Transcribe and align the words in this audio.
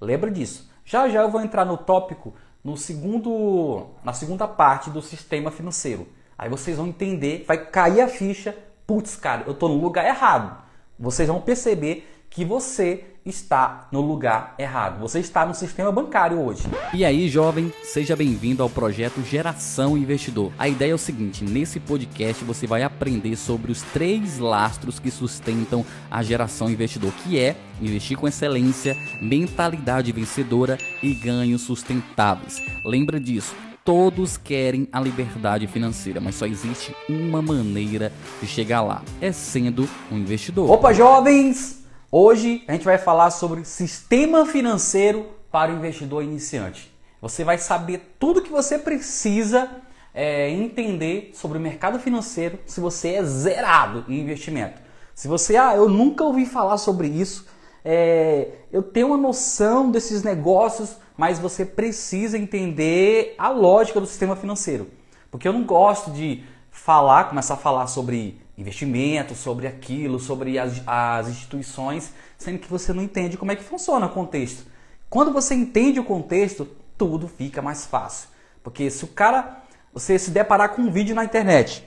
Lembra 0.00 0.30
disso. 0.30 0.70
Já 0.84 1.08
já 1.08 1.22
eu 1.22 1.30
vou 1.30 1.40
entrar 1.40 1.64
no 1.64 1.76
tópico 1.76 2.34
no 2.62 2.76
segundo, 2.76 3.86
na 4.02 4.12
segunda 4.12 4.48
parte 4.48 4.90
do 4.90 5.00
sistema 5.00 5.52
financeiro. 5.52 6.08
Aí 6.36 6.50
vocês 6.50 6.76
vão 6.76 6.88
entender, 6.88 7.44
vai 7.46 7.64
cair 7.64 8.00
a 8.00 8.08
ficha, 8.08 8.56
putz, 8.84 9.14
cara, 9.14 9.44
eu 9.46 9.52
estou 9.52 9.68
no 9.68 9.80
lugar 9.80 10.04
errado. 10.04 10.62
Vocês 10.98 11.28
vão 11.28 11.40
perceber 11.40 12.15
que 12.30 12.44
você 12.44 13.04
está 13.26 13.88
no 13.90 14.00
lugar 14.00 14.54
errado. 14.58 15.00
Você 15.00 15.18
está 15.18 15.44
no 15.44 15.54
sistema 15.54 15.90
bancário 15.90 16.40
hoje. 16.40 16.62
E 16.94 17.04
aí, 17.04 17.28
jovem, 17.28 17.72
seja 17.82 18.14
bem-vindo 18.14 18.62
ao 18.62 18.70
projeto 18.70 19.22
Geração 19.22 19.96
Investidor. 19.96 20.52
A 20.58 20.68
ideia 20.68 20.92
é 20.92 20.94
o 20.94 20.98
seguinte: 20.98 21.44
nesse 21.44 21.80
podcast 21.80 22.44
você 22.44 22.66
vai 22.66 22.82
aprender 22.82 23.36
sobre 23.36 23.72
os 23.72 23.82
três 23.82 24.38
lastros 24.38 24.98
que 24.98 25.10
sustentam 25.10 25.84
a 26.10 26.22
geração 26.22 26.70
investidor, 26.70 27.12
que 27.24 27.38
é 27.38 27.56
investir 27.82 28.16
com 28.16 28.28
excelência, 28.28 28.96
mentalidade 29.20 30.12
vencedora 30.12 30.78
e 31.02 31.14
ganhos 31.14 31.62
sustentáveis. 31.62 32.62
Lembra 32.84 33.18
disso? 33.18 33.54
Todos 33.84 34.36
querem 34.36 34.88
a 34.90 34.98
liberdade 34.98 35.66
financeira, 35.68 36.20
mas 36.20 36.34
só 36.34 36.44
existe 36.44 36.94
uma 37.08 37.40
maneira 37.42 38.12
de 38.40 38.46
chegar 38.46 38.82
lá: 38.82 39.02
é 39.20 39.32
sendo 39.32 39.88
um 40.10 40.16
investidor. 40.16 40.70
Opa, 40.70 40.92
jovens! 40.92 41.75
Hoje 42.10 42.62
a 42.68 42.72
gente 42.72 42.84
vai 42.84 42.98
falar 42.98 43.30
sobre 43.30 43.64
sistema 43.64 44.46
financeiro 44.46 45.26
para 45.50 45.72
o 45.72 45.76
investidor 45.76 46.22
iniciante. 46.22 46.94
Você 47.20 47.42
vai 47.42 47.58
saber 47.58 48.14
tudo 48.16 48.42
que 48.42 48.50
você 48.50 48.78
precisa 48.78 49.68
é, 50.14 50.48
entender 50.48 51.32
sobre 51.34 51.58
o 51.58 51.60
mercado 51.60 51.98
financeiro 51.98 52.60
se 52.64 52.80
você 52.80 53.14
é 53.14 53.24
zerado 53.24 54.04
em 54.08 54.20
investimento. 54.20 54.80
Se 55.16 55.26
você, 55.26 55.56
ah, 55.56 55.74
eu 55.74 55.88
nunca 55.88 56.22
ouvi 56.22 56.46
falar 56.46 56.78
sobre 56.78 57.08
isso, 57.08 57.48
é, 57.84 58.50
eu 58.70 58.84
tenho 58.84 59.08
uma 59.08 59.16
noção 59.16 59.90
desses 59.90 60.22
negócios, 60.22 60.96
mas 61.16 61.40
você 61.40 61.64
precisa 61.64 62.38
entender 62.38 63.34
a 63.36 63.48
lógica 63.48 64.00
do 64.00 64.06
sistema 64.06 64.36
financeiro. 64.36 64.88
Porque 65.28 65.48
eu 65.48 65.52
não 65.52 65.64
gosto 65.64 66.12
de 66.12 66.44
falar, 66.70 67.24
começar 67.24 67.54
a 67.54 67.58
falar 67.58 67.88
sobre 67.88 68.40
investimento, 68.56 69.34
sobre 69.34 69.66
aquilo, 69.66 70.18
sobre 70.18 70.58
as, 70.58 70.82
as 70.86 71.28
instituições, 71.28 72.12
sendo 72.38 72.58
que 72.58 72.68
você 72.68 72.92
não 72.92 73.02
entende 73.02 73.36
como 73.36 73.52
é 73.52 73.56
que 73.56 73.62
funciona 73.62 74.06
o 74.06 74.10
contexto. 74.10 74.66
Quando 75.10 75.32
você 75.32 75.54
entende 75.54 76.00
o 76.00 76.04
contexto, 76.04 76.66
tudo 76.96 77.28
fica 77.28 77.60
mais 77.60 77.86
fácil. 77.86 78.28
Porque 78.62 78.90
se 78.90 79.04
o 79.04 79.08
cara, 79.08 79.62
você 79.92 80.18
se 80.18 80.30
deparar 80.30 80.70
com 80.70 80.82
um 80.82 80.90
vídeo 80.90 81.14
na 81.14 81.24
internet, 81.24 81.86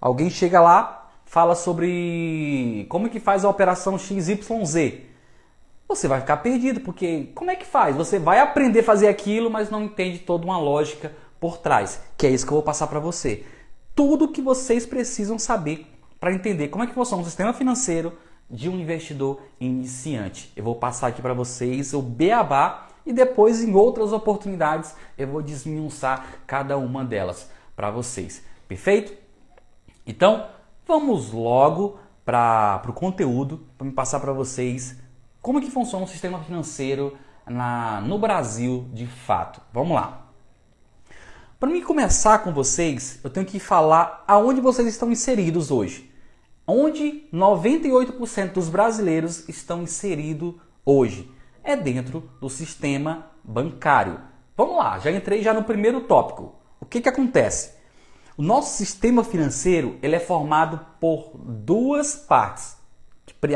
alguém 0.00 0.30
chega 0.30 0.60
lá, 0.60 1.10
fala 1.24 1.54
sobre 1.54 2.86
como 2.88 3.08
que 3.08 3.18
faz 3.18 3.44
a 3.44 3.48
operação 3.48 3.98
XYZ, 3.98 4.38
você 5.86 6.08
vai 6.08 6.20
ficar 6.20 6.38
perdido, 6.38 6.80
porque 6.80 7.30
como 7.34 7.50
é 7.50 7.56
que 7.56 7.66
faz? 7.66 7.96
Você 7.96 8.18
vai 8.18 8.40
aprender 8.40 8.80
a 8.80 8.84
fazer 8.84 9.08
aquilo, 9.08 9.50
mas 9.50 9.70
não 9.70 9.82
entende 9.82 10.18
toda 10.18 10.44
uma 10.44 10.58
lógica 10.58 11.12
por 11.38 11.58
trás, 11.58 12.00
que 12.16 12.26
é 12.26 12.30
isso 12.30 12.46
que 12.46 12.52
eu 12.52 12.56
vou 12.56 12.62
passar 12.62 12.86
para 12.86 13.00
você. 13.00 13.44
Tudo 13.94 14.28
que 14.28 14.40
vocês 14.40 14.86
precisam 14.86 15.38
saber 15.38 15.93
para 16.24 16.32
entender 16.32 16.68
como 16.68 16.82
é 16.82 16.86
que 16.86 16.94
funciona 16.94 17.22
o 17.22 17.26
sistema 17.26 17.52
financeiro 17.52 18.16
de 18.48 18.66
um 18.66 18.80
investidor 18.80 19.42
iniciante. 19.60 20.50
Eu 20.56 20.64
vou 20.64 20.74
passar 20.74 21.08
aqui 21.08 21.20
para 21.20 21.34
vocês 21.34 21.92
o 21.92 22.00
beabá 22.00 22.86
e 23.04 23.12
depois 23.12 23.62
em 23.62 23.74
outras 23.74 24.10
oportunidades 24.10 24.94
eu 25.18 25.28
vou 25.28 25.42
desmiuçar 25.42 26.24
cada 26.46 26.78
uma 26.78 27.04
delas 27.04 27.50
para 27.76 27.90
vocês. 27.90 28.42
Perfeito? 28.66 29.12
Então, 30.06 30.46
vamos 30.86 31.30
logo 31.30 31.98
para 32.24 32.82
o 32.88 32.94
conteúdo 32.94 33.66
para 33.76 33.86
me 33.86 33.92
passar 33.92 34.18
para 34.18 34.32
vocês 34.32 34.96
como 35.42 35.60
que 35.60 35.70
funciona 35.70 36.06
o 36.06 36.08
sistema 36.08 36.42
financeiro 36.42 37.18
na, 37.46 38.00
no 38.00 38.18
Brasil 38.18 38.88
de 38.94 39.06
fato. 39.06 39.60
Vamos 39.70 39.94
lá. 39.94 40.26
Para 41.60 41.68
mim 41.68 41.82
começar 41.82 42.38
com 42.38 42.50
vocês, 42.50 43.20
eu 43.22 43.28
tenho 43.28 43.44
que 43.44 43.60
falar 43.60 44.24
aonde 44.26 44.62
vocês 44.62 44.88
estão 44.88 45.12
inseridos 45.12 45.70
hoje 45.70 46.13
onde 46.66 47.28
98% 47.32 48.52
dos 48.52 48.68
brasileiros 48.68 49.48
estão 49.48 49.82
inseridos 49.82 50.54
hoje. 50.84 51.30
É 51.62 51.76
dentro 51.76 52.30
do 52.40 52.48
sistema 52.48 53.30
bancário. 53.42 54.20
Vamos 54.56 54.76
lá, 54.76 54.98
já 54.98 55.10
entrei 55.10 55.42
já 55.42 55.52
no 55.52 55.64
primeiro 55.64 56.02
tópico. 56.02 56.54
O 56.80 56.86
que, 56.86 57.00
que 57.00 57.08
acontece? 57.08 57.72
O 58.36 58.42
nosso 58.42 58.76
sistema 58.76 59.22
financeiro 59.22 59.96
ele 60.02 60.16
é 60.16 60.20
formado 60.20 60.80
por 61.00 61.32
duas 61.36 62.16
partes. 62.16 62.76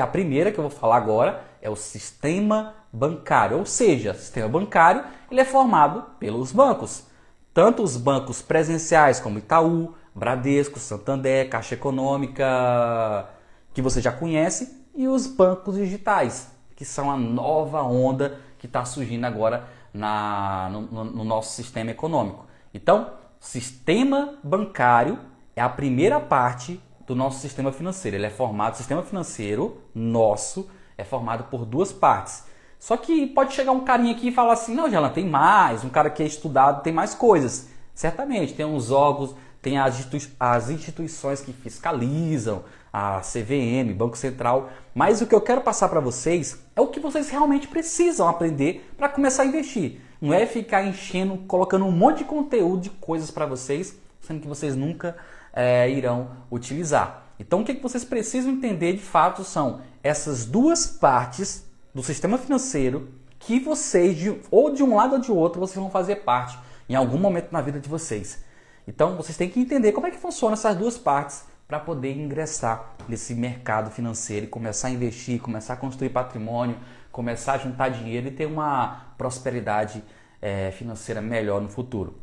A 0.01 0.07
primeira 0.07 0.53
que 0.53 0.59
eu 0.59 0.69
vou 0.69 0.71
falar 0.71 0.97
agora 0.97 1.45
é 1.61 1.69
o 1.69 1.77
sistema 1.77 2.75
bancário, 2.93 3.59
ou 3.59 3.67
seja, 3.67 4.13
o 4.13 4.15
sistema 4.15 4.49
bancário 4.49 5.05
ele 5.31 5.41
é 5.41 5.45
formado 5.45 6.05
pelos 6.19 6.53
bancos, 6.53 7.05
tanto 7.53 7.83
os 7.83 7.97
bancos 7.97 8.41
presenciais 8.41 9.21
como 9.21 9.39
Itaú, 9.39 9.95
Bradesco, 10.15 10.79
Santander, 10.79 11.49
Caixa 11.49 11.75
Econômica, 11.75 13.29
que 13.73 13.83
você 13.83 14.01
já 14.01 14.13
conhece, 14.13 14.87
e 14.95 15.07
os 15.07 15.27
bancos 15.27 15.77
digitais, 15.77 16.51
que 16.75 16.85
são 16.85 17.11
a 17.11 17.17
nova 17.17 17.83
onda 17.83 18.41
que 18.59 18.67
está 18.67 18.85
surgindo 18.85 19.25
agora 19.25 19.69
na, 19.95 20.69
no, 20.71 21.05
no 21.05 21.25
nosso 21.25 21.55
sistema 21.55 21.91
econômico. 21.91 22.47
Então, 22.75 23.13
sistema 23.39 24.35
bancário 24.43 25.19
é 25.55 25.61
a 25.61 25.69
primeira 25.69 26.21
parte 26.21 26.81
do 27.07 27.15
nosso 27.15 27.41
sistema 27.41 27.73
financeiro. 27.73 28.17
Ele 28.17 28.27
é 28.27 28.31
formado, 28.31 28.75
o 28.75 28.77
sistema 28.77 29.03
financeiro 29.03 29.81
nosso 29.95 30.69
é 30.97 31.05
formado 31.05 31.45
por 31.45 31.65
duas 31.65 31.93
partes. 31.93 32.45
Só 32.79 32.97
que 32.97 33.27
pode 33.27 33.55
chegar 33.55 33.73
um 33.73 33.85
carinha 33.85 34.13
aqui 34.13 34.29
e 34.29 34.33
falar 34.33 34.53
assim: 34.53 34.75
não, 34.75 34.91
Jalan, 34.91 35.11
tem 35.11 35.27
mais, 35.27 35.85
um 35.85 35.89
cara 35.89 36.11
que 36.11 36.23
é 36.23 36.27
estudado 36.27 36.83
tem 36.83 36.93
mais 36.93 37.15
coisas. 37.15 37.71
Certamente, 37.95 38.55
tem 38.55 38.65
uns 38.65 38.91
órgãos 38.93 39.35
tem 39.69 39.77
as, 39.77 39.99
institui 39.99 40.21
as 40.41 40.71
instituições 40.71 41.43
que 41.43 41.53
fiscalizam, 41.53 42.65
a 42.91 43.21
CVM, 43.21 43.95
Banco 43.95 44.17
Central. 44.17 44.71
Mas 44.95 45.21
o 45.21 45.27
que 45.27 45.35
eu 45.35 45.43
quero 45.43 45.61
passar 45.61 45.91
para 45.91 46.01
vocês 46.01 46.59
é 46.75 46.81
o 46.81 46.87
que 46.87 46.99
vocês 46.99 47.29
realmente 47.29 47.69
precisam 47.69 48.27
aprender 48.27 48.91
para 48.97 49.11
começar 49.11 49.43
a 49.43 49.47
investir. 49.47 50.01
Não 50.21 50.33
é 50.33 50.47
ficar 50.47 50.83
enchendo, 50.85 51.37
colocando 51.47 51.85
um 51.85 51.93
monte 51.93 52.19
de 52.19 52.25
conteúdo 52.25 52.81
de 52.81 52.91
coisas 52.91 53.31
para 53.31 53.45
vocês, 53.45 53.95
sendo 54.23 54.41
que 54.41 54.49
vocês 54.49 54.75
nunca 54.75 55.17
é, 55.53 55.91
irão 55.91 56.31
utilizar. 56.51 57.25
Então, 57.39 57.61
o 57.61 57.65
que, 57.65 57.75
que 57.75 57.83
vocês 57.83 58.05
precisam 58.05 58.51
entender 58.51 58.95
de 58.95 59.03
fato 59.03 59.45
são 59.45 59.83
essas 60.03 60.47
duas 60.47 60.87
partes 60.87 61.65
do 61.95 62.03
sistema 62.03 62.39
financeiro 62.39 63.09
que 63.39 63.61
vocês, 63.61 64.17
ou 64.51 64.73
de 64.73 64.83
um 64.83 64.97
lado 64.97 65.17
ou 65.17 65.21
de 65.21 65.31
outro, 65.31 65.61
vocês 65.61 65.79
vão 65.79 65.91
fazer 65.91 66.17
parte 66.17 66.59
em 66.89 66.95
algum 66.95 67.19
momento 67.19 67.53
na 67.53 67.61
vida 67.61 67.79
de 67.79 67.89
vocês. 67.89 68.48
Então 68.89 69.15
vocês 69.17 69.37
têm 69.37 69.51
que 69.51 69.61
entender 69.61 69.93
como 69.93 70.07
é 70.07 70.11
que 70.11 70.17
funciona 70.17 70.55
essas 70.55 70.75
duas 70.75 70.97
partes 70.97 71.45
para 71.69 71.79
poder 71.79 72.17
ingressar 72.17 72.95
nesse 73.07 73.35
mercado 73.35 73.91
financeiro 73.91 74.47
e 74.47 74.49
começar 74.49 74.89
a 74.89 74.91
investir, 74.91 75.39
começar 75.43 75.75
a 75.75 75.77
construir 75.77 76.09
patrimônio, 76.09 76.79
começar 77.13 77.53
a 77.53 77.59
juntar 77.59 77.91
dinheiro 77.91 78.29
e 78.29 78.31
ter 78.31 78.47
uma 78.47 79.13
prosperidade 79.19 80.03
é, 80.41 80.71
financeira 80.71 81.21
melhor 81.21 81.61
no 81.61 81.69
futuro. 81.69 82.19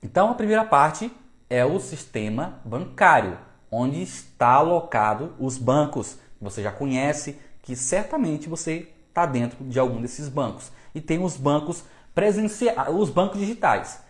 Então 0.00 0.30
a 0.30 0.34
primeira 0.34 0.64
parte 0.64 1.12
é 1.50 1.64
o 1.64 1.80
sistema 1.80 2.60
bancário, 2.64 3.36
onde 3.68 4.00
está 4.00 4.52
alocado 4.52 5.34
os 5.40 5.58
bancos. 5.58 6.18
Você 6.40 6.62
já 6.62 6.70
conhece 6.70 7.36
que 7.62 7.74
certamente 7.74 8.48
você 8.48 8.88
está 9.08 9.26
dentro 9.26 9.64
de 9.64 9.80
algum 9.80 10.00
desses 10.00 10.28
bancos. 10.28 10.70
E 10.94 11.00
tem 11.00 11.20
os 11.20 11.36
bancos 11.36 11.82
presenciais, 12.14 12.94
os 12.94 13.10
bancos 13.10 13.40
digitais. 13.40 14.00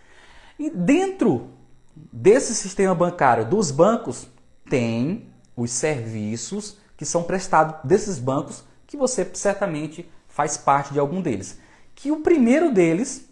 E 0.58 0.68
dentro 0.68 1.58
desse 1.94 2.54
sistema 2.54 2.94
bancário 2.94 3.44
dos 3.44 3.70
bancos 3.70 4.28
tem 4.68 5.28
os 5.56 5.70
serviços 5.70 6.78
que 6.96 7.04
são 7.04 7.22
prestados 7.22 7.76
desses 7.84 8.18
bancos 8.18 8.64
que 8.86 8.96
você 8.96 9.28
certamente 9.34 10.08
faz 10.28 10.56
parte 10.56 10.92
de 10.92 10.98
algum 10.98 11.20
deles. 11.20 11.58
Que 11.94 12.10
o 12.10 12.20
primeiro 12.20 12.72
deles 12.72 13.28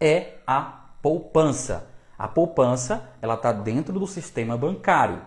é 0.00 0.38
a 0.46 0.60
poupança. 1.02 1.88
A 2.18 2.28
poupança 2.28 3.08
ela 3.22 3.34
está 3.34 3.52
dentro 3.52 3.98
do 3.98 4.06
sistema 4.06 4.56
bancário. 4.56 5.22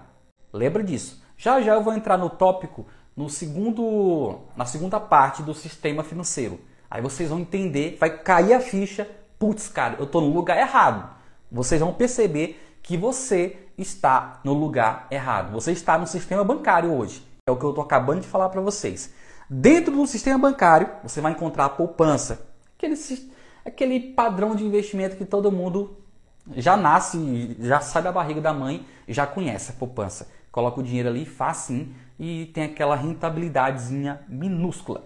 Lembra 0.51 0.83
disso? 0.83 1.24
Já 1.38 1.62
já 1.62 1.74
eu 1.74 1.83
vou 1.83 1.94
entrar 1.94 2.18
no 2.18 2.29
tópico 2.29 2.86
no 3.15 3.29
segundo, 3.29 4.39
na 4.56 4.65
segunda 4.65 5.00
parte 5.00 5.44
do 5.44 5.53
sistema 5.53 6.03
financeiro. 6.03 6.59
Aí 6.89 7.01
vocês 7.01 7.29
vão 7.29 7.39
entender, 7.39 7.97
vai 8.00 8.18
cair 8.18 8.53
a 8.53 8.59
ficha. 8.59 9.09
Putz, 9.39 9.68
cara, 9.68 9.95
eu 9.97 10.06
estou 10.06 10.21
no 10.21 10.33
lugar 10.33 10.57
errado. 10.57 11.09
Vocês 11.51 11.81
vão 11.81 11.94
perceber 11.94 12.72
que 12.83 12.97
você 12.97 13.57
está 13.77 14.41
no 14.44 14.53
lugar 14.53 15.07
errado. 15.09 15.51
Você 15.53 15.71
está 15.71 15.97
no 15.97 16.06
sistema 16.06 16.44
bancário 16.44 16.94
hoje. 16.94 17.25
É 17.47 17.51
o 17.51 17.56
que 17.56 17.63
eu 17.63 17.69
estou 17.69 17.83
acabando 17.83 18.21
de 18.21 18.27
falar 18.27 18.50
para 18.50 18.62
vocês. 18.62 19.13
Dentro 19.50 19.95
do 19.95 20.06
sistema 20.06 20.38
bancário, 20.38 20.89
você 21.01 21.21
vai 21.21 21.31
encontrar 21.31 21.65
a 21.65 21.69
poupança, 21.69 22.45
aquele, 22.77 22.95
aquele 23.65 24.00
padrão 24.13 24.56
de 24.56 24.63
investimento 24.63 25.15
que 25.15 25.25
todo 25.25 25.51
mundo 25.51 25.97
já 26.56 26.75
nasce, 26.75 27.56
já 27.59 27.80
sai 27.80 28.01
da 28.01 28.12
barriga 28.12 28.41
da 28.41 28.53
mãe 28.53 28.86
já 29.07 29.25
conhece 29.25 29.71
a 29.71 29.75
poupança. 29.75 30.29
Coloca 30.51 30.79
o 30.79 30.83
dinheiro 30.83 31.09
ali 31.09 31.25
facinho 31.25 31.94
e 32.19 32.47
tem 32.53 32.65
aquela 32.65 32.95
rentabilidadezinha 32.95 34.21
minúscula. 34.27 35.03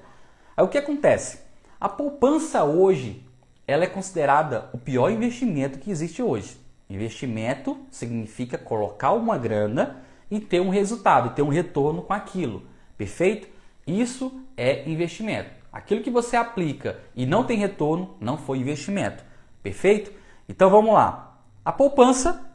Aí 0.56 0.64
o 0.64 0.68
que 0.68 0.78
acontece? 0.78 1.40
A 1.80 1.88
poupança 1.88 2.64
hoje, 2.64 3.24
ela 3.68 3.84
é 3.84 3.88
considerada 3.88 4.70
o 4.74 4.78
pior 4.78 5.10
investimento 5.12 5.80
que 5.80 5.92
existe 5.92 6.22
hoje. 6.22 6.67
Investimento 6.90 7.78
significa 7.90 8.58
colocar 8.58 9.12
uma 9.12 9.38
grana 9.38 10.04
e 10.32 10.40
ter 10.40 10.62
um 10.62 10.70
resultado, 10.70 11.36
ter 11.36 11.42
um 11.42 11.50
retorno 11.50 12.02
com 12.02 12.14
aquilo. 12.14 12.64
Perfeito? 12.98 13.48
Isso 13.86 14.42
é 14.56 14.90
investimento. 14.90 15.52
Aquilo 15.72 16.02
que 16.02 16.10
você 16.10 16.36
aplica 16.36 17.00
e 17.16 17.26
não 17.26 17.44
tem 17.44 17.58
retorno 17.58 18.16
não 18.20 18.38
foi 18.38 18.58
investimento. 18.60 19.24
Perfeito? 19.62 20.12
Então 20.48 20.70
vamos 20.70 20.94
lá. 20.94 21.40
A 21.64 21.72
poupança 21.72 22.50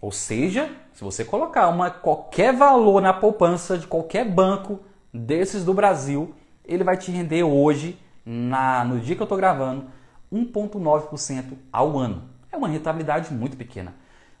Ou 0.00 0.10
seja, 0.10 0.74
se 0.94 1.02
você 1.02 1.24
colocar 1.24 1.68
uma, 1.68 1.90
qualquer 1.90 2.54
valor 2.54 3.02
na 3.02 3.12
poupança 3.12 3.76
de 3.76 3.86
qualquer 3.86 4.24
banco 4.24 4.78
desses 5.12 5.64
do 5.64 5.74
Brasil, 5.74 6.32
ele 6.64 6.84
vai 6.84 6.96
te 6.96 7.10
render 7.10 7.42
hoje, 7.42 7.98
na, 8.24 8.84
no 8.84 9.00
dia 9.00 9.16
que 9.16 9.20
eu 9.20 9.24
estou 9.24 9.36
gravando, 9.36 9.86
1,9% 10.32 11.52
ao 11.72 11.98
ano. 11.98 12.22
É 12.50 12.56
uma 12.56 12.68
rentabilidade 12.68 13.34
muito 13.34 13.56
pequena. 13.56 13.92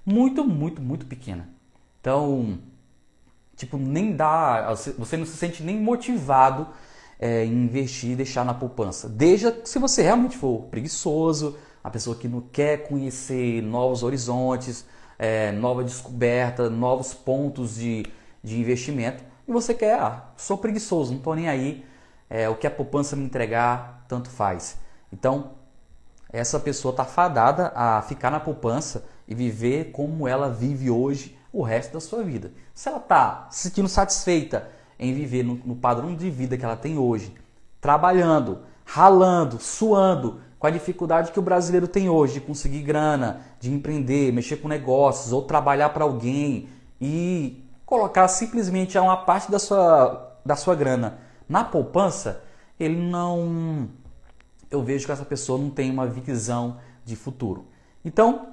Muito, 0.06 0.44
muito, 0.44 0.80
muito 0.80 1.06
pequena. 1.06 1.48
Então, 2.00 2.58
tipo, 3.56 3.76
nem 3.76 4.14
dá. 4.14 4.72
Você 4.96 5.16
não 5.16 5.26
se 5.26 5.36
sente 5.36 5.60
nem 5.62 5.80
motivado 5.80 6.68
é, 7.18 7.44
em 7.44 7.64
investir 7.64 8.12
e 8.12 8.16
deixar 8.16 8.44
na 8.44 8.54
poupança. 8.54 9.08
Desde 9.08 9.52
se 9.64 9.78
você 9.80 10.02
realmente 10.02 10.36
for 10.36 10.66
preguiçoso, 10.70 11.56
a 11.82 11.90
pessoa 11.90 12.14
que 12.14 12.28
não 12.28 12.40
quer 12.40 12.88
conhecer 12.88 13.60
novos 13.60 14.04
horizontes, 14.04 14.86
é, 15.18 15.52
nova 15.52 15.84
descoberta, 15.84 16.68
novos 16.70 17.14
pontos 17.14 17.76
de, 17.76 18.06
de 18.42 18.58
investimento, 18.58 19.22
e 19.46 19.52
você 19.52 19.74
quer, 19.74 19.98
ah, 19.98 20.24
sou 20.36 20.56
preguiçoso, 20.56 21.10
não 21.10 21.18
estou 21.18 21.34
nem 21.34 21.48
aí, 21.48 21.84
é, 22.30 22.48
o 22.48 22.54
que 22.54 22.66
a 22.66 22.70
poupança 22.70 23.14
me 23.14 23.24
entregar, 23.24 24.04
tanto 24.08 24.30
faz. 24.30 24.78
Então, 25.12 25.52
essa 26.32 26.58
pessoa 26.58 26.90
está 26.90 27.04
fadada 27.04 27.72
a 27.74 28.02
ficar 28.02 28.30
na 28.30 28.40
poupança 28.40 29.04
e 29.28 29.34
viver 29.34 29.92
como 29.92 30.26
ela 30.26 30.50
vive 30.50 30.90
hoje 30.90 31.38
o 31.52 31.62
resto 31.62 31.92
da 31.92 32.00
sua 32.00 32.22
vida. 32.22 32.52
Se 32.74 32.88
ela 32.88 32.98
está 32.98 33.46
se 33.50 33.68
sentindo 33.68 33.88
satisfeita 33.88 34.68
em 34.98 35.14
viver 35.14 35.44
no, 35.44 35.54
no 35.64 35.76
padrão 35.76 36.14
de 36.14 36.28
vida 36.30 36.56
que 36.56 36.64
ela 36.64 36.76
tem 36.76 36.98
hoje, 36.98 37.32
trabalhando, 37.80 38.60
ralando, 38.84 39.60
suando, 39.60 40.40
com 40.64 40.68
a 40.68 40.70
dificuldade 40.70 41.30
que 41.30 41.38
o 41.38 41.42
brasileiro 41.42 41.86
tem 41.86 42.08
hoje 42.08 42.32
de 42.32 42.40
conseguir 42.40 42.80
grana, 42.80 43.42
de 43.60 43.70
empreender, 43.70 44.32
mexer 44.32 44.56
com 44.56 44.66
negócios 44.66 45.30
ou 45.30 45.42
trabalhar 45.42 45.90
para 45.90 46.04
alguém 46.04 46.70
e 46.98 47.62
colocar 47.84 48.26
simplesmente 48.28 48.96
uma 48.96 49.14
parte 49.14 49.50
da 49.50 49.58
sua, 49.58 50.38
da 50.42 50.56
sua 50.56 50.74
grana 50.74 51.18
na 51.46 51.64
poupança, 51.64 52.42
ele 52.80 52.96
não. 52.96 53.90
Eu 54.70 54.82
vejo 54.82 55.04
que 55.04 55.12
essa 55.12 55.26
pessoa 55.26 55.58
não 55.58 55.68
tem 55.68 55.90
uma 55.90 56.06
visão 56.06 56.78
de 57.04 57.14
futuro. 57.14 57.66
Então, 58.02 58.48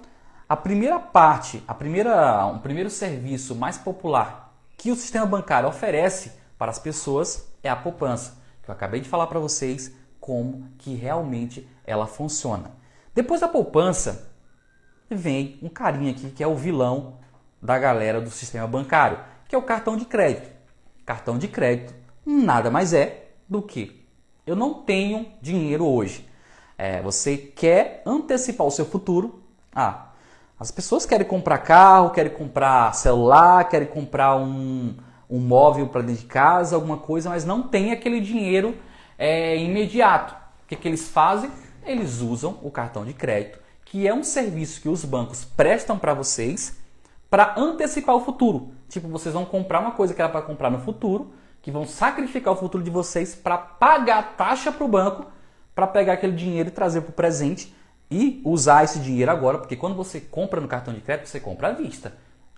a 0.50 0.58
primeira 0.58 1.00
parte, 1.00 1.64
a 1.66 1.74
primeira, 1.74 2.46
um 2.46 2.60
primeiro 2.60 2.90
serviço 2.90 3.56
mais 3.56 3.78
popular 3.78 4.54
que 4.76 4.92
o 4.92 4.98
sistema 4.98 5.26
bancário 5.26 5.70
oferece 5.70 6.34
para 6.58 6.72
as 6.72 6.78
pessoas 6.78 7.48
é 7.64 7.70
a 7.70 7.76
poupança, 7.78 8.38
que 8.62 8.70
eu 8.70 8.74
acabei 8.74 9.00
de 9.00 9.08
falar 9.08 9.28
para 9.28 9.40
vocês 9.40 9.94
como 10.22 10.68
que 10.78 10.94
realmente 10.94 11.68
ela 11.92 12.08
funciona. 12.08 12.72
Depois 13.14 13.42
da 13.42 13.48
poupança, 13.48 14.32
vem 15.10 15.60
um 15.62 15.70
carinha 15.70 16.12
aqui 16.12 16.30
que 16.30 16.44
é 16.44 16.48
o 16.48 16.56
vilão 16.56 17.20
da 17.62 17.78
galera 17.78 18.22
do 18.22 18.30
sistema 18.30 18.68
bancário, 18.68 19.20
que 19.48 19.56
é 19.56 19.58
o 19.58 19.64
cartão 19.64 19.98
de 19.98 20.06
crédito. 20.06 20.50
Cartão 21.06 21.38
de 21.38 21.48
crédito 21.48 21.94
nada 22.26 22.70
mais 22.70 22.94
é 22.94 23.30
do 23.48 23.62
que 23.62 24.02
eu 24.46 24.56
não 24.56 24.74
tenho 24.74 25.28
dinheiro 25.42 25.86
hoje. 25.86 26.28
É, 26.78 27.02
você 27.02 27.38
quer 27.38 28.02
antecipar 28.06 28.66
o 28.66 28.72
seu 28.72 28.86
futuro. 28.86 29.44
Ah, 29.74 30.08
as 30.60 30.72
pessoas 30.72 31.06
querem 31.06 31.28
comprar 31.28 31.60
carro, 31.60 32.10
querem 32.10 32.32
comprar 32.32 32.94
celular, 32.96 33.68
querem 33.70 33.88
comprar 33.88 34.36
um, 34.38 34.96
um 35.30 35.40
móvel 35.40 35.88
para 35.88 36.02
dentro 36.02 36.22
de 36.22 36.28
casa, 36.28 36.76
alguma 36.76 36.98
coisa, 36.98 37.30
mas 37.30 37.46
não 37.46 37.64
tem 37.64 37.92
aquele 37.92 38.20
dinheiro 38.20 38.76
é, 39.18 39.58
imediato. 39.58 40.34
O 40.64 40.68
que, 40.68 40.76
que 40.76 40.88
eles 40.88 41.08
fazem? 41.08 41.52
Eles 41.86 42.22
usam 42.22 42.60
o 42.62 42.70
cartão 42.70 43.06
de 43.06 43.14
crédito, 43.14 43.60
que 43.86 44.08
é 44.08 44.14
um 44.14 44.24
serviço 44.24 44.82
que 44.82 44.90
os 44.90 45.04
bancos 45.04 45.44
prestam 45.44 45.98
para 45.98 46.14
vocês 46.14 46.78
para 47.30 47.56
antecipar 47.58 48.16
o 48.16 48.26
futuro. 48.26 48.74
Tipo, 48.90 49.08
vocês 49.08 49.34
vão 49.34 49.46
comprar 49.46 49.80
uma 49.80 49.92
coisa 49.92 50.14
que 50.14 50.22
era 50.22 50.30
para 50.30 50.42
comprar 50.42 50.70
no 50.70 50.80
futuro, 50.80 51.34
que 51.62 51.72
vão 51.72 51.86
sacrificar 51.86 52.54
o 52.54 52.58
futuro 52.58 52.84
de 52.84 52.90
vocês 52.90 53.34
para 53.34 53.58
pagar 53.58 54.20
a 54.20 54.24
taxa 54.24 54.72
para 54.72 54.84
o 54.84 54.88
banco, 54.88 55.26
para 55.74 55.88
pegar 55.88 56.14
aquele 56.14 56.34
dinheiro 56.34 56.70
e 56.70 56.72
trazer 56.72 57.02
para 57.02 57.12
o 57.12 57.14
presente 57.14 57.74
e 58.10 58.42
usar 58.44 58.84
esse 58.84 59.00
dinheiro 59.00 59.32
agora, 59.32 59.58
porque 59.58 59.78
quando 59.78 59.96
você 59.96 60.20
compra 60.20 60.60
no 60.60 60.68
cartão 60.68 60.94
de 60.94 61.00
crédito, 61.00 61.30
você 61.30 61.40
compra 61.40 61.70
à 61.70 61.72
vista. 61.72 62.14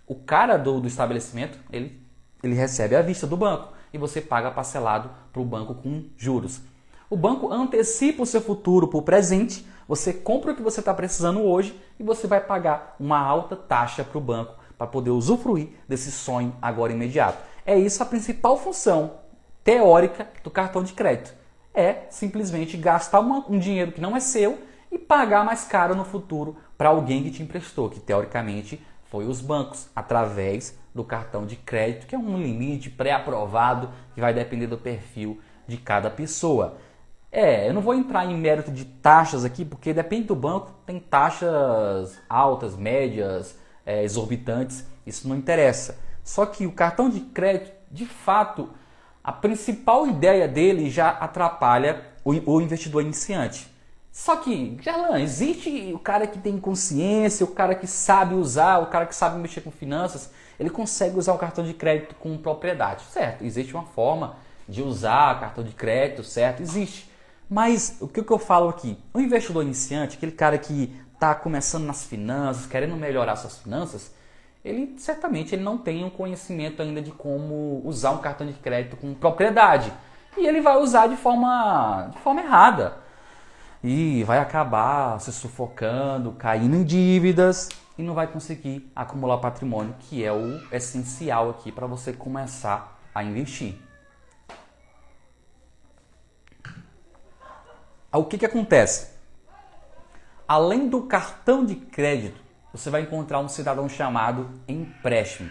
O 0.07 0.15
cara 0.15 0.57
do, 0.57 0.81
do 0.81 0.87
estabelecimento, 0.87 1.59
ele, 1.71 2.01
ele 2.41 2.55
recebe 2.55 2.95
à 2.95 3.01
vista 3.03 3.27
do 3.27 3.37
banco 3.37 3.71
e 3.93 3.97
você 3.97 4.19
paga 4.19 4.49
parcelado 4.49 5.11
para 5.31 5.41
o 5.41 5.45
banco 5.45 5.75
com 5.75 6.05
juros. 6.17 6.61
O 7.09 7.15
banco 7.15 7.51
antecipa 7.51 8.23
o 8.23 8.25
seu 8.25 8.41
futuro 8.41 8.87
para 8.87 8.97
o 8.97 9.03
presente, 9.03 9.65
você 9.87 10.13
compra 10.13 10.51
o 10.51 10.55
que 10.55 10.61
você 10.61 10.79
está 10.79 10.93
precisando 10.93 11.41
hoje 11.41 11.79
e 11.99 12.03
você 12.03 12.27
vai 12.27 12.39
pagar 12.39 12.95
uma 12.99 13.19
alta 13.19 13.55
taxa 13.55 14.03
para 14.03 14.17
o 14.17 14.21
banco 14.21 14.55
para 14.77 14.87
poder 14.87 15.11
usufruir 15.11 15.69
desse 15.87 16.11
sonho 16.11 16.55
agora 16.61 16.93
imediato. 16.93 17.37
É 17.65 17.77
isso 17.77 18.01
a 18.01 18.05
principal 18.05 18.57
função 18.57 19.11
teórica 19.63 20.27
do 20.43 20.51
cartão 20.51 20.83
de 20.83 20.93
crédito. 20.93 21.33
É 21.73 22.05
simplesmente 22.09 22.77
gastar 22.77 23.19
uma, 23.19 23.45
um 23.49 23.57
dinheiro 23.57 23.91
que 23.91 24.01
não 24.01 24.15
é 24.15 24.19
seu 24.19 24.59
e 24.91 24.97
pagar 24.97 25.43
mais 25.43 25.63
caro 25.63 25.95
no 25.95 26.05
futuro 26.05 26.57
para 26.77 26.89
alguém 26.89 27.23
que 27.23 27.31
te 27.31 27.41
emprestou, 27.41 27.89
que 27.89 27.99
teoricamente 27.99 28.81
foi 29.05 29.25
os 29.25 29.41
bancos, 29.41 29.87
através 29.95 30.77
do 30.93 31.03
cartão 31.03 31.45
de 31.45 31.55
crédito, 31.55 32.07
que 32.07 32.15
é 32.15 32.17
um 32.17 32.37
limite 32.37 32.89
pré-aprovado 32.89 33.89
que 34.13 34.21
vai 34.21 34.33
depender 34.33 34.67
do 34.67 34.77
perfil 34.77 35.39
de 35.67 35.77
cada 35.77 36.09
pessoa. 36.09 36.77
É, 37.35 37.67
eu 37.67 37.73
não 37.73 37.81
vou 37.81 37.95
entrar 37.95 38.27
em 38.27 38.37
mérito 38.37 38.71
de 38.71 38.85
taxas 38.85 39.43
aqui, 39.43 39.65
porque 39.65 39.91
depende 39.91 40.27
do 40.27 40.35
banco, 40.35 40.71
tem 40.85 40.99
taxas 40.99 42.19
altas, 42.29 42.77
médias, 42.77 43.57
é, 43.83 44.03
exorbitantes, 44.03 44.85
isso 45.03 45.27
não 45.27 45.35
interessa. 45.35 45.97
Só 46.23 46.45
que 46.45 46.67
o 46.67 46.71
cartão 46.71 47.09
de 47.09 47.21
crédito, 47.21 47.71
de 47.91 48.05
fato, 48.05 48.69
a 49.23 49.31
principal 49.31 50.05
ideia 50.05 50.47
dele 50.47 50.91
já 50.91 51.09
atrapalha 51.09 52.03
o, 52.23 52.33
o 52.51 52.61
investidor 52.61 53.01
iniciante. 53.01 53.67
Só 54.11 54.35
que, 54.35 54.77
Gerlan, 54.79 55.19
existe 55.19 55.91
o 55.91 55.97
cara 55.97 56.27
que 56.27 56.37
tem 56.37 56.59
consciência, 56.59 57.43
o 57.43 57.49
cara 57.49 57.73
que 57.73 57.87
sabe 57.87 58.35
usar, 58.35 58.77
o 58.77 58.85
cara 58.85 59.07
que 59.07 59.15
sabe 59.15 59.39
mexer 59.39 59.61
com 59.61 59.71
finanças, 59.71 60.29
ele 60.59 60.69
consegue 60.69 61.17
usar 61.17 61.33
o 61.33 61.39
cartão 61.39 61.63
de 61.63 61.73
crédito 61.73 62.13
com 62.13 62.37
propriedade, 62.37 63.05
certo? 63.05 63.43
Existe 63.43 63.73
uma 63.73 63.85
forma 63.85 64.35
de 64.69 64.83
usar 64.83 65.39
cartão 65.39 65.63
de 65.63 65.71
crédito, 65.71 66.23
certo? 66.23 66.61
Existe. 66.61 67.11
Mas 67.53 67.97
o 68.01 68.07
que 68.07 68.19
eu 68.19 68.39
falo 68.39 68.67
aqui? 68.67 68.97
O 69.13 69.19
investidor 69.19 69.61
iniciante, 69.61 70.17
aquele 70.17 70.31
cara 70.31 70.57
que 70.57 70.91
está 71.13 71.35
começando 71.35 71.85
nas 71.85 72.03
finanças, 72.03 72.65
querendo 72.65 72.95
melhorar 72.95 73.35
suas 73.35 73.59
finanças, 73.59 74.11
ele 74.65 74.95
certamente 74.97 75.53
ele 75.53 75.61
não 75.61 75.77
tem 75.77 76.03
um 76.03 76.09
conhecimento 76.09 76.81
ainda 76.81 76.99
de 76.99 77.11
como 77.11 77.79
usar 77.85 78.09
um 78.09 78.17
cartão 78.17 78.47
de 78.47 78.53
crédito 78.53 78.97
com 78.97 79.13
propriedade. 79.13 79.93
E 80.35 80.47
ele 80.47 80.61
vai 80.61 80.77
usar 80.77 81.05
de 81.05 81.15
forma, 81.15 82.09
de 82.11 82.17
forma 82.21 82.41
errada. 82.41 82.97
E 83.83 84.23
vai 84.23 84.39
acabar 84.39 85.21
se 85.21 85.31
sufocando, 85.31 86.31
caindo 86.31 86.75
em 86.75 86.83
dívidas 86.83 87.69
e 87.99 88.01
não 88.01 88.15
vai 88.15 88.25
conseguir 88.25 88.91
acumular 88.95 89.37
patrimônio, 89.37 89.93
que 89.99 90.25
é 90.25 90.33
o 90.33 90.59
essencial 90.71 91.51
aqui 91.51 91.71
para 91.71 91.85
você 91.85 92.13
começar 92.13 92.99
a 93.13 93.23
investir. 93.23 93.75
O 98.15 98.25
que, 98.25 98.37
que 98.37 98.45
acontece? 98.45 99.11
Além 100.47 100.87
do 100.87 101.01
cartão 101.01 101.65
de 101.65 101.75
crédito, 101.75 102.39
você 102.71 102.91
vai 102.91 103.01
encontrar 103.01 103.39
um 103.39 103.47
cidadão 103.47 103.89
chamado 103.89 104.51
empréstimo, 104.67 105.49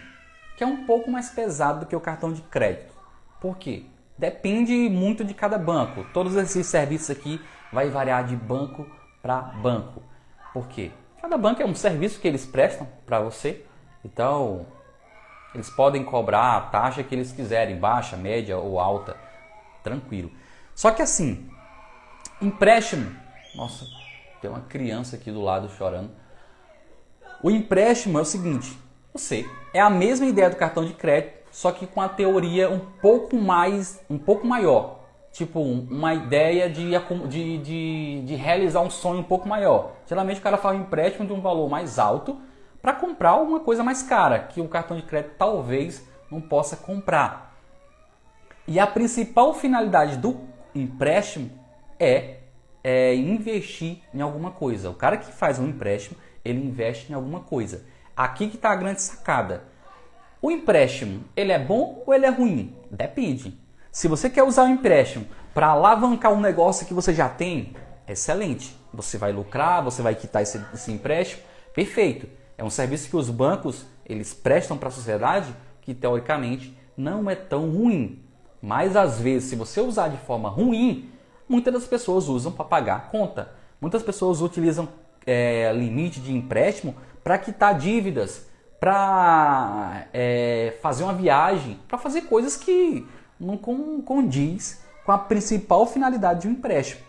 que 0.55 0.63
é 0.63 0.67
um 0.67 0.85
pouco 0.85 1.11
mais 1.11 1.29
pesado 1.29 1.81
do 1.81 1.85
que 1.85 1.95
o 1.95 1.99
cartão 1.99 2.31
de 2.31 2.41
crédito. 2.43 2.93
Por 3.41 3.57
quê? 3.57 3.83
Depende 4.17 4.71
muito 4.89 5.25
de 5.25 5.33
cada 5.33 5.57
banco. 5.57 6.05
Todos 6.13 6.37
esses 6.37 6.65
serviços 6.65 7.09
aqui 7.09 7.41
vai 7.69 7.89
variar 7.89 8.23
de 8.23 8.35
banco 8.37 8.89
para 9.21 9.41
banco. 9.41 10.01
Por 10.53 10.65
quê? 10.69 10.91
Cada 11.21 11.37
banco 11.37 11.61
é 11.61 11.65
um 11.65 11.75
serviço 11.75 12.21
que 12.21 12.27
eles 12.29 12.45
prestam 12.45 12.87
para 13.05 13.19
você. 13.19 13.65
Então, 14.05 14.65
eles 15.53 15.69
podem 15.69 16.05
cobrar 16.05 16.55
a 16.55 16.61
taxa 16.61 17.03
que 17.03 17.13
eles 17.13 17.33
quiserem, 17.33 17.77
baixa, 17.77 18.15
média 18.15 18.57
ou 18.57 18.79
alta, 18.79 19.17
tranquilo. 19.83 20.31
Só 20.73 20.91
que 20.91 21.01
assim, 21.01 21.49
empréstimo, 22.45 23.11
nossa, 23.55 23.85
tem 24.41 24.49
uma 24.49 24.61
criança 24.61 25.15
aqui 25.15 25.31
do 25.31 25.41
lado 25.41 25.69
chorando. 25.69 26.11
O 27.41 27.49
empréstimo 27.49 28.17
é 28.17 28.21
o 28.21 28.25
seguinte: 28.25 28.77
você 29.13 29.49
é 29.73 29.79
a 29.79 29.89
mesma 29.89 30.25
ideia 30.25 30.49
do 30.49 30.55
cartão 30.55 30.85
de 30.85 30.93
crédito, 30.93 31.33
só 31.51 31.71
que 31.71 31.87
com 31.87 32.01
a 32.01 32.09
teoria 32.09 32.69
um 32.69 32.79
pouco 32.79 33.37
mais, 33.37 34.03
um 34.09 34.17
pouco 34.17 34.45
maior. 34.45 35.01
Tipo, 35.31 35.61
uma 35.61 36.13
ideia 36.13 36.69
de, 36.69 36.91
de, 37.27 37.57
de, 37.57 38.21
de 38.23 38.35
realizar 38.35 38.81
um 38.81 38.89
sonho 38.89 39.21
um 39.21 39.23
pouco 39.23 39.47
maior. 39.47 39.93
Geralmente 40.05 40.39
o 40.39 40.43
cara 40.43 40.59
um 40.69 40.81
empréstimo 40.81 41.25
de 41.25 41.33
um 41.33 41.41
valor 41.41 41.67
mais 41.67 41.97
alto 41.97 42.39
para 42.79 42.93
comprar 42.93 43.37
uma 43.37 43.59
coisa 43.59 43.83
mais 43.83 44.03
cara, 44.03 44.39
que 44.39 44.61
o 44.61 44.67
cartão 44.67 44.95
de 44.95 45.03
crédito 45.03 45.33
talvez 45.37 46.07
não 46.29 46.39
possa 46.39 46.75
comprar. 46.75 47.55
E 48.67 48.79
a 48.79 48.85
principal 48.85 49.55
finalidade 49.55 50.17
do 50.17 50.39
empréstimo 50.75 51.62
é 51.99 52.37
é, 52.83 53.15
investir 53.15 53.99
em 54.13 54.21
alguma 54.21 54.51
coisa. 54.51 54.89
O 54.89 54.93
cara 54.93 55.17
que 55.17 55.31
faz 55.31 55.57
um 55.57 55.67
empréstimo, 55.67 56.17
ele 56.43 56.59
investe 56.59 57.11
em 57.11 57.15
alguma 57.15 57.39
coisa. 57.39 57.85
Aqui 58.15 58.49
que 58.49 58.57
está 58.57 58.71
a 58.71 58.75
grande 58.75 59.01
sacada. 59.01 59.63
O 60.41 60.51
empréstimo, 60.51 61.23
ele 61.35 61.53
é 61.53 61.59
bom 61.59 62.03
ou 62.05 62.13
ele 62.13 62.25
é 62.25 62.29
ruim? 62.29 62.75
Depende. 62.91 63.57
Se 63.91 64.07
você 64.07 64.29
quer 64.29 64.43
usar 64.43 64.63
o 64.63 64.67
empréstimo 64.67 65.25
para 65.53 65.67
alavancar 65.67 66.33
um 66.33 66.41
negócio 66.41 66.85
que 66.85 66.93
você 66.93 67.13
já 67.13 67.29
tem, 67.29 67.75
excelente. 68.07 68.77
Você 68.93 69.17
vai 69.17 69.31
lucrar, 69.31 69.83
você 69.83 70.01
vai 70.01 70.15
quitar 70.15 70.41
esse, 70.41 70.61
esse 70.73 70.91
empréstimo, 70.91 71.41
perfeito. 71.73 72.27
É 72.57 72.63
um 72.63 72.69
serviço 72.69 73.09
que 73.09 73.15
os 73.15 73.29
bancos 73.29 73.85
eles 74.05 74.33
prestam 74.33 74.77
para 74.77 74.89
a 74.89 74.91
sociedade 74.91 75.55
que 75.81 75.93
teoricamente 75.93 76.77
não 76.97 77.29
é 77.29 77.35
tão 77.35 77.69
ruim. 77.69 78.21
Mas 78.61 78.95
às 78.95 79.19
vezes, 79.19 79.49
se 79.49 79.55
você 79.55 79.81
usar 79.81 80.09
de 80.09 80.17
forma 80.17 80.49
ruim, 80.49 81.09
muitas 81.53 81.71
das 81.71 81.85
pessoas 81.85 82.27
usam 82.27 82.51
para 82.51 82.65
pagar 82.65 83.11
conta. 83.11 83.51
Muitas 83.79 84.01
pessoas 84.01 84.41
utilizam 84.41 84.89
é, 85.23 85.71
limite 85.71 86.19
de 86.19 86.33
empréstimo 86.33 86.95
para 87.23 87.37
quitar 87.37 87.77
dívidas, 87.77 88.47
para 88.79 90.07
é, 90.11 90.75
fazer 90.81 91.03
uma 91.03 91.13
viagem, 91.13 91.79
para 91.87 91.99
fazer 91.99 92.21
coisas 92.21 92.57
que 92.57 93.07
não 93.39 93.55
condiz 93.55 94.83
com 95.05 95.11
a 95.11 95.17
principal 95.17 95.85
finalidade 95.85 96.41
de 96.41 96.47
um 96.47 96.51
empréstimo. 96.51 97.01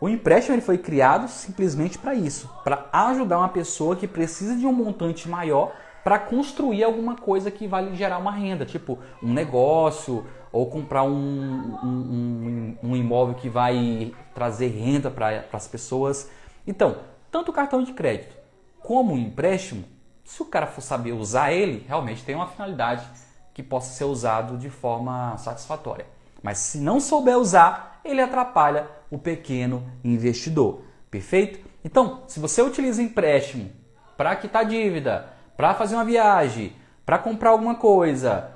O 0.00 0.08
empréstimo 0.08 0.54
ele 0.54 0.62
foi 0.62 0.78
criado 0.78 1.28
simplesmente 1.28 1.98
para 1.98 2.14
isso, 2.14 2.50
para 2.64 2.88
ajudar 2.90 3.38
uma 3.38 3.50
pessoa 3.50 3.94
que 3.94 4.08
precisa 4.08 4.56
de 4.56 4.66
um 4.66 4.72
montante 4.72 5.28
maior 5.28 5.72
para 6.04 6.18
construir 6.18 6.84
alguma 6.84 7.16
coisa 7.16 7.50
que 7.50 7.66
vai 7.66 7.86
lhe 7.86 7.96
gerar 7.96 8.18
uma 8.18 8.30
renda, 8.30 8.66
tipo 8.66 8.98
um 9.22 9.32
negócio 9.32 10.26
ou 10.52 10.66
comprar 10.66 11.02
um, 11.02 11.78
um, 11.82 12.76
um, 12.82 12.90
um 12.90 12.96
imóvel 12.96 13.34
que 13.34 13.48
vai 13.48 14.12
trazer 14.34 14.68
renda 14.68 15.10
para 15.10 15.44
as 15.52 15.66
pessoas. 15.66 16.30
Então, 16.66 16.98
tanto 17.30 17.50
o 17.50 17.54
cartão 17.54 17.82
de 17.82 17.94
crédito 17.94 18.36
como 18.78 19.14
o 19.14 19.18
empréstimo, 19.18 19.84
se 20.22 20.42
o 20.42 20.44
cara 20.44 20.66
for 20.66 20.82
saber 20.82 21.12
usar 21.12 21.52
ele, 21.52 21.84
realmente 21.88 22.22
tem 22.22 22.34
uma 22.34 22.46
finalidade 22.46 23.08
que 23.54 23.62
possa 23.62 23.94
ser 23.94 24.04
usado 24.04 24.58
de 24.58 24.68
forma 24.68 25.36
satisfatória. 25.38 26.06
Mas 26.42 26.58
se 26.58 26.78
não 26.78 27.00
souber 27.00 27.38
usar, 27.38 28.00
ele 28.04 28.20
atrapalha 28.20 28.86
o 29.10 29.18
pequeno 29.18 29.82
investidor. 30.04 30.82
Perfeito? 31.10 31.58
Então, 31.82 32.22
se 32.26 32.38
você 32.38 32.60
utiliza 32.60 33.02
empréstimo 33.02 33.70
para 34.16 34.36
quitar 34.36 34.66
dívida, 34.66 35.33
para 35.56 35.74
fazer 35.74 35.94
uma 35.94 36.04
viagem, 36.04 36.74
para 37.04 37.18
comprar 37.18 37.50
alguma 37.50 37.74
coisa, 37.74 38.50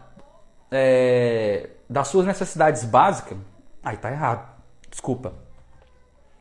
é, 0.71 1.71
das 1.88 2.09
suas 2.09 2.26
necessidades 2.26 2.85
básicas, 2.85 3.38
aí 3.83 3.97
tá 3.97 4.11
errado. 4.11 4.49
Desculpa. 4.90 5.35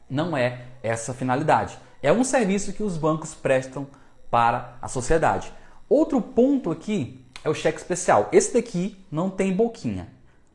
Não 0.09 0.35
é 0.35 0.65
essa 0.81 1.11
a 1.11 1.15
finalidade. 1.15 1.77
É 2.01 2.11
um 2.11 2.23
serviço 2.23 2.73
que 2.73 2.83
os 2.83 2.97
bancos 2.97 3.33
prestam 3.33 3.87
para 4.29 4.77
a 4.81 4.87
sociedade. 4.87 5.51
Outro 5.89 6.21
ponto 6.21 6.71
aqui 6.71 7.25
é 7.43 7.49
o 7.49 7.53
cheque 7.53 7.79
especial. 7.79 8.29
Esse 8.31 8.53
daqui 8.53 9.05
não 9.11 9.29
tem 9.29 9.53
boquinha. 9.53 10.09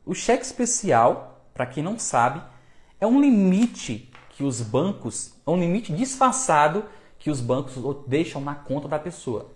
O 0.05 0.13
cheque 0.13 0.43
especial, 0.43 1.47
para 1.53 1.65
quem 1.65 1.83
não 1.83 1.97
sabe, 1.97 2.41
é 2.99 3.07
um 3.07 3.19
limite 3.19 4.11
que 4.29 4.43
os 4.43 4.61
bancos, 4.61 5.33
é 5.45 5.49
um 5.49 5.59
limite 5.59 5.93
disfarçado 5.93 6.85
que 7.19 7.29
os 7.29 7.39
bancos 7.39 7.75
deixam 8.07 8.41
na 8.41 8.55
conta 8.55 8.87
da 8.87 8.99
pessoa. 8.99 9.51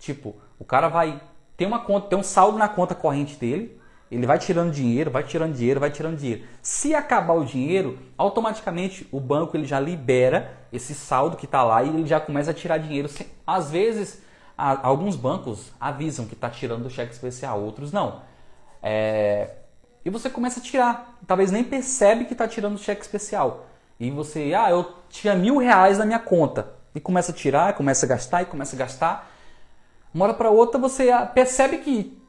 Tipo, 0.00 0.34
o 0.58 0.64
cara 0.64 0.88
vai 0.88 1.20
ter 1.56 1.66
uma 1.66 1.78
conta, 1.78 2.08
tem 2.08 2.18
um 2.18 2.22
saldo 2.22 2.58
na 2.58 2.68
conta 2.68 2.94
corrente 2.94 3.36
dele, 3.36 3.78
ele 4.10 4.26
vai 4.26 4.38
tirando 4.38 4.72
dinheiro, 4.72 5.10
vai 5.10 5.22
tirando 5.22 5.54
dinheiro, 5.54 5.78
vai 5.78 5.90
tirando 5.90 6.16
dinheiro. 6.16 6.42
Se 6.60 6.94
acabar 6.94 7.34
o 7.34 7.44
dinheiro, 7.44 7.98
automaticamente 8.18 9.06
o 9.12 9.20
banco 9.20 9.56
ele 9.56 9.66
já 9.66 9.78
libera 9.78 10.58
esse 10.72 10.94
saldo 10.94 11.36
que 11.36 11.44
está 11.44 11.62
lá 11.62 11.82
e 11.84 11.88
ele 11.90 12.06
já 12.06 12.18
começa 12.18 12.50
a 12.50 12.54
tirar 12.54 12.78
dinheiro. 12.78 13.08
Às 13.46 13.70
vezes, 13.70 14.20
alguns 14.56 15.14
bancos 15.14 15.70
avisam 15.78 16.26
que 16.26 16.34
está 16.34 16.50
tirando 16.50 16.86
o 16.86 16.90
cheque 16.90 17.12
especial, 17.12 17.62
outros 17.62 17.92
não. 17.92 18.22
É... 18.82 19.50
E 20.04 20.10
você 20.10 20.30
começa 20.30 20.60
a 20.60 20.62
tirar. 20.62 21.18
Talvez 21.26 21.52
nem 21.52 21.62
percebe 21.62 22.24
que 22.24 22.32
está 22.32 22.48
tirando 22.48 22.74
o 22.76 22.78
cheque 22.78 23.02
especial. 23.02 23.66
E 23.98 24.10
você, 24.10 24.54
ah, 24.54 24.70
eu 24.70 24.94
tinha 25.10 25.34
mil 25.34 25.58
reais 25.58 25.98
na 25.98 26.06
minha 26.06 26.18
conta. 26.18 26.72
E 26.94 27.00
começa 27.00 27.32
a 27.32 27.34
tirar, 27.34 27.74
começa 27.74 28.06
a 28.06 28.08
gastar 28.08 28.42
e 28.42 28.46
começa 28.46 28.74
a 28.74 28.78
gastar. 28.78 29.29
Uma 30.12 30.26
hora 30.26 30.34
para 30.34 30.50
outra 30.50 30.78
você 30.78 31.10
percebe 31.34 31.78
que 31.78 32.20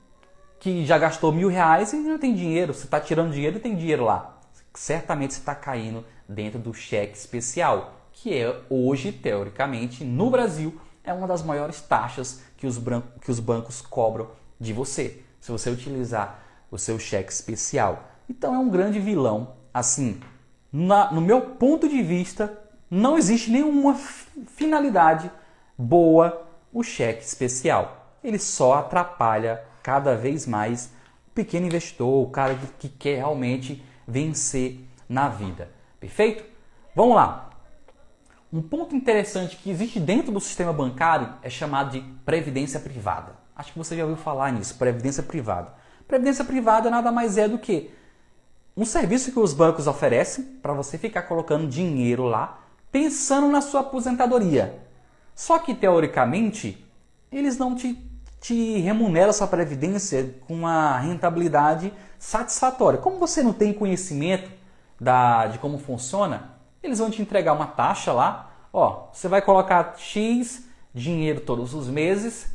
que 0.62 0.86
já 0.86 0.96
gastou 1.00 1.32
mil 1.32 1.50
reais 1.50 1.92
e 1.92 1.98
não 1.98 2.20
tem 2.20 2.36
dinheiro. 2.36 2.72
Você 2.72 2.86
está 2.86 3.00
tirando 3.00 3.34
dinheiro 3.34 3.58
e 3.58 3.60
tem 3.60 3.76
dinheiro 3.76 4.06
lá. 4.06 4.38
Certamente 4.76 5.34
você 5.34 5.40
está 5.40 5.56
caindo 5.56 6.06
dentro 6.30 6.60
do 6.60 6.72
cheque 6.72 7.18
especial, 7.18 7.96
que 8.14 8.38
é 8.38 8.62
hoje, 8.70 9.12
teoricamente, 9.12 10.04
no 10.04 10.30
Brasil, 10.30 10.80
é 11.04 11.12
uma 11.12 11.28
das 11.28 11.42
maiores 11.42 11.82
taxas 11.82 12.44
que 12.58 12.68
os, 12.68 12.80
que 13.22 13.32
os 13.32 13.40
bancos 13.40 13.82
cobram 13.82 14.30
de 14.60 14.72
você, 14.72 15.24
se 15.40 15.52
você 15.52 15.72
utilizar 15.72 16.40
o 16.70 16.78
seu 16.78 17.00
cheque 17.00 17.32
especial. 17.32 18.12
Então 18.30 18.54
é 18.54 18.60
um 18.60 18.70
grande 18.70 19.00
vilão. 19.00 19.56
Assim, 19.74 20.22
na, 20.72 21.12
no 21.12 21.22
meu 21.22 21.42
ponto 21.42 21.90
de 21.90 22.04
vista, 22.04 22.56
não 22.90 23.18
existe 23.18 23.50
nenhuma 23.50 23.96
finalidade 24.46 25.32
boa 25.76 26.48
o 26.74 26.84
cheque 26.84 27.24
especial. 27.24 28.16
Ele 28.24 28.40
só 28.40 28.76
atrapalha 28.76 29.64
cada 29.82 30.16
vez 30.16 30.46
mais 30.46 30.92
o 31.28 31.32
pequeno 31.34 31.68
investidor, 31.68 32.24
o 32.24 32.30
cara 32.30 32.56
que, 32.56 32.88
que 32.88 32.90
quer 32.90 33.18
realmente 33.18 33.84
vencer 34.08 34.80
na 35.08 35.28
vida. 35.28 35.70
Perfeito? 36.00 36.44
Vamos 36.96 37.16
lá. 37.16 37.50
Um 38.52 38.62
ponto 38.62 38.96
interessante 38.96 39.56
que 39.56 39.70
existe 39.70 40.00
dentro 40.00 40.32
do 40.32 40.40
sistema 40.40 40.74
bancário 40.74 41.34
é 41.42 41.50
chamado 41.50 41.92
de 41.92 42.02
previdência 42.26 42.80
privada. 42.80 43.36
Acho 43.56 43.72
que 43.72 43.78
você 43.78 43.96
já 43.96 44.04
ouviu 44.04 44.18
falar 44.18 44.52
nisso, 44.52 44.76
previdência 44.76 45.24
privada. 45.24 45.74
Previdência 46.08 46.44
privada 46.44 46.90
nada 46.90 47.12
mais 47.12 47.38
é 47.38 47.48
do 47.48 47.58
que 47.58 47.92
um 48.76 48.84
serviço 48.84 49.32
que 49.32 49.40
os 49.40 49.54
bancos 49.54 49.88
oferecem 49.88 50.44
para 50.62 50.74
você 50.74 50.98
ficar 50.98 51.24
colocando 51.24 51.68
dinheiro 51.68 52.24
lá, 52.24 52.60
pensando 52.92 53.48
na 53.48 53.62
sua 53.62 53.82
aposentadoria. 53.82 54.82
Só 55.42 55.58
que 55.58 55.74
teoricamente, 55.74 56.86
eles 57.32 57.58
não 57.58 57.76
te 57.76 58.08
te 58.40 58.80
remunera 58.80 59.34
sua 59.34 59.48
previdência 59.48 60.36
com 60.48 60.54
uma 60.54 60.98
rentabilidade 60.98 61.92
satisfatória. 62.18 63.00
Como 63.00 63.18
você 63.18 63.44
não 63.44 63.54
tem 63.54 63.72
conhecimento 63.72 64.50
da, 65.00 65.48
de 65.48 65.60
como 65.60 65.78
funciona, 65.78 66.56
eles 66.82 67.00
vão 67.00 67.12
te 67.12 67.22
entregar 67.22 67.54
uma 67.54 67.68
taxa 67.68 68.12
lá, 68.12 68.52
Ó, 68.72 69.10
você 69.12 69.28
vai 69.28 69.42
colocar 69.42 69.96
X 69.98 70.64
dinheiro 70.94 71.42
todos 71.42 71.74
os 71.74 71.88
meses 71.90 72.54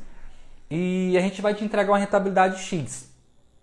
e 0.70 1.14
a 1.18 1.20
gente 1.20 1.42
vai 1.42 1.54
te 1.54 1.64
entregar 1.64 1.90
uma 1.92 1.98
rentabilidade 1.98 2.62
X. 2.62 3.10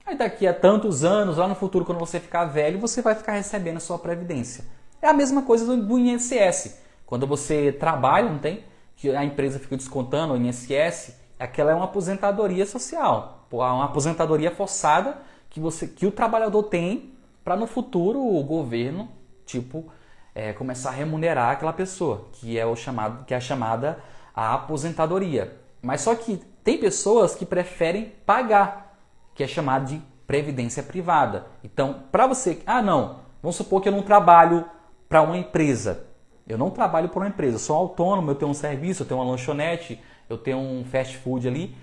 Aí 0.05 0.17
daqui 0.17 0.45
a 0.45 0.53
tantos 0.53 1.03
anos, 1.03 1.37
lá 1.37 1.47
no 1.47 1.55
futuro, 1.55 1.85
quando 1.85 1.97
você 1.97 2.19
ficar 2.19 2.45
velho, 2.45 2.77
você 2.77 3.01
vai 3.01 3.15
ficar 3.15 3.31
recebendo 3.31 3.77
a 3.77 3.79
sua 3.79 3.97
previdência. 3.97 4.65
É 5.01 5.07
a 5.07 5.13
mesma 5.13 5.41
coisa 5.43 5.65
do 5.77 5.97
INSS. 5.97 6.77
Quando 7.05 7.25
você 7.25 7.71
trabalha, 7.71 8.29
não 8.29 8.37
tem? 8.37 8.63
Que 9.03 9.13
a 9.13 9.25
empresa 9.25 9.59
fica 9.59 9.75
descontando 9.75 10.33
o 10.33 10.37
INSS, 10.37 11.13
aquela 11.37 11.71
é 11.71 11.75
uma 11.75 11.83
aposentadoria 11.83 12.65
social, 12.65 13.45
uma 13.51 13.83
aposentadoria 13.83 14.49
forçada 14.49 15.17
que, 15.49 15.59
você, 15.59 15.89
que 15.89 16.05
o 16.05 16.11
trabalhador 16.11 16.63
tem 16.63 17.13
para 17.43 17.57
no 17.57 17.67
futuro 17.67 18.25
o 18.25 18.41
governo, 18.45 19.09
tipo, 19.45 19.91
é, 20.33 20.53
começar 20.53 20.91
a 20.91 20.93
remunerar 20.93 21.49
aquela 21.49 21.73
pessoa, 21.73 22.29
que 22.31 22.57
é 22.57 22.65
o 22.65 22.77
chamado, 22.77 23.25
que 23.25 23.33
é 23.33 23.37
a 23.37 23.41
chamada 23.41 23.99
a 24.33 24.53
aposentadoria. 24.53 25.53
Mas 25.81 25.99
só 25.99 26.15
que 26.15 26.37
tem 26.63 26.77
pessoas 26.77 27.35
que 27.35 27.45
preferem 27.45 28.13
pagar, 28.25 28.97
que 29.35 29.43
é 29.43 29.47
chamado 29.47 29.87
de 29.87 30.01
previdência 30.25 30.81
privada. 30.81 31.47
Então, 31.61 32.05
para 32.09 32.25
você, 32.25 32.61
ah 32.65 32.81
não, 32.81 33.19
vamos 33.41 33.57
supor 33.57 33.81
que 33.81 33.89
eu 33.89 33.93
não 33.93 34.01
trabalho 34.01 34.63
para 35.09 35.21
uma 35.21 35.37
empresa. 35.37 36.12
Eu 36.47 36.57
não 36.57 36.69
trabalho 36.69 37.09
para 37.09 37.19
uma 37.19 37.27
empresa, 37.27 37.55
eu 37.55 37.59
sou 37.59 37.75
autônomo, 37.75 38.31
eu 38.31 38.35
tenho 38.35 38.51
um 38.51 38.53
serviço, 38.53 39.03
eu 39.03 39.07
tenho 39.07 39.19
uma 39.19 39.29
lanchonete, 39.29 39.99
eu 40.29 40.37
tenho 40.37 40.57
um 40.57 40.83
fast 40.83 41.17
food 41.17 41.47
ali. 41.47 41.75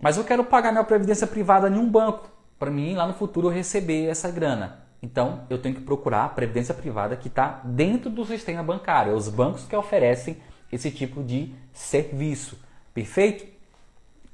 Mas 0.00 0.16
eu 0.16 0.24
quero 0.24 0.44
pagar 0.44 0.70
minha 0.72 0.84
previdência 0.84 1.26
privada 1.26 1.68
em 1.68 1.78
um 1.78 1.88
banco, 1.88 2.28
para 2.58 2.70
mim 2.70 2.94
lá 2.94 3.06
no 3.06 3.14
futuro 3.14 3.48
eu 3.48 3.52
receber 3.52 4.06
essa 4.06 4.30
grana. 4.30 4.84
Então, 5.02 5.44
eu 5.50 5.58
tenho 5.58 5.74
que 5.74 5.82
procurar 5.82 6.24
a 6.24 6.28
previdência 6.28 6.72
privada 6.72 7.14
que 7.14 7.28
está 7.28 7.60
dentro 7.64 8.08
do 8.08 8.24
sistema 8.24 8.62
bancário, 8.62 9.12
é 9.12 9.14
os 9.14 9.28
bancos 9.28 9.64
que 9.64 9.76
oferecem 9.76 10.38
esse 10.72 10.90
tipo 10.90 11.22
de 11.22 11.54
serviço. 11.72 12.58
Perfeito? 12.94 13.46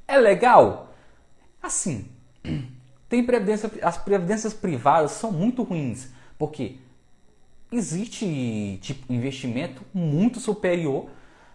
É 0.06 0.16
legal? 0.16 0.92
Assim, 1.62 2.08
tem 3.08 3.24
previdência, 3.24 3.70
as 3.82 3.98
previdências 3.98 4.54
privadas 4.54 5.12
são 5.12 5.32
muito 5.32 5.62
ruins, 5.62 6.08
porque 6.38 6.78
existe 7.72 8.78
tipo 8.82 9.12
investimento 9.12 9.82
muito 9.94 10.40
superior 10.40 11.08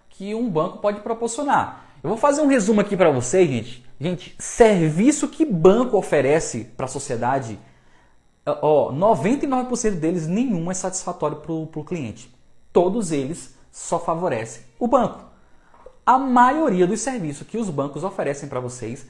que 0.09 0.33
um 0.33 0.49
banco 0.49 0.77
pode 0.77 1.01
proporcionar. 1.01 1.85
Eu 2.01 2.09
vou 2.09 2.17
fazer 2.17 2.41
um 2.41 2.47
resumo 2.47 2.81
aqui 2.81 2.95
para 2.95 3.11
vocês, 3.11 3.49
gente. 3.49 3.85
Gente, 3.99 4.35
serviço 4.37 5.27
que 5.27 5.45
banco 5.45 5.97
oferece 5.97 6.65
para 6.75 6.85
a 6.85 6.89
sociedade, 6.89 7.57
ó, 8.45 8.91
99% 8.91 9.91
deles 9.91 10.27
nenhum 10.27 10.69
é 10.69 10.73
satisfatório 10.73 11.37
para 11.37 11.51
o 11.51 11.83
cliente. 11.83 12.33
Todos 12.73 13.11
eles 13.11 13.55
só 13.71 13.97
favorecem 13.99 14.63
o 14.77 14.87
banco. 14.87 15.23
A 16.05 16.19
maioria 16.19 16.85
dos 16.85 16.99
serviços 16.99 17.47
que 17.47 17.57
os 17.57 17.69
bancos 17.69 18.03
oferecem 18.03 18.47
para 18.47 18.59
vocês, 18.59 19.07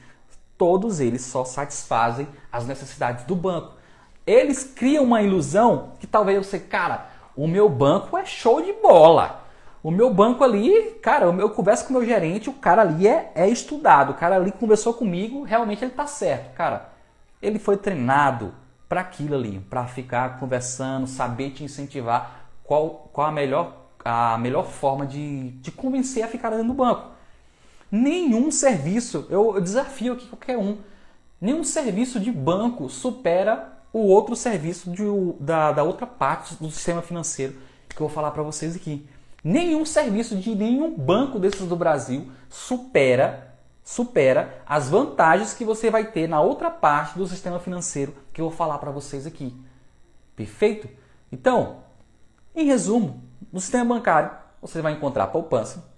todos 0.56 1.00
eles 1.00 1.22
só 1.22 1.44
satisfazem 1.44 2.26
as 2.50 2.66
necessidades 2.66 3.24
do 3.24 3.36
banco. 3.36 3.75
Eles 4.26 4.64
criam 4.64 5.04
uma 5.04 5.22
ilusão 5.22 5.92
que 6.00 6.06
talvez 6.06 6.44
você, 6.44 6.58
cara, 6.58 7.06
o 7.36 7.46
meu 7.46 7.68
banco 7.68 8.16
é 8.18 8.24
show 8.24 8.60
de 8.60 8.72
bola. 8.72 9.44
O 9.82 9.90
meu 9.90 10.12
banco 10.12 10.42
ali, 10.42 10.98
cara, 11.00 11.26
eu 11.26 11.50
converso 11.50 11.84
com 11.84 11.90
o 11.90 11.98
meu 11.98 12.04
gerente, 12.04 12.50
o 12.50 12.54
cara 12.54 12.82
ali 12.82 13.06
é, 13.06 13.30
é 13.36 13.48
estudado, 13.48 14.10
o 14.10 14.14
cara 14.14 14.34
ali 14.34 14.50
conversou 14.50 14.92
comigo, 14.92 15.44
realmente 15.44 15.84
ele 15.84 15.92
tá 15.92 16.06
certo, 16.08 16.54
cara. 16.54 16.90
Ele 17.40 17.58
foi 17.58 17.76
treinado 17.76 18.52
para 18.88 19.00
aquilo 19.00 19.36
ali, 19.36 19.60
para 19.70 19.86
ficar 19.86 20.40
conversando, 20.40 21.06
saber 21.06 21.50
te 21.50 21.62
incentivar 21.62 22.48
qual, 22.64 23.08
qual 23.12 23.28
a 23.28 23.32
melhor 23.32 23.86
a 24.08 24.38
melhor 24.38 24.64
forma 24.66 25.04
de, 25.04 25.50
de 25.50 25.72
convencer 25.72 26.22
a 26.22 26.28
ficar 26.28 26.50
dentro 26.50 26.68
do 26.68 26.74
banco. 26.74 27.10
Nenhum 27.90 28.52
serviço, 28.52 29.26
eu, 29.28 29.56
eu 29.56 29.60
desafio 29.60 30.12
aqui 30.12 30.28
qualquer 30.28 30.56
um, 30.56 30.78
nenhum 31.40 31.64
serviço 31.64 32.20
de 32.20 32.30
banco 32.30 32.88
supera 32.88 33.75
o 33.98 34.08
outro 34.08 34.36
serviço 34.36 34.90
de, 34.90 35.04
da, 35.40 35.72
da 35.72 35.82
outra 35.82 36.06
parte 36.06 36.54
do 36.56 36.70
sistema 36.70 37.00
financeiro 37.00 37.54
que 37.88 37.96
eu 37.96 38.06
vou 38.06 38.14
falar 38.14 38.30
para 38.30 38.42
vocês 38.42 38.76
aqui. 38.76 39.08
Nenhum 39.42 39.86
serviço 39.86 40.36
de 40.36 40.54
nenhum 40.54 40.94
banco 40.94 41.38
desses 41.38 41.66
do 41.66 41.74
Brasil 41.74 42.30
supera 42.50 43.54
supera 43.82 44.62
as 44.66 44.90
vantagens 44.90 45.54
que 45.54 45.64
você 45.64 45.88
vai 45.90 46.10
ter 46.10 46.28
na 46.28 46.40
outra 46.40 46.70
parte 46.70 47.16
do 47.16 47.26
sistema 47.26 47.58
financeiro 47.58 48.14
que 48.34 48.40
eu 48.40 48.48
vou 48.48 48.54
falar 48.54 48.78
para 48.78 48.90
vocês 48.90 49.26
aqui. 49.26 49.56
Perfeito? 50.34 50.88
Então, 51.32 51.78
em 52.54 52.66
resumo, 52.66 53.22
no 53.50 53.60
sistema 53.60 53.94
bancário 53.94 54.30
você 54.60 54.82
vai 54.82 54.92
encontrar 54.92 55.28
poupança, 55.28 55.88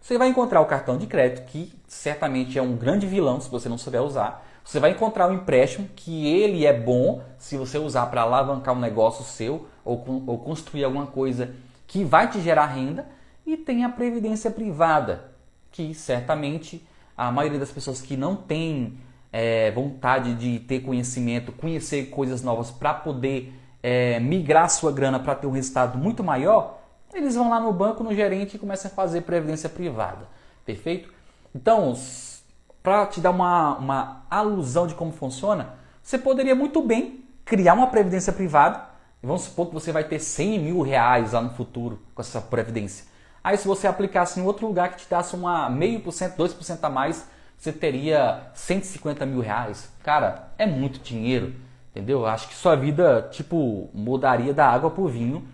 você 0.00 0.18
vai 0.18 0.28
encontrar 0.28 0.60
o 0.60 0.66
cartão 0.66 0.98
de 0.98 1.06
crédito, 1.06 1.46
que 1.46 1.72
certamente 1.86 2.58
é 2.58 2.62
um 2.62 2.76
grande 2.76 3.06
vilão 3.06 3.40
se 3.40 3.48
você 3.48 3.68
não 3.68 3.78
souber 3.78 4.02
usar. 4.02 4.44
Você 4.64 4.78
vai 4.78 4.92
encontrar 4.92 5.28
um 5.28 5.34
empréstimo 5.34 5.88
que 5.94 6.26
ele 6.26 6.64
é 6.64 6.72
bom 6.72 7.22
se 7.38 7.56
você 7.56 7.78
usar 7.78 8.06
para 8.06 8.22
alavancar 8.22 8.74
um 8.74 8.80
negócio 8.80 9.24
seu 9.24 9.66
ou, 9.84 10.04
ou 10.26 10.38
construir 10.38 10.84
alguma 10.84 11.06
coisa 11.06 11.54
que 11.86 12.04
vai 12.04 12.30
te 12.30 12.40
gerar 12.40 12.66
renda. 12.66 13.06
E 13.44 13.56
tem 13.56 13.84
a 13.84 13.88
previdência 13.88 14.50
privada, 14.50 15.32
que 15.72 15.92
certamente 15.94 16.86
a 17.16 17.30
maioria 17.32 17.58
das 17.58 17.72
pessoas 17.72 18.00
que 18.00 18.16
não 18.16 18.36
tem 18.36 18.98
é, 19.32 19.70
vontade 19.72 20.34
de 20.34 20.60
ter 20.60 20.80
conhecimento, 20.80 21.50
conhecer 21.50 22.04
coisas 22.10 22.42
novas 22.42 22.70
para 22.70 22.94
poder 22.94 23.52
é, 23.82 24.20
migrar 24.20 24.70
sua 24.70 24.92
grana 24.92 25.18
para 25.18 25.34
ter 25.34 25.46
um 25.46 25.50
resultado 25.50 25.98
muito 25.98 26.22
maior, 26.22 26.78
eles 27.12 27.34
vão 27.34 27.50
lá 27.50 27.60
no 27.60 27.72
banco, 27.72 28.04
no 28.04 28.14
gerente 28.14 28.54
e 28.56 28.58
começam 28.58 28.90
a 28.90 28.94
fazer 28.94 29.22
previdência 29.22 29.68
privada. 29.68 30.28
Perfeito? 30.64 31.12
Então, 31.54 31.94
para 32.82 33.06
te 33.06 33.20
dar 33.20 33.30
uma, 33.30 33.76
uma 33.76 34.26
alusão 34.28 34.86
de 34.86 34.94
como 34.94 35.12
funciona, 35.12 35.74
você 36.02 36.18
poderia 36.18 36.54
muito 36.54 36.82
bem 36.82 37.24
criar 37.44 37.74
uma 37.74 37.86
previdência 37.86 38.32
privada. 38.32 38.90
Vamos 39.22 39.42
supor 39.42 39.68
que 39.68 39.74
você 39.74 39.92
vai 39.92 40.04
ter 40.04 40.18
100 40.18 40.58
mil 40.58 40.80
reais 40.82 41.32
lá 41.32 41.40
no 41.40 41.50
futuro 41.50 42.00
com 42.14 42.20
essa 42.20 42.40
previdência. 42.40 43.06
Aí, 43.44 43.56
se 43.56 43.66
você 43.66 43.86
aplicasse 43.86 44.38
em 44.38 44.44
outro 44.44 44.66
lugar 44.66 44.90
que 44.90 45.04
te 45.04 45.14
desse 45.14 45.34
uma 45.34 45.68
meio 45.70 46.00
por 46.00 46.12
cento, 46.12 46.36
2% 46.36 46.78
a 46.82 46.88
mais, 46.88 47.26
você 47.56 47.72
teria 47.72 48.50
150 48.54 49.24
mil 49.26 49.40
reais. 49.40 49.90
Cara, 50.02 50.48
é 50.58 50.66
muito 50.66 50.98
dinheiro, 51.00 51.54
entendeu? 51.90 52.26
Acho 52.26 52.48
que 52.48 52.54
sua 52.54 52.74
vida, 52.74 53.28
tipo, 53.30 53.88
mudaria 53.94 54.52
da 54.52 54.68
água 54.68 54.90
para 54.90 55.02
o 55.02 55.08
vinho 55.08 55.46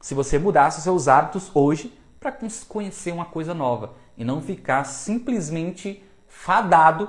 se 0.00 0.14
você 0.14 0.36
mudasse 0.38 0.80
seus 0.80 1.06
hábitos 1.06 1.50
hoje 1.54 1.96
para 2.18 2.36
conhecer 2.68 3.12
uma 3.12 3.24
coisa 3.24 3.54
nova 3.54 3.94
e 4.18 4.24
não 4.24 4.42
ficar 4.42 4.84
simplesmente 4.84 6.02
fadado 6.32 7.08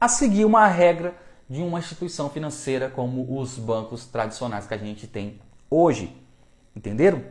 a 0.00 0.06
seguir 0.06 0.44
uma 0.44 0.66
regra 0.68 1.16
de 1.48 1.62
uma 1.62 1.78
instituição 1.78 2.28
financeira 2.28 2.90
como 2.90 3.40
os 3.40 3.58
bancos 3.58 4.06
tradicionais 4.06 4.66
que 4.66 4.74
a 4.74 4.78
gente 4.78 5.06
tem 5.06 5.40
hoje. 5.70 6.14
Entenderam? 6.76 7.24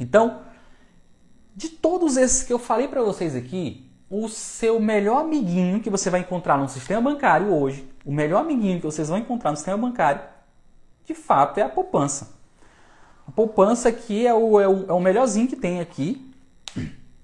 Então, 0.00 0.40
de 1.54 1.68
todos 1.68 2.16
esses 2.16 2.42
que 2.42 2.52
eu 2.52 2.58
falei 2.58 2.88
para 2.88 3.02
vocês 3.02 3.36
aqui, 3.36 3.88
o 4.10 4.28
seu 4.28 4.80
melhor 4.80 5.20
amiguinho 5.20 5.80
que 5.80 5.90
você 5.90 6.10
vai 6.10 6.20
encontrar 6.20 6.56
no 6.58 6.68
sistema 6.68 7.00
bancário 7.00 7.52
hoje, 7.52 7.88
o 8.04 8.12
melhor 8.12 8.40
amiguinho 8.40 8.80
que 8.80 8.86
vocês 8.86 9.08
vão 9.08 9.18
encontrar 9.18 9.50
no 9.50 9.56
sistema 9.56 9.78
bancário, 9.78 10.22
de 11.04 11.14
fato 11.14 11.58
é 11.58 11.62
a 11.62 11.68
poupança. 11.68 12.34
A 13.28 13.30
poupança 13.30 13.90
aqui 13.90 14.26
é 14.26 14.34
o, 14.34 14.58
é 14.58 14.66
o, 14.66 14.86
é 14.88 14.92
o 14.92 15.00
melhorzinho 15.00 15.46
que 15.46 15.56
tem 15.56 15.80
aqui, 15.80 16.32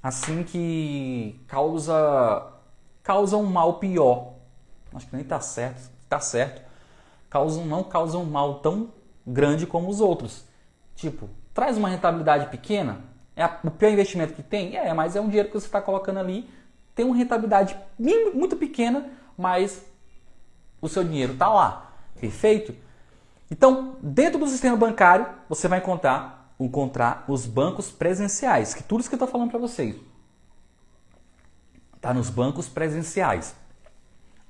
assim 0.02 0.44
que 0.44 1.40
causa 1.48 2.57
causa 3.08 3.38
um 3.38 3.46
mal 3.46 3.78
pior. 3.78 4.34
Acho 4.92 5.06
que 5.06 5.16
nem 5.16 5.22
está 5.22 5.40
certo, 5.40 5.90
está 6.02 6.20
certo. 6.20 6.60
Causam, 7.30 7.64
não 7.64 7.82
causam 7.82 8.22
mal 8.26 8.56
tão 8.60 8.90
grande 9.26 9.66
como 9.66 9.88
os 9.88 9.98
outros. 9.98 10.44
Tipo, 10.94 11.26
traz 11.54 11.78
uma 11.78 11.88
rentabilidade 11.88 12.50
pequena, 12.50 13.00
é 13.34 13.44
a, 13.44 13.60
o 13.64 13.70
pior 13.70 13.90
investimento 13.90 14.34
que 14.34 14.42
tem? 14.42 14.76
É, 14.76 14.92
mas 14.92 15.16
é 15.16 15.22
um 15.22 15.26
dinheiro 15.26 15.48
que 15.48 15.58
você 15.58 15.64
está 15.64 15.80
colocando 15.80 16.18
ali, 16.18 16.50
tem 16.94 17.06
uma 17.06 17.16
rentabilidade 17.16 17.74
muito 17.98 18.56
pequena, 18.56 19.08
mas 19.38 19.82
o 20.78 20.86
seu 20.86 21.02
dinheiro 21.02 21.32
está 21.32 21.48
lá. 21.48 21.90
Perfeito? 22.20 22.74
Então, 23.50 23.96
dentro 24.02 24.38
do 24.38 24.46
sistema 24.46 24.76
bancário, 24.76 25.26
você 25.48 25.66
vai 25.66 25.78
encontrar, 25.78 26.52
encontrar 26.60 27.24
os 27.26 27.46
bancos 27.46 27.90
presenciais, 27.90 28.74
que 28.74 28.82
tudo 28.82 29.00
isso 29.00 29.08
que 29.08 29.14
eu 29.14 29.16
estou 29.16 29.28
falando 29.28 29.48
para 29.48 29.58
vocês. 29.58 29.96
Está 31.98 32.14
nos 32.14 32.30
bancos 32.30 32.68
presenciais. 32.68 33.56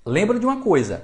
Lembra 0.05 0.39
de 0.39 0.45
uma 0.45 0.61
coisa: 0.61 1.03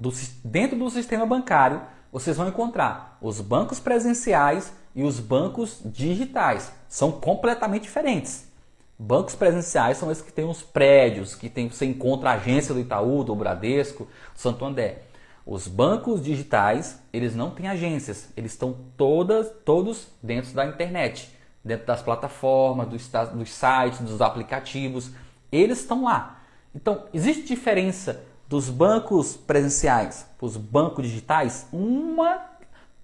do, 0.00 0.10
dentro 0.42 0.78
do 0.78 0.88
sistema 0.88 1.26
bancário, 1.26 1.82
vocês 2.10 2.34
vão 2.34 2.48
encontrar 2.48 3.18
os 3.20 3.42
bancos 3.42 3.78
presenciais 3.78 4.72
e 4.94 5.02
os 5.02 5.20
bancos 5.20 5.82
digitais. 5.84 6.72
São 6.88 7.12
completamente 7.12 7.82
diferentes. 7.82 8.50
Bancos 8.98 9.34
presenciais 9.34 9.98
são 9.98 10.10
esses 10.10 10.24
que 10.24 10.32
têm 10.32 10.46
os 10.46 10.62
prédios, 10.62 11.34
que 11.34 11.50
tem, 11.50 11.68
você 11.68 11.84
encontra 11.84 12.30
a 12.30 12.34
agência 12.34 12.72
do 12.72 12.80
Itaú, 12.80 13.22
do 13.22 13.36
Bradesco, 13.36 14.08
do 14.32 14.40
Santander. 14.40 15.02
Os 15.44 15.68
bancos 15.68 16.22
digitais, 16.22 17.02
eles 17.12 17.34
não 17.34 17.50
têm 17.50 17.68
agências, 17.68 18.30
eles 18.34 18.52
estão 18.52 18.74
todas, 18.96 19.50
todos 19.62 20.08
dentro 20.22 20.54
da 20.54 20.64
internet. 20.64 21.30
dentro 21.62 21.86
das 21.86 22.00
plataformas, 22.00 22.88
dos, 22.88 23.08
dos 23.34 23.50
sites, 23.50 24.00
dos 24.00 24.22
aplicativos. 24.22 25.10
Eles 25.52 25.80
estão 25.80 26.04
lá. 26.04 26.40
Então, 26.74 27.04
existe 27.12 27.44
diferença 27.44 28.24
dos 28.48 28.70
bancos 28.70 29.36
presenciais 29.36 30.26
para 30.38 30.46
os 30.46 30.56
bancos 30.56 31.06
digitais? 31.06 31.66
Uma 31.70 32.42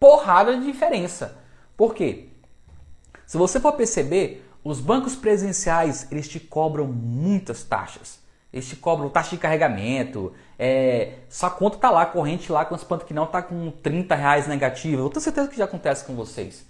porrada 0.01 0.57
de 0.57 0.65
diferença. 0.65 1.37
Por 1.77 1.95
quê? 1.95 2.29
Se 3.27 3.37
você 3.37 3.61
for 3.61 3.73
perceber, 3.73 4.45
os 4.65 4.81
bancos 4.81 5.15
presenciais 5.15 6.09
eles 6.11 6.29
te 6.29 6.41
cobram 6.41 6.87
muitas 6.87 7.63
taxas. 7.63 8.21
Eles 8.51 8.67
te 8.67 8.77
cobram 8.77 9.11
taxa 9.11 9.31
de 9.31 9.37
carregamento, 9.37 10.33
é, 10.59 11.19
sua 11.29 11.51
conta 11.51 11.77
tá 11.77 11.91
lá, 11.91 12.07
corrente 12.07 12.51
lá, 12.51 12.65
quanto 12.65 13.05
que 13.05 13.13
não 13.13 13.27
tá 13.27 13.43
com 13.43 13.71
30 13.71 14.15
reais 14.15 14.47
negativo. 14.47 15.03
Eu 15.03 15.11
tenho 15.11 15.21
certeza 15.21 15.49
que 15.49 15.57
já 15.57 15.65
acontece 15.65 16.05
com 16.07 16.15
vocês. 16.15 16.65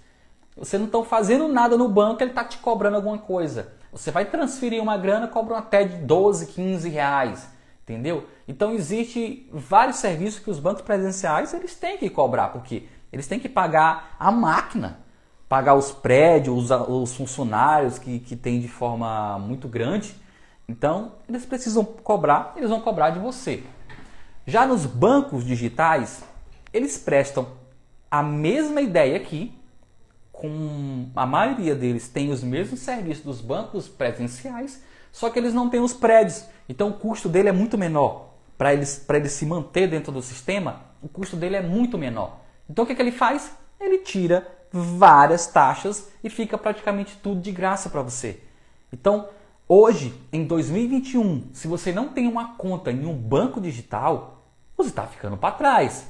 Você 0.57 0.77
não 0.77 0.85
estão 0.85 1.05
fazendo 1.05 1.47
nada 1.47 1.77
no 1.77 1.87
banco, 1.87 2.21
ele 2.21 2.31
está 2.31 2.43
te 2.43 2.57
cobrando 2.57 2.97
alguma 2.97 3.17
coisa. 3.17 3.71
Você 3.91 4.11
vai 4.11 4.25
transferir 4.25 4.81
uma 4.81 4.97
grana, 4.97 5.27
cobram 5.27 5.57
até 5.57 5.83
de 5.83 5.97
12, 5.97 6.47
15 6.47 6.89
reais. 6.89 7.47
Entendeu? 7.83 8.27
Então 8.47 8.71
existe 8.71 9.49
vários 9.51 9.97
serviços 9.97 10.39
que 10.39 10.49
os 10.51 10.59
bancos 10.59 10.83
presenciais 10.83 11.53
eles 11.55 11.75
têm 11.75 11.97
que 11.97 12.07
cobrar, 12.07 12.49
porque 12.49 12.83
eles 13.11 13.25
têm 13.25 13.39
que 13.39 13.49
pagar 13.49 14.15
a 14.19 14.31
máquina, 14.31 14.99
pagar 15.47 15.73
os 15.73 15.91
prédios, 15.91 16.69
os, 16.69 16.87
os 16.87 17.15
funcionários 17.15 17.97
que, 17.97 18.19
que 18.19 18.35
tem 18.35 18.59
de 18.59 18.67
forma 18.67 19.39
muito 19.39 19.67
grande. 19.67 20.13
Então 20.67 21.13
eles 21.27 21.47
precisam 21.47 21.83
cobrar, 21.83 22.53
eles 22.55 22.69
vão 22.69 22.79
cobrar 22.79 23.09
de 23.09 23.17
você. 23.17 23.63
Já 24.45 24.67
nos 24.67 24.85
bancos 24.85 25.43
digitais, 25.43 26.23
eles 26.71 26.95
prestam 26.95 27.47
a 28.11 28.21
mesma 28.21 28.81
ideia 28.81 29.17
aqui, 29.17 29.58
com 30.39 31.09
a 31.13 31.25
maioria 31.25 31.75
deles 31.75 32.07
tem 32.07 32.31
os 32.31 32.41
mesmos 32.41 32.79
serviços 32.79 33.25
dos 33.25 33.41
bancos 33.41 33.89
presenciais, 33.89 34.81
só 35.11 35.29
que 35.29 35.37
eles 35.37 35.53
não 35.53 35.69
têm 35.69 35.81
os 35.81 35.91
prédios. 35.93 36.45
Então 36.67 36.89
o 36.89 36.93
custo 36.93 37.27
dele 37.27 37.49
é 37.49 37.51
muito 37.51 37.77
menor. 37.77 38.29
Para 38.57 38.73
ele, 38.73 38.85
ele 39.09 39.29
se 39.29 39.45
manter 39.45 39.89
dentro 39.89 40.13
do 40.13 40.21
sistema, 40.21 40.81
o 41.01 41.09
custo 41.09 41.35
dele 41.35 41.57
é 41.57 41.61
muito 41.61 41.97
menor. 41.97 42.39
Então 42.69 42.85
o 42.85 42.87
que, 42.87 42.95
que 42.95 43.01
ele 43.01 43.11
faz? 43.11 43.51
Ele 43.79 43.97
tira 43.97 44.47
várias 44.71 45.45
taxas 45.47 46.09
e 46.23 46.29
fica 46.29 46.57
praticamente 46.57 47.17
tudo 47.21 47.41
de 47.41 47.51
graça 47.51 47.89
para 47.89 48.01
você. 48.01 48.39
Então, 48.93 49.27
hoje, 49.67 50.13
em 50.31 50.45
2021, 50.45 51.49
se 51.51 51.67
você 51.67 51.91
não 51.91 52.09
tem 52.09 52.27
uma 52.27 52.55
conta 52.55 52.91
em 52.91 53.05
um 53.05 53.13
banco 53.13 53.59
digital, 53.59 54.45
você 54.77 54.89
está 54.89 55.05
ficando 55.05 55.35
para 55.35 55.55
trás. 55.55 56.07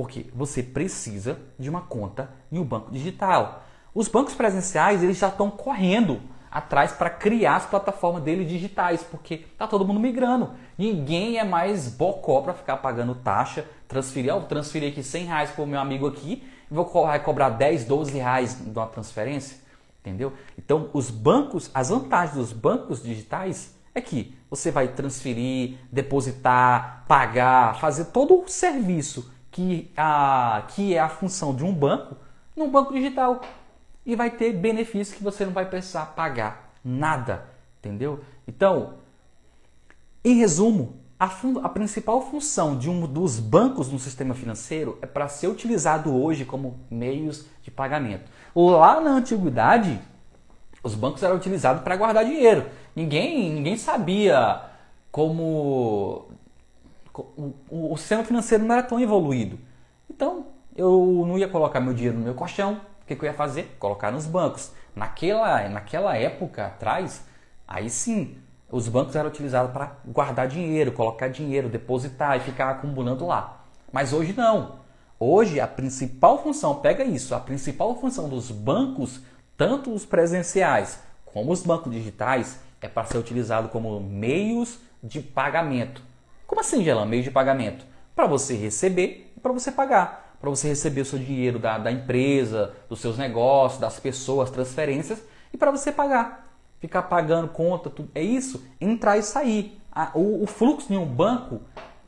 Porque 0.00 0.24
você 0.34 0.62
precisa 0.62 1.38
de 1.58 1.68
uma 1.68 1.82
conta 1.82 2.30
em 2.50 2.58
um 2.58 2.64
banco 2.64 2.90
digital. 2.90 3.64
Os 3.94 4.08
bancos 4.08 4.32
presenciais 4.32 5.02
eles 5.02 5.18
já 5.18 5.28
estão 5.28 5.50
correndo 5.50 6.22
atrás 6.50 6.92
para 6.92 7.10
criar 7.10 7.56
as 7.56 7.66
plataformas 7.66 8.22
deles 8.22 8.48
digitais, 8.48 9.02
porque 9.02 9.44
tá 9.58 9.66
todo 9.66 9.86
mundo 9.86 10.00
migrando. 10.00 10.52
Ninguém 10.78 11.36
é 11.36 11.44
mais 11.44 11.86
bocó 11.88 12.40
para 12.40 12.54
ficar 12.54 12.78
pagando 12.78 13.14
taxa, 13.14 13.66
transferir, 13.86 14.34
oh, 14.34 14.40
transferir 14.40 14.90
aqui 14.90 15.02
100 15.02 15.24
reais 15.26 15.50
para 15.50 15.64
o 15.64 15.66
meu 15.66 15.78
amigo 15.78 16.06
aqui, 16.06 16.48
vou 16.70 16.86
vai 16.86 17.22
cobrar 17.22 17.50
10, 17.50 17.84
12 17.84 18.14
reais 18.16 18.54
de 18.58 18.70
uma 18.70 18.86
transferência, 18.86 19.58
entendeu? 20.00 20.32
Então, 20.56 20.88
os 20.94 21.10
bancos, 21.10 21.70
as 21.74 21.90
vantagens 21.90 22.38
dos 22.38 22.54
bancos 22.54 23.02
digitais 23.02 23.74
é 23.94 24.00
que 24.00 24.34
você 24.48 24.70
vai 24.70 24.88
transferir, 24.88 25.76
depositar, 25.92 27.04
pagar, 27.06 27.78
fazer 27.78 28.06
todo 28.06 28.40
o 28.40 28.48
serviço 28.48 29.30
que, 29.60 29.90
a, 29.94 30.64
que 30.68 30.94
é 30.94 31.00
a 31.00 31.08
função 31.08 31.54
de 31.54 31.62
um 31.62 31.72
banco 31.72 32.16
num 32.56 32.70
banco 32.70 32.94
digital. 32.94 33.42
E 34.06 34.16
vai 34.16 34.30
ter 34.30 34.54
benefícios 34.54 35.14
que 35.14 35.22
você 35.22 35.44
não 35.44 35.52
vai 35.52 35.66
precisar 35.66 36.06
pagar 36.06 36.72
nada, 36.82 37.44
entendeu? 37.78 38.20
Então, 38.48 38.94
em 40.24 40.36
resumo, 40.36 40.96
a, 41.18 41.30
a 41.62 41.68
principal 41.68 42.22
função 42.22 42.78
de 42.78 42.88
um 42.88 43.06
dos 43.06 43.38
bancos 43.38 43.92
no 43.92 43.98
sistema 43.98 44.34
financeiro 44.34 44.98
é 45.02 45.06
para 45.06 45.28
ser 45.28 45.48
utilizado 45.48 46.14
hoje 46.14 46.46
como 46.46 46.80
meios 46.90 47.44
de 47.62 47.70
pagamento. 47.70 48.30
Lá 48.56 48.98
na 48.98 49.10
antiguidade, 49.10 50.00
os 50.82 50.94
bancos 50.94 51.22
eram 51.22 51.36
utilizados 51.36 51.82
para 51.82 51.96
guardar 51.96 52.24
dinheiro. 52.24 52.64
Ninguém, 52.96 53.52
ninguém 53.52 53.76
sabia 53.76 54.62
como 55.12 56.29
o, 57.14 57.54
o, 57.92 57.96
sistema 57.96 58.24
financeiro 58.24 58.64
não 58.64 58.74
era 58.74 58.82
tão 58.82 59.00
evoluído. 59.00 59.58
Então, 60.08 60.46
eu 60.76 61.24
não 61.26 61.38
ia 61.38 61.48
colocar 61.48 61.80
meu 61.80 61.92
dinheiro 61.92 62.18
no 62.18 62.24
meu 62.24 62.34
colchão. 62.34 62.80
O 63.02 63.06
que, 63.06 63.16
que 63.16 63.24
eu 63.24 63.28
ia 63.28 63.34
fazer? 63.34 63.76
Colocar 63.78 64.10
nos 64.10 64.26
bancos. 64.26 64.72
Naquela, 64.94 65.68
naquela 65.68 66.16
época 66.16 66.66
atrás, 66.66 67.24
aí 67.66 67.90
sim, 67.90 68.36
os 68.70 68.88
bancos 68.88 69.16
eram 69.16 69.28
utilizados 69.28 69.72
para 69.72 69.96
guardar 70.06 70.46
dinheiro, 70.46 70.92
colocar 70.92 71.28
dinheiro, 71.28 71.68
depositar 71.68 72.36
e 72.36 72.40
ficar 72.40 72.70
acumulando 72.70 73.26
lá. 73.26 73.64
Mas 73.92 74.12
hoje 74.12 74.32
não. 74.32 74.80
Hoje 75.18 75.60
a 75.60 75.66
principal 75.66 76.42
função, 76.42 76.76
pega 76.76 77.04
isso, 77.04 77.34
a 77.34 77.40
principal 77.40 77.94
função 77.96 78.28
dos 78.28 78.50
bancos, 78.50 79.20
tanto 79.56 79.92
os 79.92 80.06
presenciais 80.06 81.00
como 81.26 81.52
os 81.52 81.62
bancos 81.62 81.92
digitais, 81.92 82.58
é 82.80 82.88
para 82.88 83.06
ser 83.06 83.18
utilizado 83.18 83.68
como 83.68 84.00
meios 84.00 84.78
de 85.02 85.20
pagamento. 85.20 86.02
Como 86.50 86.62
assim, 86.62 86.82
Gelan? 86.82 87.06
Meio 87.06 87.22
de 87.22 87.30
pagamento? 87.30 87.86
Para 88.12 88.26
você 88.26 88.56
receber 88.56 89.32
e 89.36 89.40
para 89.40 89.52
você 89.52 89.70
pagar. 89.70 90.34
Para 90.40 90.50
você 90.50 90.66
receber 90.66 91.02
o 91.02 91.04
seu 91.04 91.16
dinheiro 91.16 91.60
da, 91.60 91.78
da 91.78 91.92
empresa, 91.92 92.74
dos 92.88 92.98
seus 92.98 93.16
negócios, 93.16 93.80
das 93.80 94.00
pessoas, 94.00 94.50
transferências 94.50 95.22
e 95.52 95.56
para 95.56 95.70
você 95.70 95.92
pagar. 95.92 96.52
Ficar 96.80 97.02
pagando 97.02 97.46
conta, 97.46 97.88
tudo. 97.88 98.10
É 98.16 98.20
isso? 98.20 98.66
Entrar 98.80 99.16
e 99.16 99.22
sair. 99.22 99.80
O, 100.12 100.42
o 100.42 100.46
fluxo 100.48 100.92
em 100.92 100.96
um 100.96 101.06
banco 101.06 101.60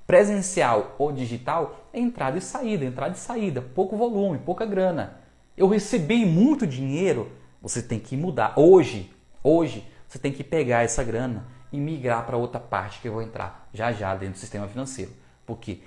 presencial 0.09 0.97
ou 0.99 1.13
digital 1.13 1.77
é 1.93 2.01
entrada 2.01 2.37
e 2.37 2.41
saída, 2.41 2.85
entrada 2.85 3.15
e 3.15 3.21
saída, 3.21 3.63
pouco 3.63 3.97
volume, 3.97 4.41
pouca 4.41 4.67
grana. 4.67 5.21
Eu 5.57 5.69
recebi 5.69 6.27
muito 6.27 6.67
dinheiro, 6.67 7.31
você 7.63 7.81
tem 7.81 8.01
que 8.01 8.17
mudar. 8.17 8.55
Hoje, 8.57 9.09
hoje, 9.41 9.87
você 10.09 10.19
tem 10.19 10.33
que 10.33 10.43
pegar 10.43 10.83
essa 10.83 11.05
grana 11.05 11.47
e 11.73 11.79
migrar 11.79 12.25
para 12.27 12.37
outra 12.37 12.61
parte 12.61 13.01
que 13.01 13.09
eu 13.09 13.13
vou 13.13 13.23
entrar 13.23 13.69
já 13.73 13.91
já 13.93 14.15
dentro 14.15 14.35
do 14.35 14.39
sistema 14.39 14.69
financeiro. 14.69 15.13
Porque 15.47 15.81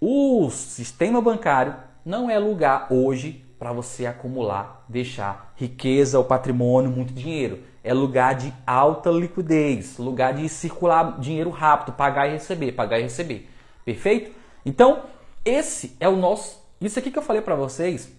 o 0.00 0.50
sistema 0.50 1.20
bancário 1.20 1.74
não 2.04 2.28
é 2.28 2.38
lugar 2.38 2.88
hoje 2.90 3.44
para 3.58 3.72
você 3.72 4.04
acumular, 4.04 4.84
deixar 4.88 5.54
riqueza 5.56 6.18
ou 6.18 6.24
patrimônio, 6.24 6.90
muito 6.90 7.14
dinheiro. 7.14 7.60
É 7.82 7.94
lugar 7.94 8.34
de 8.34 8.52
alta 8.66 9.10
liquidez, 9.10 9.96
lugar 9.98 10.34
de 10.34 10.48
circular 10.48 11.18
dinheiro 11.18 11.50
rápido, 11.50 11.94
pagar 11.94 12.28
e 12.28 12.32
receber, 12.32 12.72
pagar 12.72 12.98
e 12.98 13.02
receber. 13.02 13.48
Perfeito? 13.84 14.32
Então, 14.66 15.04
esse 15.44 15.96
é 16.00 16.08
o 16.08 16.16
nosso, 16.16 16.62
isso 16.80 16.98
aqui 16.98 17.10
que 17.10 17.18
eu 17.18 17.22
falei 17.22 17.42
para 17.42 17.54
vocês 17.54 18.10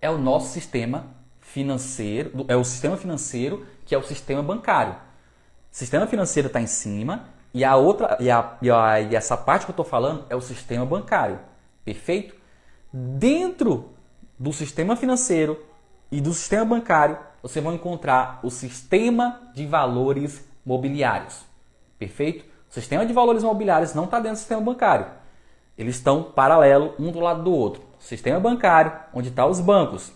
é 0.00 0.10
o 0.10 0.18
nosso 0.18 0.52
sistema 0.52 1.06
financeiro, 1.40 2.44
é 2.48 2.56
o 2.56 2.64
sistema 2.64 2.96
financeiro 2.96 3.64
que 3.84 3.94
é 3.94 3.98
o 3.98 4.02
sistema 4.02 4.42
bancário. 4.42 4.96
Sistema 5.76 6.06
financeiro 6.06 6.46
está 6.46 6.58
em 6.58 6.66
cima 6.66 7.26
e 7.52 7.62
a 7.62 7.76
outra 7.76 8.16
e, 8.18 8.30
a, 8.30 8.56
e, 8.62 8.70
a, 8.70 8.98
e 8.98 9.14
essa 9.14 9.36
parte 9.36 9.66
que 9.66 9.70
eu 9.70 9.74
estou 9.74 9.84
falando 9.84 10.24
é 10.30 10.34
o 10.34 10.40
sistema 10.40 10.86
bancário. 10.86 11.38
Perfeito? 11.84 12.34
Dentro 12.90 13.90
do 14.38 14.54
sistema 14.54 14.96
financeiro 14.96 15.62
e 16.10 16.18
do 16.18 16.32
sistema 16.32 16.64
bancário, 16.64 17.18
você 17.42 17.60
vai 17.60 17.74
encontrar 17.74 18.40
o 18.42 18.48
sistema 18.48 19.50
de 19.52 19.66
valores 19.66 20.48
mobiliários. 20.64 21.44
Perfeito? 21.98 22.46
O 22.70 22.72
sistema 22.72 23.04
de 23.04 23.12
valores 23.12 23.42
mobiliários 23.42 23.92
não 23.92 24.04
está 24.04 24.16
dentro 24.16 24.36
do 24.36 24.38
sistema 24.38 24.62
bancário. 24.62 25.08
Eles 25.76 25.96
estão 25.96 26.22
paralelo 26.22 26.94
um 26.98 27.12
do 27.12 27.20
lado 27.20 27.42
do 27.42 27.52
outro. 27.52 27.82
Sistema 27.98 28.40
bancário, 28.40 28.92
onde 29.12 29.28
estão 29.28 29.44
tá 29.44 29.50
os 29.50 29.60
bancos, 29.60 30.10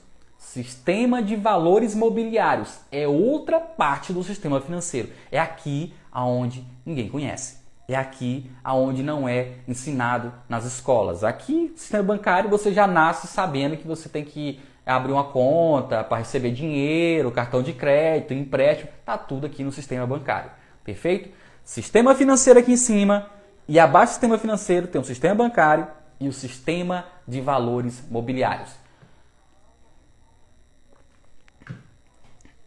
Sistema 0.53 1.23
de 1.23 1.37
valores 1.37 1.95
mobiliários 1.95 2.81
é 2.91 3.07
outra 3.07 3.61
parte 3.61 4.13
do 4.13 4.21
sistema 4.25 4.61
financeiro. 4.61 5.09
É 5.31 5.39
aqui 5.39 5.95
aonde 6.11 6.67
ninguém 6.85 7.09
conhece. 7.09 7.59
É 7.87 7.95
aqui 7.95 8.51
aonde 8.65 9.01
não 9.01 9.29
é 9.29 9.53
ensinado 9.69 10.33
nas 10.49 10.65
escolas. 10.65 11.23
Aqui, 11.23 11.73
sistema 11.77 12.03
bancário, 12.03 12.51
você 12.51 12.73
já 12.73 12.89
nasce 12.89 13.29
sabendo 13.29 13.77
que 13.77 13.87
você 13.87 14.09
tem 14.09 14.25
que 14.25 14.59
abrir 14.85 15.13
uma 15.13 15.23
conta 15.23 16.03
para 16.03 16.19
receber 16.19 16.51
dinheiro, 16.51 17.31
cartão 17.31 17.63
de 17.63 17.73
crédito, 17.73 18.35
empréstimo, 18.35 18.91
tá 19.07 19.17
tudo 19.17 19.47
aqui 19.47 19.63
no 19.63 19.71
sistema 19.71 20.05
bancário. 20.05 20.51
Perfeito? 20.83 21.29
Sistema 21.63 22.13
financeiro 22.13 22.59
aqui 22.59 22.73
em 22.73 22.77
cima 22.77 23.31
e 23.69 23.79
abaixo 23.79 24.11
do 24.11 24.15
sistema 24.15 24.37
financeiro 24.37 24.89
tem 24.89 25.01
o 25.01 25.05
sistema 25.05 25.37
bancário 25.37 25.87
e 26.19 26.29
o 26.29 26.33
sistema 26.33 27.05
de 27.25 27.41
valores 27.41 28.03
mobiliários. 28.11 28.80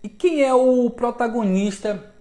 E 0.04 0.10
quem 0.10 0.44
é 0.44 0.54
o 0.54 0.90
protagonista 0.90 2.14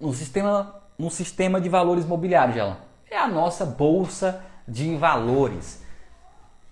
no 0.00 0.14
sistema, 0.14 0.82
no 0.98 1.10
sistema 1.10 1.60
de 1.60 1.68
valores 1.68 2.06
mobiliários, 2.06 2.54
Gelan? 2.54 2.78
É 3.10 3.18
a 3.18 3.28
nossa 3.28 3.66
bolsa 3.66 4.42
de 4.66 4.96
valores. 4.96 5.82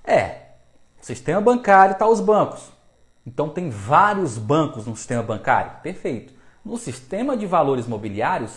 É, 0.03 0.53
sistema 1.03 1.38
bancário 1.38 1.92
está 1.92 2.09
os 2.09 2.18
bancos. 2.18 2.73
Então 3.27 3.51
tem 3.51 3.68
vários 3.68 4.38
bancos 4.38 4.87
no 4.87 4.97
sistema 4.97 5.23
bancário. 5.23 5.83
Perfeito. 5.83 6.33
No 6.64 6.79
sistema 6.79 7.37
de 7.37 7.45
valores 7.45 7.87
mobiliários 7.87 8.53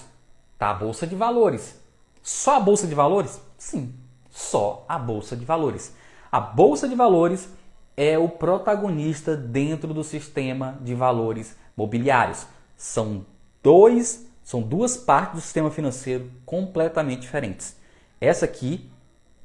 está 0.54 0.70
a 0.70 0.74
bolsa 0.74 1.06
de 1.06 1.14
valores. 1.14 1.78
Só 2.24 2.56
a 2.56 2.60
bolsa 2.62 2.88
de 2.88 2.96
valores? 2.96 3.42
Sim, 3.58 3.94
só 4.32 4.86
a 4.88 4.98
bolsa 4.98 5.36
de 5.36 5.44
valores. 5.44 5.94
A 6.32 6.40
bolsa 6.40 6.88
de 6.88 6.96
valores 6.96 7.50
é 7.98 8.18
o 8.18 8.30
protagonista 8.30 9.36
dentro 9.36 9.94
do 9.94 10.06
sistema 10.06 10.78
de 10.82 10.96
valores 10.96 11.56
mobiliários. 11.76 12.46
São 12.76 13.26
dois, 13.62 14.28
são 14.44 14.62
duas 14.62 14.98
partes 14.98 15.36
do 15.36 15.42
sistema 15.42 15.72
financeiro 15.72 16.32
completamente 16.46 17.22
diferentes. 17.22 17.76
Essa 18.20 18.46
aqui, 18.46 18.90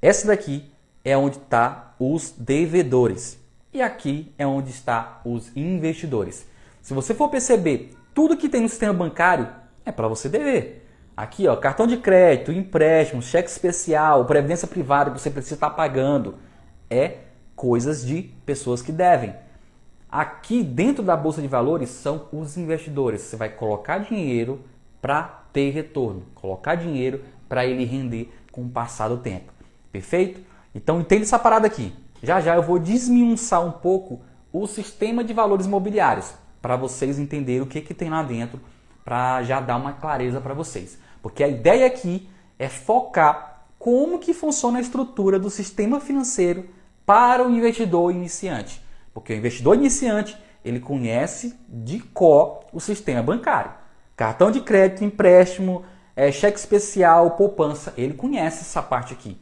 essa 0.01 0.27
daqui 0.27 0.71
é 1.05 1.16
onde 1.16 1.37
está 1.37 1.95
os 1.99 2.31
devedores 2.31 3.38
e 3.73 3.81
aqui 3.81 4.33
é 4.37 4.47
onde 4.47 4.71
está 4.71 5.21
os 5.25 5.55
investidores. 5.57 6.47
Se 6.83 6.93
você 6.93 7.14
for 7.14 7.29
perceber, 7.29 7.95
tudo 8.14 8.37
que 8.37 8.49
tem 8.49 8.61
no 8.61 8.69
sistema 8.69 8.93
bancário 8.93 9.49
é 9.85 9.93
para 9.93 10.09
você 10.09 10.29
dever. 10.29 10.87
Aqui, 11.16 11.47
ó, 11.47 11.55
cartão 11.57 11.87
de 11.87 11.97
crédito, 11.99 12.51
empréstimo, 12.53 13.23
cheque 13.23 13.49
especial, 13.49 14.25
previdência 14.25 14.66
privada 14.66 15.11
que 15.11 15.21
você 15.21 15.31
precisa 15.31 15.55
estar 15.55 15.71
pagando, 15.71 16.37
é 16.88 17.19
coisas 17.55 18.05
de 18.05 18.23
pessoas 18.45 18.81
que 18.81 18.90
devem. 18.90 19.35
Aqui 20.11 20.62
dentro 20.62 21.05
da 21.05 21.16
bolsa 21.16 21.40
de 21.40 21.46
valores 21.46 21.88
são 21.90 22.27
os 22.33 22.57
investidores. 22.57 23.20
Você 23.20 23.37
vai 23.37 23.49
colocar 23.49 23.99
dinheiro 23.99 24.61
para 25.01 25.23
ter 25.53 25.70
retorno, 25.70 26.25
colocar 26.35 26.75
dinheiro 26.75 27.23
para 27.49 27.64
ele 27.64 27.85
render 27.85 28.33
com 28.51 28.62
o 28.62 28.68
passar 28.68 29.09
do 29.09 29.18
tempo. 29.18 29.53
Perfeito? 29.92 30.40
Então 30.75 31.01
entende 31.01 31.23
essa 31.23 31.38
parada 31.38 31.66
aqui. 31.66 31.92
Já 32.23 32.40
já 32.40 32.57
eu 32.57 32.62
vou 32.62 32.79
desmiunçar 32.79 33.64
um 33.64 33.70
pouco 33.70 34.20
o 34.53 34.66
sistema 34.66 35.23
de 35.23 35.33
valores 35.33 35.66
mobiliários 35.66 36.35
para 36.61 36.77
vocês 36.77 37.18
entenderem 37.18 37.62
o 37.62 37.66
que, 37.66 37.81
que 37.81 37.94
tem 37.94 38.11
lá 38.11 38.23
dentro, 38.23 38.61
para 39.05 39.42
já 39.42 39.61
dar 39.61 39.77
uma 39.77 39.92
clareza 39.92 40.40
para 40.40 40.55
vocês. 40.55 40.99
Porque 41.23 41.42
a 41.42 41.49
ideia 41.49 41.87
aqui 41.87 42.29
é 42.59 42.68
focar 42.68 43.64
como 43.79 44.18
que 44.18 44.35
funciona 44.35 44.79
a 44.79 44.83
estrutura 44.83 45.38
do 45.38 45.49
sistema 45.49 46.01
financeiro 46.01 46.68
para 47.07 47.46
o 47.46 47.51
investidor 47.51 48.12
iniciante. 48.12 48.83
Porque 49.12 49.33
o 49.33 49.37
investidor 49.37 49.75
iniciante, 49.77 50.37
ele 50.64 50.81
conhece 50.81 51.59
de 51.68 51.99
cor 51.99 52.64
o 52.73 52.81
sistema 52.81 53.23
bancário. 53.23 53.73
Cartão 54.16 54.51
de 54.51 54.61
crédito, 54.61 55.05
empréstimo, 55.05 55.83
é, 56.14 56.31
cheque 56.31 56.59
especial, 56.59 57.31
poupança, 57.33 57.94
ele 57.96 58.14
conhece 58.14 58.61
essa 58.61 58.83
parte 58.83 59.12
aqui. 59.12 59.40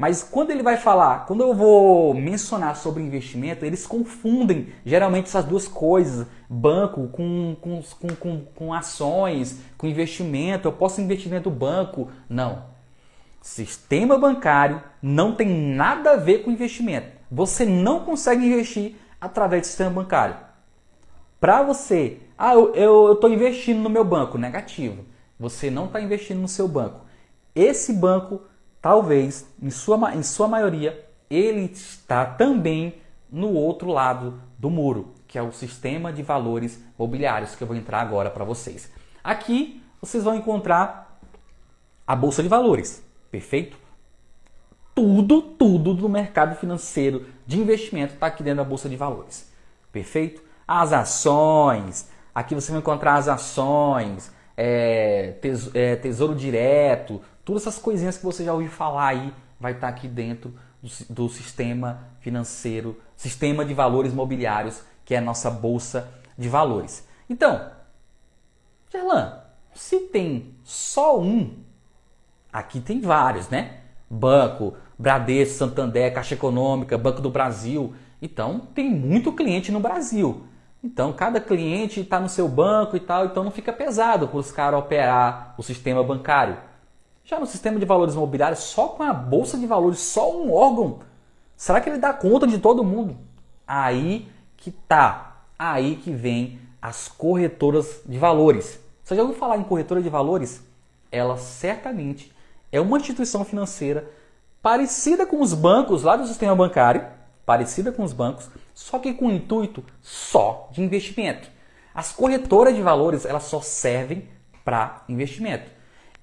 Mas 0.00 0.22
quando 0.22 0.50
ele 0.50 0.62
vai 0.62 0.78
falar, 0.78 1.26
quando 1.26 1.42
eu 1.42 1.52
vou 1.52 2.14
mencionar 2.14 2.74
sobre 2.74 3.02
investimento, 3.02 3.66
eles 3.66 3.86
confundem 3.86 4.68
geralmente 4.82 5.26
essas 5.26 5.44
duas 5.44 5.68
coisas, 5.68 6.26
banco 6.48 7.08
com, 7.08 7.54
com, 7.60 7.82
com, 8.18 8.40
com, 8.54 8.72
ações, 8.72 9.60
com 9.76 9.86
investimento. 9.86 10.66
Eu 10.66 10.72
posso 10.72 11.02
investir 11.02 11.30
dentro 11.30 11.50
do 11.50 11.56
banco? 11.56 12.08
Não. 12.30 12.64
Sistema 13.42 14.16
bancário 14.16 14.82
não 15.02 15.34
tem 15.34 15.48
nada 15.48 16.12
a 16.12 16.16
ver 16.16 16.44
com 16.44 16.50
investimento. 16.50 17.19
Você 17.30 17.64
não 17.64 18.00
consegue 18.00 18.46
investir 18.46 18.96
através 19.20 19.62
do 19.62 19.66
sistema 19.66 19.90
bancário. 19.90 20.36
Para 21.38 21.62
você, 21.62 22.20
ah, 22.36 22.54
eu 22.54 23.12
estou 23.12 23.30
investindo 23.30 23.80
no 23.80 23.88
meu 23.88 24.04
banco, 24.04 24.36
negativo. 24.36 25.04
Você 25.38 25.70
não 25.70 25.86
está 25.86 26.00
investindo 26.00 26.40
no 26.40 26.48
seu 26.48 26.66
banco. 26.66 27.06
Esse 27.54 27.92
banco 27.92 28.42
talvez, 28.80 29.46
em 29.62 29.70
sua, 29.70 30.14
em 30.14 30.22
sua 30.22 30.48
maioria, 30.48 31.06
ele 31.28 31.70
está 31.72 32.24
também 32.24 32.94
no 33.30 33.52
outro 33.52 33.88
lado 33.88 34.40
do 34.58 34.68
muro, 34.68 35.14
que 35.28 35.38
é 35.38 35.42
o 35.42 35.52
sistema 35.52 36.12
de 36.12 36.22
valores 36.22 36.82
mobiliários 36.98 37.54
que 37.54 37.62
eu 37.62 37.68
vou 37.68 37.76
entrar 37.76 38.00
agora 38.00 38.30
para 38.30 38.44
vocês. 38.44 38.90
Aqui 39.22 39.82
vocês 40.00 40.24
vão 40.24 40.34
encontrar 40.34 41.18
a 42.06 42.16
bolsa 42.16 42.42
de 42.42 42.48
valores, 42.48 43.04
perfeito? 43.30 43.76
Tudo, 44.94 45.40
tudo 45.42 45.94
do 45.94 46.08
mercado 46.08 46.56
financeiro 46.56 47.26
de 47.46 47.58
investimento 47.58 48.14
está 48.14 48.26
aqui 48.26 48.42
dentro 48.42 48.58
da 48.58 48.68
bolsa 48.68 48.88
de 48.88 48.96
valores, 48.96 49.50
perfeito? 49.92 50.42
As 50.66 50.92
ações, 50.92 52.08
aqui 52.34 52.54
você 52.54 52.70
vai 52.70 52.80
encontrar 52.80 53.14
as 53.14 53.28
ações, 53.28 54.32
é, 54.56 55.34
é 55.74 55.96
tesouro 55.96 56.34
direto, 56.34 57.20
Todas 57.50 57.62
essas 57.66 57.78
coisinhas 57.78 58.16
que 58.16 58.24
você 58.24 58.44
já 58.44 58.52
ouviu 58.52 58.70
falar 58.70 59.08
aí 59.08 59.34
vai 59.58 59.72
estar 59.72 59.88
aqui 59.88 60.06
dentro 60.06 60.54
do, 60.80 60.88
do 61.12 61.28
sistema 61.28 62.06
financeiro, 62.20 62.96
sistema 63.16 63.64
de 63.64 63.74
valores 63.74 64.12
mobiliários, 64.12 64.82
que 65.04 65.16
é 65.16 65.18
a 65.18 65.20
nossa 65.20 65.50
bolsa 65.50 66.08
de 66.38 66.48
valores. 66.48 67.04
Então, 67.28 67.72
Gerlan, 68.88 69.40
se 69.74 69.98
tem 69.98 70.54
só 70.62 71.18
um, 71.18 71.56
aqui 72.52 72.80
tem 72.80 73.00
vários, 73.00 73.48
né? 73.48 73.79
Banco, 74.10 74.74
Bradesco, 74.98 75.58
Santander, 75.58 76.12
Caixa 76.12 76.34
Econômica, 76.34 76.98
Banco 76.98 77.22
do 77.22 77.30
Brasil. 77.30 77.94
Então, 78.20 78.60
tem 78.74 78.90
muito 78.90 79.32
cliente 79.32 79.70
no 79.70 79.78
Brasil. 79.78 80.42
Então, 80.82 81.12
cada 81.12 81.40
cliente 81.40 82.00
está 82.00 82.18
no 82.18 82.28
seu 82.28 82.48
banco 82.48 82.96
e 82.96 83.00
tal, 83.00 83.26
então 83.26 83.44
não 83.44 83.50
fica 83.50 83.72
pesado 83.72 84.26
para 84.26 84.38
os 84.38 84.50
caras 84.50 84.80
operar 84.80 85.54
o 85.56 85.62
sistema 85.62 86.02
bancário. 86.02 86.56
Já 87.22 87.38
no 87.38 87.46
sistema 87.46 87.78
de 87.78 87.84
valores 87.84 88.14
imobiliários, 88.14 88.60
só 88.60 88.88
com 88.88 89.02
a 89.02 89.12
bolsa 89.12 89.58
de 89.58 89.66
valores, 89.66 90.00
só 90.00 90.34
um 90.34 90.52
órgão, 90.52 91.00
será 91.54 91.80
que 91.80 91.88
ele 91.88 91.98
dá 91.98 92.12
conta 92.12 92.46
de 92.46 92.58
todo 92.58 92.82
mundo? 92.82 93.16
Aí 93.68 94.28
que 94.56 94.70
tá, 94.70 95.44
aí 95.58 95.96
que 95.96 96.10
vem 96.10 96.58
as 96.80 97.08
corretoras 97.08 98.00
de 98.06 98.18
valores. 98.18 98.80
Você 99.04 99.14
já 99.14 99.22
ouviu 99.22 99.36
falar 99.36 99.58
em 99.58 99.62
corretora 99.62 100.02
de 100.02 100.08
valores? 100.08 100.66
Ela 101.12 101.36
certamente 101.36 102.32
é 102.72 102.80
uma 102.80 102.98
instituição 102.98 103.44
financeira 103.44 104.10
parecida 104.62 105.26
com 105.26 105.40
os 105.40 105.54
bancos 105.54 106.02
lá 106.02 106.16
do 106.16 106.26
sistema 106.26 106.54
bancário, 106.54 107.06
parecida 107.44 107.90
com 107.90 108.04
os 108.04 108.12
bancos, 108.12 108.48
só 108.74 108.98
que 108.98 109.14
com 109.14 109.30
intuito 109.30 109.82
só 110.00 110.68
de 110.70 110.82
investimento. 110.82 111.48
As 111.94 112.12
corretoras 112.12 112.74
de 112.76 112.82
valores, 112.82 113.24
elas 113.24 113.44
só 113.44 113.60
servem 113.60 114.28
para 114.64 115.02
investimento. 115.08 115.70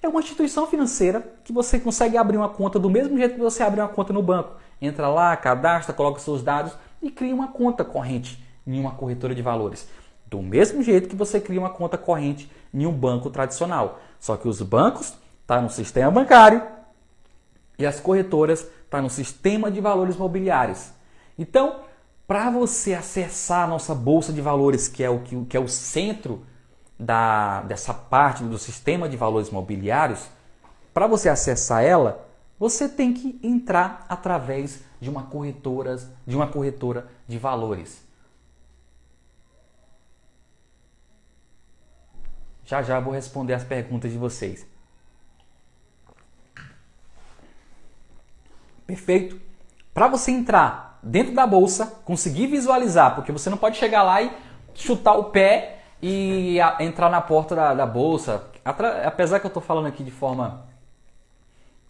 É 0.00 0.08
uma 0.08 0.20
instituição 0.20 0.66
financeira 0.66 1.20
que 1.44 1.52
você 1.52 1.78
consegue 1.78 2.16
abrir 2.16 2.36
uma 2.36 2.48
conta 2.48 2.78
do 2.78 2.88
mesmo 2.88 3.18
jeito 3.18 3.34
que 3.34 3.40
você 3.40 3.62
abre 3.62 3.80
uma 3.80 3.88
conta 3.88 4.12
no 4.12 4.22
banco. 4.22 4.54
Entra 4.80 5.08
lá, 5.08 5.36
cadastra, 5.36 5.92
coloca 5.92 6.20
seus 6.20 6.42
dados 6.42 6.72
e 7.02 7.10
cria 7.10 7.34
uma 7.34 7.48
conta 7.48 7.84
corrente 7.84 8.42
em 8.66 8.78
uma 8.78 8.92
corretora 8.92 9.34
de 9.34 9.42
valores. 9.42 9.88
Do 10.24 10.40
mesmo 10.40 10.82
jeito 10.82 11.08
que 11.08 11.16
você 11.16 11.40
cria 11.40 11.58
uma 11.58 11.70
conta 11.70 11.98
corrente 11.98 12.50
em 12.72 12.86
um 12.86 12.92
banco 12.92 13.28
tradicional. 13.28 14.00
Só 14.20 14.36
que 14.36 14.46
os 14.46 14.62
bancos 14.62 15.14
estão 15.48 15.56
tá 15.56 15.62
no 15.62 15.70
sistema 15.70 16.10
bancário 16.10 16.62
e 17.78 17.86
as 17.86 17.98
corretoras 17.98 18.60
estão 18.60 18.70
tá 18.90 19.02
no 19.02 19.08
sistema 19.08 19.70
de 19.70 19.80
valores 19.80 20.14
mobiliários. 20.14 20.90
Então, 21.38 21.80
para 22.26 22.50
você 22.50 22.92
acessar 22.92 23.64
a 23.64 23.66
nossa 23.66 23.94
bolsa 23.94 24.30
de 24.30 24.42
valores, 24.42 24.88
que 24.88 25.02
é 25.02 25.08
o 25.08 25.20
que, 25.20 25.46
que 25.46 25.56
é 25.56 25.60
o 25.60 25.66
centro 25.66 26.44
da, 26.98 27.62
dessa 27.62 27.94
parte 27.94 28.44
do 28.44 28.58
sistema 28.58 29.08
de 29.08 29.16
valores 29.16 29.48
mobiliários, 29.48 30.28
para 30.92 31.06
você 31.06 31.30
acessar 31.30 31.82
ela, 31.82 32.28
você 32.58 32.86
tem 32.86 33.14
que 33.14 33.40
entrar 33.42 34.04
através 34.06 34.80
de 35.00 35.08
uma 35.08 35.22
corretora, 35.22 35.96
de 36.26 36.36
uma 36.36 36.46
corretora 36.46 37.08
de 37.26 37.38
valores. 37.38 38.06
Já 42.66 42.82
já 42.82 43.00
vou 43.00 43.14
responder 43.14 43.54
as 43.54 43.64
perguntas 43.64 44.12
de 44.12 44.18
vocês. 44.18 44.66
Perfeito? 48.88 49.38
Para 49.92 50.08
você 50.08 50.30
entrar 50.30 50.98
dentro 51.02 51.34
da 51.34 51.46
bolsa, 51.46 52.00
conseguir 52.06 52.46
visualizar, 52.46 53.14
porque 53.14 53.30
você 53.30 53.50
não 53.50 53.58
pode 53.58 53.76
chegar 53.76 54.02
lá 54.02 54.22
e 54.22 54.32
chutar 54.74 55.12
o 55.12 55.24
pé 55.24 55.80
e 56.00 56.58
a, 56.58 56.78
entrar 56.80 57.10
na 57.10 57.20
porta 57.20 57.54
da, 57.54 57.74
da 57.74 57.84
bolsa. 57.84 58.46
Atra, 58.64 59.06
apesar 59.06 59.40
que 59.40 59.46
eu 59.46 59.48
estou 59.48 59.62
falando 59.62 59.88
aqui 59.88 60.02
de 60.02 60.10
forma, 60.10 60.66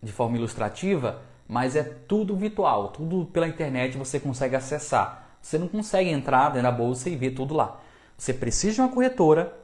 de 0.03 0.11
forma 0.11 0.37
ilustrativa, 0.37 1.23
mas 1.47 1.77
é 1.77 1.85
tudo 1.85 2.35
virtual, 2.35 2.89
tudo 2.89 3.27
pela 3.27 3.47
internet 3.47 3.97
você 3.97 4.19
consegue 4.19 4.57
acessar. 4.57 5.29
Você 5.41 5.57
não 5.57 5.69
consegue 5.69 6.11
entrar 6.11 6.49
dentro 6.49 6.63
da 6.63 6.73
bolsa 6.73 7.09
e 7.09 7.15
ver 7.15 7.31
tudo 7.31 7.55
lá. 7.55 7.79
Você 8.17 8.35
precisa 8.35 8.75
de 8.75 8.81
uma 8.81 8.89
corretora 8.89 9.57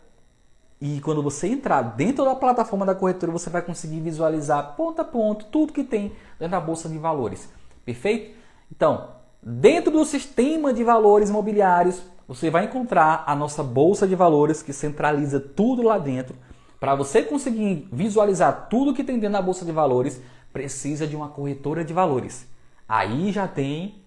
e 0.87 1.01
quando 1.01 1.23
você 1.23 1.49
entrar 1.49 1.81
dentro 1.81 2.27
da 2.27 2.35
plataforma 2.35 2.85
da 2.85 2.95
corretora, 2.95 3.33
você 3.33 3.49
vai 3.49 3.63
conseguir 3.63 4.01
visualizar 4.01 4.77
ponto 4.77 5.01
a 5.01 5.05
ponto 5.05 5.47
tudo 5.47 5.73
que 5.73 5.83
tem 5.83 6.13
dentro 6.39 6.51
da 6.51 6.61
bolsa 6.61 6.91
de 6.91 6.99
valores. 6.99 7.49
Perfeito? 7.87 8.37
Então, 8.71 9.09
dentro 9.43 9.91
do 9.91 10.05
sistema 10.05 10.75
de 10.75 10.85
valores 10.85 11.31
imobiliários, 11.31 12.03
você 12.29 12.51
vai 12.51 12.67
encontrar 12.67 13.25
a 13.27 13.35
nossa 13.35 13.63
bolsa 13.63 14.07
de 14.07 14.15
valores 14.15 14.63
que 14.63 14.75
centraliza 14.75 15.41
tudo 15.41 15.81
lá 15.81 15.97
dentro. 15.97 16.37
Para 16.79 16.95
você 16.95 17.23
conseguir 17.23 17.89
visualizar 17.91 18.69
tudo 18.69 18.93
que 18.93 19.03
tem 19.03 19.19
dentro 19.19 19.39
da 19.39 19.43
bolsa 19.43 19.65
de 19.65 19.73
valores, 19.73 20.21
precisa 20.53 21.07
de 21.07 21.17
uma 21.17 21.31
corretora 21.31 21.83
de 21.83 21.95
valores. 21.95 22.47
Aí 22.87 23.33
já 23.33 23.49
tem 23.49 24.05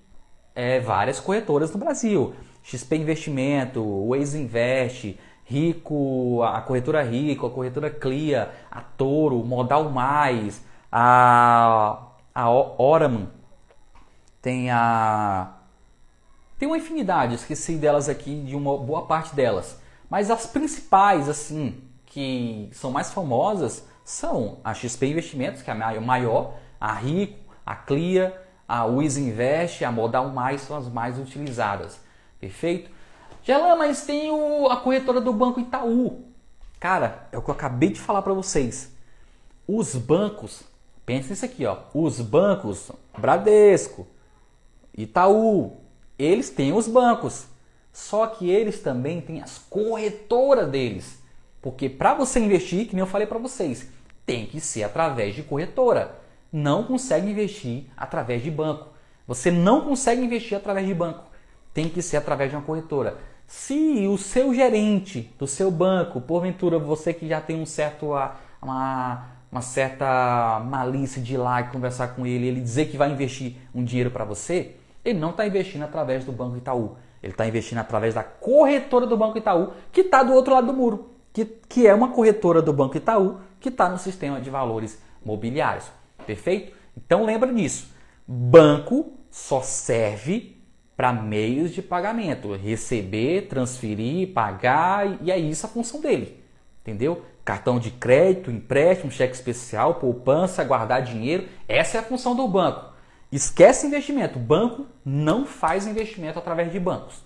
é, 0.53 0.79
várias 0.79 1.19
corretoras 1.19 1.71
no 1.71 1.79
Brasil. 1.79 2.35
XP 2.61 2.97
Investimento, 2.97 3.81
Waze 4.09 4.37
Invest, 4.37 5.17
Rico, 5.49 6.43
a 6.43 6.61
corretora 6.61 7.01
Rico, 7.01 7.47
a 7.47 7.49
corretora 7.49 7.89
Clia, 7.89 8.51
a 8.69 8.81
Toro, 8.81 9.37
Modal 9.45 9.89
Mais, 9.89 10.61
a, 10.91 12.03
a 12.35 12.49
Oraman, 12.49 13.27
tem 14.41 14.69
a. 14.69 15.53
Tem 16.59 16.67
uma 16.67 16.77
infinidade, 16.77 17.35
esqueci 17.35 17.75
delas 17.75 18.09
aqui, 18.09 18.41
de 18.41 18.55
uma 18.55 18.77
boa 18.77 19.05
parte 19.05 19.33
delas. 19.33 19.79
Mas 20.09 20.29
as 20.29 20.47
principais, 20.47 21.29
assim, 21.29 21.81
que 22.05 22.69
são 22.73 22.91
mais 22.91 23.13
famosas, 23.13 23.87
são 24.03 24.57
a 24.63 24.73
XP 24.73 25.07
Investimentos, 25.07 25.61
que 25.61 25.69
é 25.69 25.73
a 25.73 26.01
maior, 26.01 26.55
a 26.79 26.93
Rico, 26.93 27.53
a 27.65 27.75
Clia, 27.75 28.41
a 28.67 28.85
Wiz 28.85 29.17
Invest, 29.17 29.85
a 29.85 29.91
Modal 29.91 30.29
Mais 30.29 30.61
são 30.61 30.75
as 30.75 30.89
mais 30.89 31.17
utilizadas. 31.17 31.99
Perfeito? 32.39 32.96
Gelan, 33.47 33.77
mas 33.77 34.05
tem 34.05 34.29
o, 34.29 34.67
a 34.67 34.75
corretora 34.75 35.21
do 35.21 35.31
Banco 35.31 35.61
Itaú. 35.61 36.25
Cara, 36.81 37.29
é 37.31 37.37
o 37.37 37.41
que 37.41 37.49
eu 37.49 37.53
acabei 37.53 37.87
de 37.91 37.97
falar 38.01 38.21
para 38.21 38.33
vocês. 38.33 38.91
Os 39.65 39.95
bancos, 39.95 40.63
pensa 41.05 41.29
nisso 41.29 41.45
aqui, 41.45 41.65
ó. 41.65 41.77
Os 41.93 42.19
bancos, 42.19 42.91
Bradesco, 43.17 44.05
Itaú, 44.97 45.77
eles 46.19 46.49
têm 46.49 46.73
os 46.73 46.89
bancos. 46.89 47.45
Só 47.93 48.27
que 48.27 48.49
eles 48.49 48.81
também 48.81 49.21
têm 49.21 49.41
as 49.41 49.57
corretoras 49.57 50.69
deles. 50.69 51.17
Porque 51.61 51.87
para 51.87 52.15
você 52.15 52.41
investir, 52.41 52.85
que 52.85 52.95
nem 52.95 52.99
eu 52.99 53.07
falei 53.07 53.27
para 53.27 53.39
vocês, 53.39 53.87
tem 54.25 54.45
que 54.45 54.59
ser 54.59 54.83
através 54.83 55.33
de 55.33 55.41
corretora. 55.41 56.19
Não 56.51 56.83
consegue 56.83 57.31
investir 57.31 57.85
através 57.95 58.43
de 58.43 58.51
banco. 58.51 58.89
Você 59.25 59.49
não 59.49 59.85
consegue 59.85 60.21
investir 60.21 60.57
através 60.57 60.85
de 60.85 60.93
banco. 60.93 61.23
Tem 61.73 61.87
que 61.87 62.01
ser 62.01 62.17
através 62.17 62.49
de 62.49 62.57
uma 62.57 62.65
corretora. 62.65 63.17
Se 63.47 64.05
o 64.07 64.17
seu 64.17 64.53
gerente 64.53 65.33
do 65.39 65.47
seu 65.47 65.71
banco, 65.71 66.19
porventura 66.19 66.77
você 66.77 67.13
que 67.13 67.25
já 67.29 67.39
tem 67.39 67.61
um 67.61 67.65
certo 67.65 68.07
uma, 68.61 69.25
uma 69.49 69.61
certa 69.61 70.59
malícia 70.65 71.21
de 71.21 71.35
ir 71.35 71.37
lá 71.37 71.61
e 71.61 71.69
conversar 71.69 72.09
com 72.09 72.25
ele, 72.25 72.45
ele 72.45 72.59
dizer 72.59 72.87
que 72.87 72.97
vai 72.97 73.09
investir 73.09 73.55
um 73.73 73.85
dinheiro 73.85 74.11
para 74.11 74.25
você, 74.25 74.75
ele 75.03 75.17
não 75.17 75.29
está 75.29 75.47
investindo 75.47 75.83
através 75.83 76.25
do 76.25 76.33
Banco 76.33 76.57
Itaú. 76.57 76.97
Ele 77.23 77.31
está 77.31 77.47
investindo 77.47 77.77
através 77.77 78.13
da 78.13 78.23
corretora 78.23 79.07
do 79.07 79.15
Banco 79.15 79.37
Itaú, 79.37 79.71
que 79.93 80.01
está 80.01 80.23
do 80.23 80.33
outro 80.33 80.53
lado 80.53 80.67
do 80.67 80.73
muro, 80.73 81.11
que, 81.31 81.45
que 81.45 81.87
é 81.87 81.95
uma 81.95 82.09
corretora 82.09 82.61
do 82.61 82.73
Banco 82.73 82.97
Itaú 82.97 83.37
que 83.61 83.69
está 83.69 83.87
no 83.87 83.97
sistema 83.97 84.41
de 84.41 84.49
valores 84.49 85.01
mobiliários. 85.25 85.89
Perfeito? 86.25 86.75
Então 86.97 87.23
lembra 87.23 87.53
disso. 87.53 87.89
Banco 88.27 89.13
só 89.31 89.61
serve 89.61 90.56
para 90.97 91.13
meios 91.13 91.71
de 91.71 91.83
pagamento, 91.83 92.55
receber, 92.55 93.47
transferir, 93.47 94.33
pagar 94.33 95.19
e 95.21 95.31
é 95.31 95.37
isso 95.37 95.67
a 95.67 95.69
função 95.69 96.01
dele. 96.01 96.43
Entendeu? 96.81 97.21
Cartão 97.45 97.79
de 97.79 97.91
crédito, 97.91 98.49
empréstimo, 98.49 99.11
cheque 99.11 99.35
especial, 99.35 99.95
poupança, 99.95 100.63
guardar 100.63 101.03
dinheiro, 101.03 101.47
essa 101.67 101.97
é 101.97 101.99
a 101.99 102.03
função 102.03 102.35
do 102.35 102.47
banco. 102.47 102.93
Esquece 103.31 103.85
investimento. 103.85 104.39
Banco 104.39 104.87
não 105.05 105.45
faz 105.45 105.85
investimento 105.85 106.39
através 106.39 106.71
de 106.71 106.79
bancos. 106.79 107.23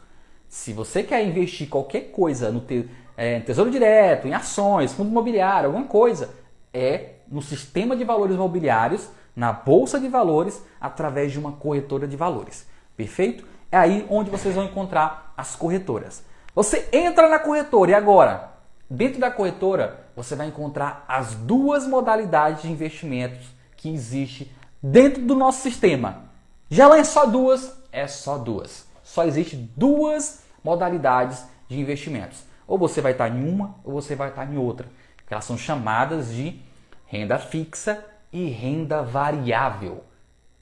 Se 0.49 0.73
você 0.73 1.01
quer 1.01 1.25
investir 1.25 1.69
qualquer 1.69 2.11
coisa 2.11 2.51
no 2.51 2.59
te, 2.59 2.89
é, 3.15 3.39
Tesouro 3.39 3.71
Direto, 3.71 4.27
em 4.27 4.33
ações, 4.33 4.91
fundo 4.91 5.09
imobiliário, 5.09 5.67
alguma 5.67 5.85
coisa, 5.85 6.29
é 6.73 7.11
no 7.27 7.41
sistema 7.41 7.95
de 7.95 8.03
valores 8.03 8.35
mobiliários, 8.35 9.07
na 9.33 9.53
bolsa 9.53 9.97
de 9.97 10.09
valores, 10.09 10.61
através 10.79 11.31
de 11.31 11.39
uma 11.39 11.53
corretora 11.53 12.05
de 12.05 12.17
valores. 12.17 12.67
Perfeito? 12.97 13.45
É 13.71 13.77
aí 13.77 14.05
onde 14.09 14.29
vocês 14.29 14.53
vão 14.53 14.65
encontrar 14.65 15.33
as 15.37 15.55
corretoras. 15.55 16.23
Você 16.53 16.89
entra 16.91 17.29
na 17.29 17.39
corretora 17.39 17.91
e 17.91 17.93
agora, 17.93 18.51
dentro 18.89 19.19
da 19.19 19.31
corretora, 19.31 20.07
você 20.15 20.35
vai 20.35 20.47
encontrar 20.47 21.05
as 21.07 21.33
duas 21.33 21.87
modalidades 21.87 22.63
de 22.63 22.71
investimentos 22.71 23.47
que 23.77 23.93
existe 23.93 24.53
dentro 24.83 25.23
do 25.23 25.35
nosso 25.35 25.61
sistema. 25.61 26.23
Já 26.69 26.87
lá 26.87 26.97
é 26.97 27.03
só 27.03 27.25
duas, 27.25 27.73
é 27.91 28.07
só 28.07 28.37
duas. 28.37 28.85
Só 29.03 29.23
existe 29.23 29.55
duas 29.55 30.43
modalidades 30.63 31.45
de 31.69 31.79
investimentos. 31.79 32.43
Ou 32.67 32.77
você 32.77 32.99
vai 32.99 33.13
estar 33.13 33.29
em 33.29 33.47
uma 33.47 33.75
ou 33.83 33.93
você 33.93 34.15
vai 34.15 34.29
estar 34.29 34.45
em 34.45 34.57
outra. 34.57 34.87
Que 35.25 35.33
elas 35.33 35.45
são 35.45 35.57
chamadas 35.57 36.29
de 36.33 36.61
renda 37.05 37.39
fixa 37.39 38.03
e 38.31 38.49
renda 38.49 39.01
variável. 39.01 40.03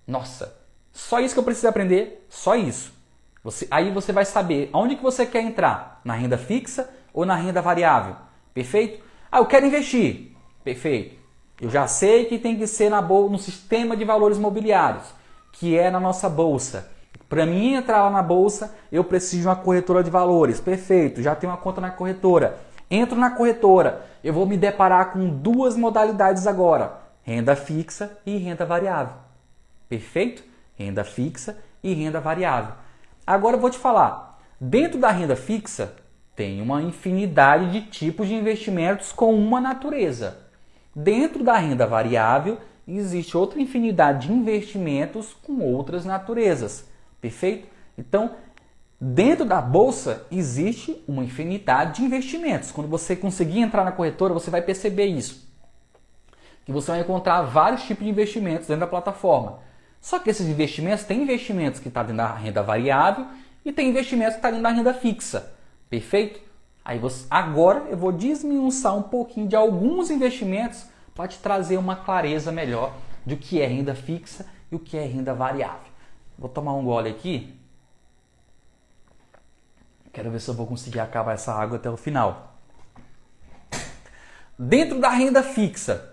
Nossa, 0.06 0.56
só 0.92 1.20
isso 1.20 1.34
que 1.34 1.40
eu 1.40 1.44
preciso 1.44 1.68
aprender, 1.68 2.26
só 2.30 2.56
isso. 2.56 2.99
Você, 3.50 3.68
aí 3.72 3.90
você 3.90 4.14
vai 4.14 4.26
saber 4.26 4.70
aonde 4.72 4.96
que 4.96 5.02
você 5.02 5.26
quer 5.26 5.42
entrar, 5.42 6.02
na 6.06 6.14
renda 6.14 6.38
fixa 6.38 6.88
ou 7.12 7.26
na 7.26 7.34
renda 7.34 7.64
variável. 7.64 8.16
Perfeito? 8.54 9.04
Ah, 9.32 9.40
eu 9.40 9.46
quero 9.48 9.66
investir. 9.66 10.36
Perfeito. 10.64 11.16
Eu 11.60 11.68
já 11.68 11.88
sei 11.88 12.26
que 12.26 12.38
tem 12.38 12.56
que 12.56 12.68
ser 12.68 12.92
na 12.92 13.02
no 13.02 13.40
sistema 13.40 13.98
de 13.98 14.06
valores 14.06 14.38
mobiliários, 14.38 15.16
que 15.52 15.76
é 15.76 15.90
na 15.90 16.00
nossa 16.00 16.30
bolsa. 16.30 16.92
Para 17.28 17.44
mim 17.44 17.74
entrar 17.74 18.04
lá 18.04 18.12
na 18.12 18.22
bolsa, 18.22 18.76
eu 18.92 19.04
preciso 19.04 19.42
de 19.42 19.48
uma 19.48 19.56
corretora 19.56 20.04
de 20.04 20.12
valores. 20.12 20.62
Perfeito, 20.62 21.20
já 21.24 21.34
tenho 21.36 21.52
uma 21.52 21.58
conta 21.58 21.82
na 21.82 21.90
corretora. 21.90 22.60
Entro 22.90 23.18
na 23.18 23.32
corretora, 23.32 24.06
eu 24.24 24.32
vou 24.32 24.46
me 24.46 24.58
deparar 24.58 25.12
com 25.12 25.28
duas 25.28 25.76
modalidades 25.76 26.46
agora: 26.46 27.00
renda 27.24 27.56
fixa 27.56 28.16
e 28.28 28.38
renda 28.38 28.64
variável. 28.64 29.16
Perfeito? 29.88 30.44
Renda 30.76 31.04
fixa 31.04 31.58
e 31.84 31.96
renda 31.96 32.20
variável. 32.20 32.74
Agora 33.30 33.56
eu 33.56 33.60
vou 33.60 33.70
te 33.70 33.78
falar, 33.78 34.40
dentro 34.60 35.00
da 35.00 35.12
renda 35.12 35.36
fixa 35.36 35.94
tem 36.36 36.60
uma 36.64 36.82
infinidade 36.82 37.72
de 37.72 37.82
tipos 37.84 38.28
de 38.28 38.34
investimentos 38.34 39.12
com 39.12 39.32
uma 39.36 39.62
natureza. 39.62 40.40
Dentro 40.96 41.44
da 41.44 41.56
renda 41.56 41.86
variável, 41.86 42.58
existe 42.88 43.38
outra 43.38 43.62
infinidade 43.62 44.26
de 44.26 44.34
investimentos 44.34 45.32
com 45.44 45.62
outras 45.62 46.06
naturezas. 46.06 46.90
Perfeito? 47.22 47.68
Então, 47.96 48.32
dentro 49.00 49.46
da 49.46 49.62
bolsa 49.62 50.26
existe 50.32 51.00
uma 51.08 51.24
infinidade 51.24 51.98
de 51.98 52.06
investimentos. 52.06 52.72
Quando 52.72 52.88
você 52.88 53.16
conseguir 53.16 53.60
entrar 53.60 53.84
na 53.84 53.92
corretora, 53.92 54.34
você 54.34 54.50
vai 54.50 54.64
perceber 54.64 55.06
isso. 55.06 55.48
Que 56.66 56.72
você 56.72 56.90
vai 56.90 57.02
encontrar 57.02 57.44
vários 57.44 57.84
tipos 57.84 58.04
de 58.04 58.10
investimentos 58.10 58.66
dentro 58.66 58.80
da 58.80 58.88
plataforma. 58.88 59.69
Só 60.02 60.20
que 60.20 60.30
esses 60.30 60.48
investimentos, 60.48 61.04
tem 61.04 61.22
investimentos 61.24 61.80
que 61.80 61.88
estão 61.88 62.04
tá 62.04 62.08
dentro 62.08 62.24
da 62.24 62.34
renda 62.34 62.64
variável 62.64 63.28
e 63.66 63.72
tem 63.72 63.90
investimentos 63.90 64.34
que 64.34 64.40
estão 64.40 64.52
tá 64.52 64.58
dentro 64.58 64.64
da 64.64 64.78
renda 64.78 64.94
fixa. 64.94 65.52
Perfeito? 65.90 66.40
Aí 66.84 66.98
você, 66.98 67.26
agora 67.30 67.86
eu 67.90 67.98
vou 67.98 68.12
desmiuçar 68.12 68.96
um 68.96 69.04
pouquinho 69.04 69.48
de 69.48 69.56
alguns 69.56 70.10
investimentos 70.10 70.86
para 71.14 71.28
te 71.28 71.38
trazer 71.40 71.78
uma 71.78 71.96
clareza 71.96 72.52
melhor 72.52 72.94
do 73.26 73.36
que 73.36 73.62
é 73.62 73.68
renda 73.68 73.94
fixa 73.94 74.46
e 74.72 74.76
o 74.76 74.80
que 74.80 74.98
é 74.98 75.06
renda 75.06 75.34
variável. 75.34 75.92
Vou 76.38 76.50
tomar 76.50 76.74
um 76.74 76.84
gole 76.84 77.10
aqui. 77.10 77.54
Quero 80.14 80.32
ver 80.32 80.40
se 80.40 80.50
eu 80.50 80.54
vou 80.54 80.66
conseguir 80.66 81.00
acabar 81.00 81.34
essa 81.34 81.54
água 81.54 81.78
até 81.78 81.90
o 81.90 81.98
final. 81.98 82.58
Dentro 84.58 85.00
da 85.00 85.10
renda 85.10 85.44
fixa, 85.44 86.09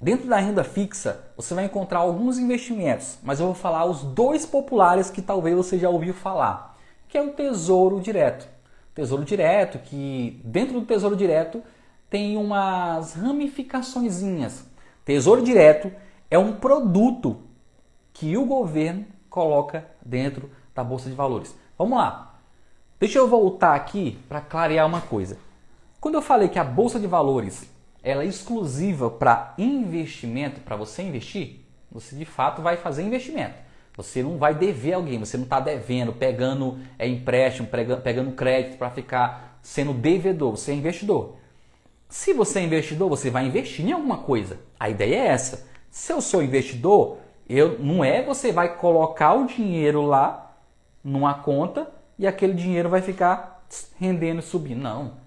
dentro 0.00 0.28
da 0.28 0.38
renda 0.38 0.64
fixa, 0.64 1.20
você 1.36 1.54
vai 1.54 1.66
encontrar 1.66 1.98
alguns 1.98 2.38
investimentos, 2.38 3.18
mas 3.22 3.38
eu 3.38 3.46
vou 3.46 3.54
falar 3.54 3.84
os 3.84 4.02
dois 4.02 4.46
populares 4.46 5.10
que 5.10 5.20
talvez 5.20 5.54
você 5.56 5.78
já 5.78 5.90
ouviu 5.90 6.14
falar, 6.14 6.78
que 7.08 7.18
é 7.18 7.22
o 7.22 7.32
Tesouro 7.32 8.00
Direto. 8.00 8.48
Tesouro 8.94 9.24
Direto, 9.24 9.78
que 9.78 10.40
dentro 10.44 10.80
do 10.80 10.86
Tesouro 10.86 11.14
Direto 11.14 11.62
tem 12.08 12.36
umas 12.36 13.14
ramificaçõezinhas. 13.14 14.64
Tesouro 15.04 15.42
Direto 15.42 15.92
é 16.30 16.38
um 16.38 16.54
produto 16.54 17.42
que 18.12 18.36
o 18.36 18.44
governo 18.44 19.06
coloca 19.28 19.86
dentro 20.04 20.50
da 20.74 20.82
Bolsa 20.82 21.08
de 21.08 21.14
Valores. 21.14 21.54
Vamos 21.78 21.96
lá. 21.96 22.34
Deixa 22.98 23.18
eu 23.18 23.28
voltar 23.28 23.74
aqui 23.74 24.18
para 24.28 24.40
clarear 24.40 24.86
uma 24.86 25.00
coisa. 25.00 25.38
Quando 26.00 26.16
eu 26.16 26.22
falei 26.22 26.48
que 26.48 26.58
a 26.58 26.64
Bolsa 26.64 26.98
de 26.98 27.06
Valores 27.06 27.69
ela 28.02 28.22
é 28.22 28.26
exclusiva 28.26 29.10
para 29.10 29.54
investimento, 29.58 30.60
para 30.60 30.76
você 30.76 31.02
investir, 31.02 31.60
você 31.90 32.16
de 32.16 32.24
fato 32.24 32.62
vai 32.62 32.76
fazer 32.76 33.02
investimento. 33.02 33.54
Você 33.96 34.22
não 34.22 34.38
vai 34.38 34.54
dever 34.54 34.94
alguém, 34.94 35.18
você 35.18 35.36
não 35.36 35.44
está 35.44 35.60
devendo, 35.60 36.12
pegando 36.12 36.78
é, 36.98 37.06
empréstimo, 37.06 37.68
pegando 38.02 38.32
crédito 38.32 38.78
para 38.78 38.90
ficar 38.90 39.58
sendo 39.62 39.92
devedor, 39.92 40.52
você 40.52 40.72
é 40.72 40.74
investidor. 40.74 41.36
Se 42.08 42.32
você 42.32 42.60
é 42.60 42.62
investidor, 42.62 43.08
você 43.08 43.30
vai 43.30 43.46
investir 43.46 43.86
em 43.86 43.92
alguma 43.92 44.18
coisa. 44.18 44.58
A 44.78 44.88
ideia 44.88 45.16
é 45.16 45.26
essa. 45.26 45.66
Se 45.90 46.12
eu 46.12 46.20
sou 46.20 46.42
investidor, 46.42 47.18
eu, 47.48 47.78
não 47.78 48.04
é 48.04 48.22
você 48.22 48.52
vai 48.52 48.76
colocar 48.76 49.34
o 49.34 49.46
dinheiro 49.46 50.02
lá 50.02 50.56
numa 51.02 51.34
conta 51.34 51.90
e 52.18 52.26
aquele 52.26 52.54
dinheiro 52.54 52.88
vai 52.88 53.02
ficar 53.02 53.64
rendendo 53.98 54.40
e 54.40 54.42
subindo. 54.42 54.80
Não. 54.80 55.19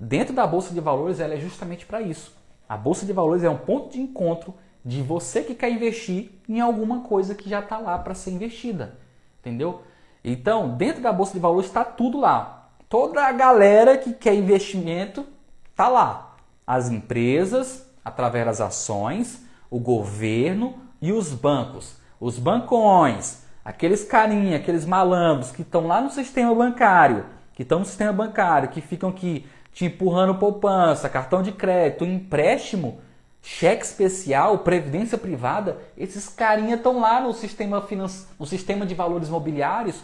Dentro 0.00 0.34
da 0.34 0.46
Bolsa 0.46 0.72
de 0.72 0.80
Valores, 0.80 1.18
ela 1.18 1.34
é 1.34 1.40
justamente 1.40 1.84
para 1.84 2.00
isso. 2.00 2.32
A 2.68 2.76
Bolsa 2.76 3.04
de 3.04 3.12
Valores 3.12 3.42
é 3.42 3.50
um 3.50 3.56
ponto 3.56 3.92
de 3.92 4.00
encontro 4.00 4.54
de 4.84 5.02
você 5.02 5.42
que 5.42 5.54
quer 5.54 5.70
investir 5.70 6.30
em 6.48 6.60
alguma 6.60 7.00
coisa 7.00 7.34
que 7.34 7.48
já 7.48 7.60
está 7.60 7.78
lá 7.78 7.98
para 7.98 8.14
ser 8.14 8.30
investida, 8.30 8.96
entendeu? 9.40 9.82
Então, 10.22 10.76
dentro 10.76 11.02
da 11.02 11.12
bolsa 11.12 11.32
de 11.32 11.38
valores 11.38 11.66
está 11.66 11.84
tudo 11.84 12.18
lá. 12.18 12.70
Toda 12.88 13.24
a 13.24 13.32
galera 13.32 13.96
que 13.96 14.12
quer 14.12 14.34
investimento 14.34 15.26
está 15.70 15.88
lá. 15.88 16.36
As 16.66 16.90
empresas, 16.90 17.86
através 18.04 18.46
das 18.46 18.60
ações, 18.60 19.44
o 19.70 19.78
governo 19.78 20.74
e 21.00 21.12
os 21.12 21.32
bancos. 21.32 21.96
Os 22.20 22.38
bancões, 22.38 23.42
aqueles 23.64 24.04
carinha, 24.04 24.56
aqueles 24.56 24.84
malandros 24.84 25.50
que 25.50 25.62
estão 25.62 25.86
lá 25.86 26.00
no 26.00 26.10
sistema 26.10 26.54
bancário, 26.54 27.26
que 27.54 27.62
estão 27.62 27.80
no 27.80 27.84
sistema 27.84 28.12
bancário, 28.12 28.68
que 28.68 28.80
ficam 28.80 29.10
aqui 29.10 29.46
te 29.78 29.84
empurrando 29.84 30.34
poupança, 30.34 31.08
cartão 31.08 31.40
de 31.40 31.52
crédito, 31.52 32.04
empréstimo, 32.04 33.00
cheque 33.40 33.84
especial, 33.84 34.58
previdência 34.58 35.16
privada, 35.16 35.78
esses 35.96 36.28
carinha 36.28 36.74
estão 36.74 36.98
lá 36.98 37.20
no 37.20 37.32
sistema, 37.32 37.80
finance... 37.80 38.26
no 38.40 38.44
sistema 38.44 38.84
de 38.84 38.96
valores 38.96 39.28
mobiliários 39.28 40.02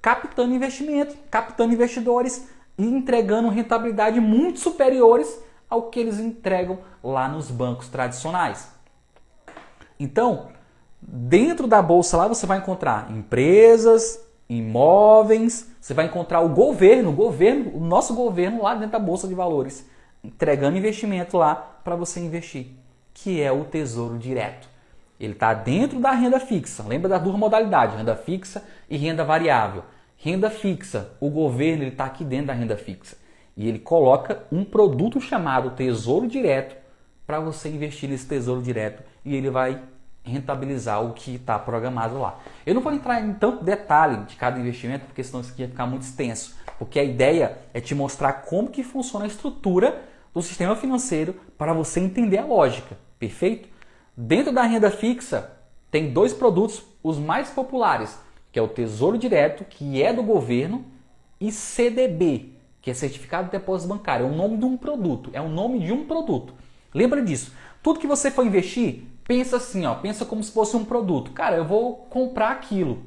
captando 0.00 0.54
investimento, 0.54 1.16
captando 1.28 1.74
investidores 1.74 2.48
e 2.78 2.84
entregando 2.84 3.48
rentabilidade 3.48 4.20
muito 4.20 4.60
superiores 4.60 5.42
ao 5.68 5.90
que 5.90 5.98
eles 5.98 6.20
entregam 6.20 6.78
lá 7.02 7.26
nos 7.26 7.50
bancos 7.50 7.88
tradicionais. 7.88 8.70
Então, 9.98 10.50
dentro 11.02 11.66
da 11.66 11.82
bolsa 11.82 12.16
lá 12.16 12.28
você 12.28 12.46
vai 12.46 12.58
encontrar 12.58 13.10
empresas, 13.10 14.24
imóveis, 14.48 15.70
você 15.80 15.94
vai 15.94 16.06
encontrar 16.06 16.40
o 16.40 16.48
governo, 16.48 17.10
o 17.10 17.14
governo, 17.14 17.76
o 17.76 17.80
nosso 17.80 18.14
governo 18.14 18.62
lá 18.62 18.74
dentro 18.74 18.92
da 18.92 18.98
bolsa 18.98 19.26
de 19.26 19.34
valores, 19.34 19.88
entregando 20.22 20.76
investimento 20.76 21.36
lá 21.36 21.54
para 21.54 21.96
você 21.96 22.20
investir, 22.20 22.68
que 23.12 23.40
é 23.40 23.50
o 23.50 23.64
Tesouro 23.64 24.18
Direto. 24.18 24.68
Ele 25.18 25.32
está 25.32 25.54
dentro 25.54 25.98
da 25.98 26.10
renda 26.10 26.38
fixa. 26.38 26.82
Lembra 26.86 27.08
das 27.08 27.22
duas 27.22 27.36
modalidades, 27.36 27.96
renda 27.96 28.14
fixa 28.14 28.62
e 28.88 28.96
renda 28.96 29.24
variável. 29.24 29.82
Renda 30.16 30.50
fixa, 30.50 31.10
o 31.20 31.30
governo 31.30 31.84
está 31.84 32.04
aqui 32.04 32.24
dentro 32.24 32.48
da 32.48 32.52
renda 32.52 32.76
fixa 32.76 33.16
e 33.56 33.68
ele 33.68 33.78
coloca 33.78 34.44
um 34.52 34.64
produto 34.64 35.20
chamado 35.20 35.70
Tesouro 35.70 36.26
Direto 36.26 36.76
para 37.26 37.40
você 37.40 37.68
investir 37.68 38.08
nesse 38.08 38.26
Tesouro 38.26 38.62
Direto 38.62 39.02
e 39.24 39.34
ele 39.34 39.50
vai 39.50 39.80
rentabilizar 40.30 41.04
o 41.04 41.12
que 41.12 41.36
está 41.36 41.58
programado 41.58 42.18
lá. 42.18 42.38
Eu 42.64 42.74
não 42.74 42.82
vou 42.82 42.92
entrar 42.92 43.20
em 43.20 43.32
tanto 43.34 43.64
detalhe 43.64 44.24
de 44.24 44.36
cada 44.36 44.58
investimento, 44.58 45.06
porque 45.06 45.22
senão 45.22 45.40
isso 45.40 45.52
aqui 45.52 45.62
ia 45.62 45.68
ficar 45.68 45.86
muito 45.86 46.02
extenso. 46.02 46.56
Porque 46.78 46.98
a 46.98 47.04
ideia 47.04 47.58
é 47.72 47.80
te 47.80 47.94
mostrar 47.94 48.32
como 48.32 48.68
que 48.68 48.82
funciona 48.82 49.24
a 49.24 49.28
estrutura 49.28 50.02
do 50.34 50.42
sistema 50.42 50.76
financeiro 50.76 51.34
para 51.56 51.72
você 51.72 52.00
entender 52.00 52.38
a 52.38 52.44
lógica, 52.44 52.98
perfeito? 53.18 53.68
Dentro 54.16 54.52
da 54.52 54.62
renda 54.62 54.90
fixa 54.90 55.52
tem 55.90 56.12
dois 56.12 56.34
produtos, 56.34 56.84
os 57.02 57.18
mais 57.18 57.48
populares, 57.48 58.18
que 58.52 58.58
é 58.58 58.62
o 58.62 58.68
Tesouro 58.68 59.16
Direto, 59.16 59.64
que 59.64 60.02
é 60.02 60.12
do 60.12 60.22
governo, 60.22 60.84
e 61.40 61.52
CDB, 61.52 62.52
que 62.80 62.90
é 62.90 62.94
Certificado 62.94 63.46
de 63.46 63.52
Depósito 63.52 63.88
Bancário. 63.88 64.26
É 64.26 64.28
o 64.28 64.34
nome 64.34 64.56
de 64.56 64.64
um 64.64 64.76
produto, 64.76 65.30
é 65.32 65.40
o 65.40 65.48
nome 65.48 65.78
de 65.78 65.92
um 65.92 66.06
produto. 66.06 66.54
Lembra 66.92 67.22
disso. 67.22 67.52
Tudo 67.82 68.00
que 68.00 68.06
você 68.06 68.30
for 68.30 68.44
investir, 68.44 69.04
pensa 69.26 69.56
assim, 69.56 69.84
ó, 69.86 69.94
pensa 69.94 70.24
como 70.24 70.42
se 70.42 70.52
fosse 70.52 70.76
um 70.76 70.84
produto. 70.84 71.32
Cara, 71.32 71.56
eu 71.56 71.64
vou 71.64 71.96
comprar 72.08 72.50
aquilo. 72.50 73.02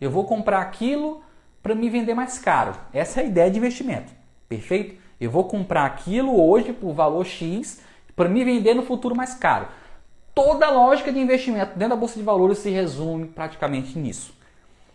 Eu 0.00 0.10
vou 0.10 0.24
comprar 0.24 0.60
aquilo 0.60 1.22
para 1.62 1.74
me 1.74 1.88
vender 1.88 2.14
mais 2.14 2.38
caro. 2.38 2.74
Essa 2.92 3.20
é 3.20 3.24
a 3.24 3.26
ideia 3.26 3.50
de 3.50 3.58
investimento. 3.58 4.12
Perfeito? 4.48 5.00
Eu 5.20 5.30
vou 5.30 5.44
comprar 5.44 5.86
aquilo 5.86 6.40
hoje 6.48 6.72
por 6.72 6.92
valor 6.92 7.24
X 7.24 7.80
para 8.14 8.28
me 8.28 8.44
vender 8.44 8.74
no 8.74 8.82
futuro 8.82 9.16
mais 9.16 9.34
caro. 9.34 9.68
Toda 10.34 10.66
a 10.66 10.70
lógica 10.70 11.10
de 11.10 11.18
investimento 11.18 11.78
dentro 11.78 11.94
da 11.94 11.96
bolsa 11.96 12.18
de 12.18 12.22
valores 12.22 12.58
se 12.58 12.70
resume 12.70 13.26
praticamente 13.26 13.98
nisso. 13.98 14.34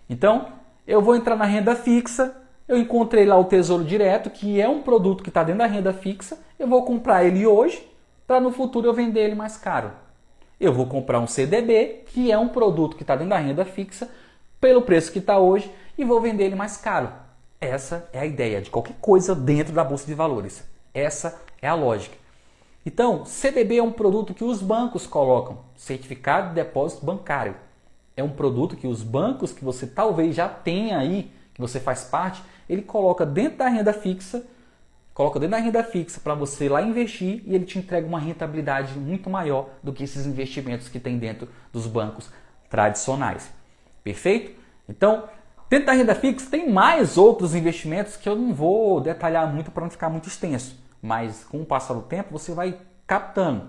Então, 0.07 0.49
eu 0.85 1.01
vou 1.01 1.15
entrar 1.15 1.35
na 1.35 1.45
renda 1.45 1.75
fixa, 1.75 2.35
eu 2.67 2.77
encontrei 2.77 3.25
lá 3.25 3.37
o 3.37 3.45
Tesouro 3.45 3.83
Direto, 3.83 4.29
que 4.29 4.61
é 4.61 4.69
um 4.69 4.81
produto 4.81 5.23
que 5.23 5.29
está 5.29 5.43
dentro 5.43 5.59
da 5.59 5.65
renda 5.65 5.91
fixa, 5.91 6.37
eu 6.59 6.67
vou 6.67 6.85
comprar 6.85 7.23
ele 7.23 7.45
hoje, 7.45 7.85
para 8.27 8.39
no 8.39 8.51
futuro 8.51 8.87
eu 8.87 8.93
vender 8.93 9.21
ele 9.21 9.35
mais 9.35 9.57
caro. 9.57 9.91
Eu 10.61 10.71
vou 10.71 10.85
comprar 10.85 11.19
um 11.19 11.25
CDB, 11.25 12.03
que 12.05 12.31
é 12.31 12.37
um 12.37 12.47
produto 12.47 12.95
que 12.95 13.01
está 13.01 13.15
dentro 13.15 13.31
da 13.31 13.39
renda 13.39 13.65
fixa, 13.65 14.07
pelo 14.59 14.83
preço 14.83 15.11
que 15.11 15.17
está 15.17 15.39
hoje, 15.39 15.71
e 15.97 16.05
vou 16.05 16.21
vender 16.21 16.43
ele 16.43 16.53
mais 16.53 16.77
caro. 16.77 17.11
Essa 17.59 18.07
é 18.13 18.19
a 18.19 18.27
ideia 18.27 18.61
de 18.61 18.69
qualquer 18.69 18.95
coisa 19.01 19.33
dentro 19.33 19.73
da 19.73 19.83
bolsa 19.83 20.05
de 20.05 20.13
valores. 20.13 20.63
Essa 20.93 21.41
é 21.59 21.67
a 21.67 21.73
lógica. 21.73 22.15
Então, 22.85 23.25
CDB 23.25 23.77
é 23.77 23.83
um 23.83 23.91
produto 23.91 24.35
que 24.35 24.43
os 24.43 24.61
bancos 24.61 25.07
colocam, 25.07 25.57
certificado 25.75 26.49
de 26.49 26.53
depósito 26.53 27.03
bancário. 27.03 27.55
É 28.15 28.23
um 28.23 28.29
produto 28.29 28.77
que 28.77 28.85
os 28.85 29.01
bancos 29.01 29.51
que 29.51 29.65
você 29.65 29.87
talvez 29.87 30.35
já 30.35 30.47
tenha 30.47 30.99
aí, 30.99 31.31
que 31.55 31.61
você 31.61 31.79
faz 31.79 32.03
parte, 32.03 32.43
ele 32.69 32.83
coloca 32.83 33.25
dentro 33.25 33.57
da 33.57 33.67
renda 33.67 33.93
fixa 33.93 34.45
Coloca 35.21 35.39
dentro 35.39 35.51
da 35.51 35.63
renda 35.63 35.83
fixa 35.83 36.19
para 36.19 36.33
você 36.33 36.67
lá 36.67 36.81
investir 36.81 37.43
e 37.45 37.53
ele 37.53 37.63
te 37.63 37.77
entrega 37.77 38.07
uma 38.07 38.17
rentabilidade 38.17 38.97
muito 38.97 39.29
maior 39.29 39.69
do 39.83 39.93
que 39.93 40.03
esses 40.03 40.25
investimentos 40.25 40.89
que 40.89 40.99
tem 40.99 41.19
dentro 41.19 41.47
dos 41.71 41.85
bancos 41.85 42.31
tradicionais. 42.67 43.51
Perfeito? 44.03 44.59
Então, 44.89 45.25
dentro 45.69 45.85
da 45.85 45.91
renda 45.91 46.15
fixa 46.15 46.49
tem 46.49 46.71
mais 46.71 47.19
outros 47.19 47.53
investimentos 47.53 48.17
que 48.17 48.27
eu 48.27 48.35
não 48.35 48.51
vou 48.51 48.99
detalhar 48.99 49.47
muito 49.53 49.69
para 49.69 49.83
não 49.83 49.91
ficar 49.91 50.09
muito 50.09 50.27
extenso, 50.27 50.75
mas 50.99 51.43
com 51.43 51.61
o 51.61 51.65
passar 51.67 51.93
do 51.93 52.01
tempo 52.01 52.31
você 52.31 52.51
vai 52.51 52.79
captando. 53.05 53.67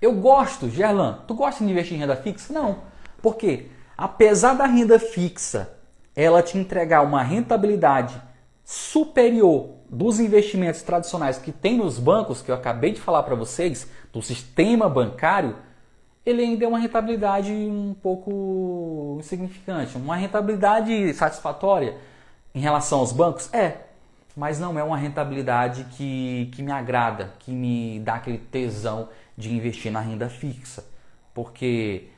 Eu 0.00 0.14
gosto, 0.14 0.70
Gerlan, 0.70 1.18
tu 1.28 1.34
gosta 1.34 1.62
de 1.62 1.70
investir 1.70 1.98
em 1.98 2.00
renda 2.00 2.16
fixa? 2.16 2.50
Não. 2.50 2.78
Por 3.20 3.36
quê? 3.36 3.66
Apesar 3.94 4.54
da 4.54 4.64
renda 4.64 4.98
fixa 4.98 5.70
ela 6.16 6.42
te 6.42 6.56
entregar 6.56 7.02
uma 7.02 7.22
rentabilidade 7.22 8.18
superior 8.64 9.79
dos 9.90 10.20
investimentos 10.20 10.82
tradicionais 10.82 11.36
que 11.36 11.50
tem 11.50 11.76
nos 11.76 11.98
bancos, 11.98 12.40
que 12.40 12.50
eu 12.50 12.54
acabei 12.54 12.92
de 12.92 13.00
falar 13.00 13.24
para 13.24 13.34
vocês, 13.34 13.90
do 14.12 14.22
sistema 14.22 14.88
bancário, 14.88 15.56
ele 16.24 16.42
ainda 16.42 16.64
é 16.64 16.68
uma 16.68 16.78
rentabilidade 16.78 17.50
um 17.50 17.92
pouco 18.00 19.16
insignificante. 19.18 19.96
Uma 19.96 20.14
rentabilidade 20.14 21.12
satisfatória 21.14 21.96
em 22.54 22.60
relação 22.60 23.00
aos 23.00 23.10
bancos? 23.10 23.52
É, 23.52 23.78
mas 24.36 24.60
não 24.60 24.78
é 24.78 24.84
uma 24.84 24.96
rentabilidade 24.96 25.84
que, 25.96 26.48
que 26.54 26.62
me 26.62 26.70
agrada, 26.70 27.32
que 27.40 27.50
me 27.50 27.98
dá 27.98 28.14
aquele 28.14 28.38
tesão 28.38 29.08
de 29.36 29.52
investir 29.52 29.90
na 29.90 30.00
renda 30.00 30.28
fixa. 30.28 30.84
Porque 31.34 32.08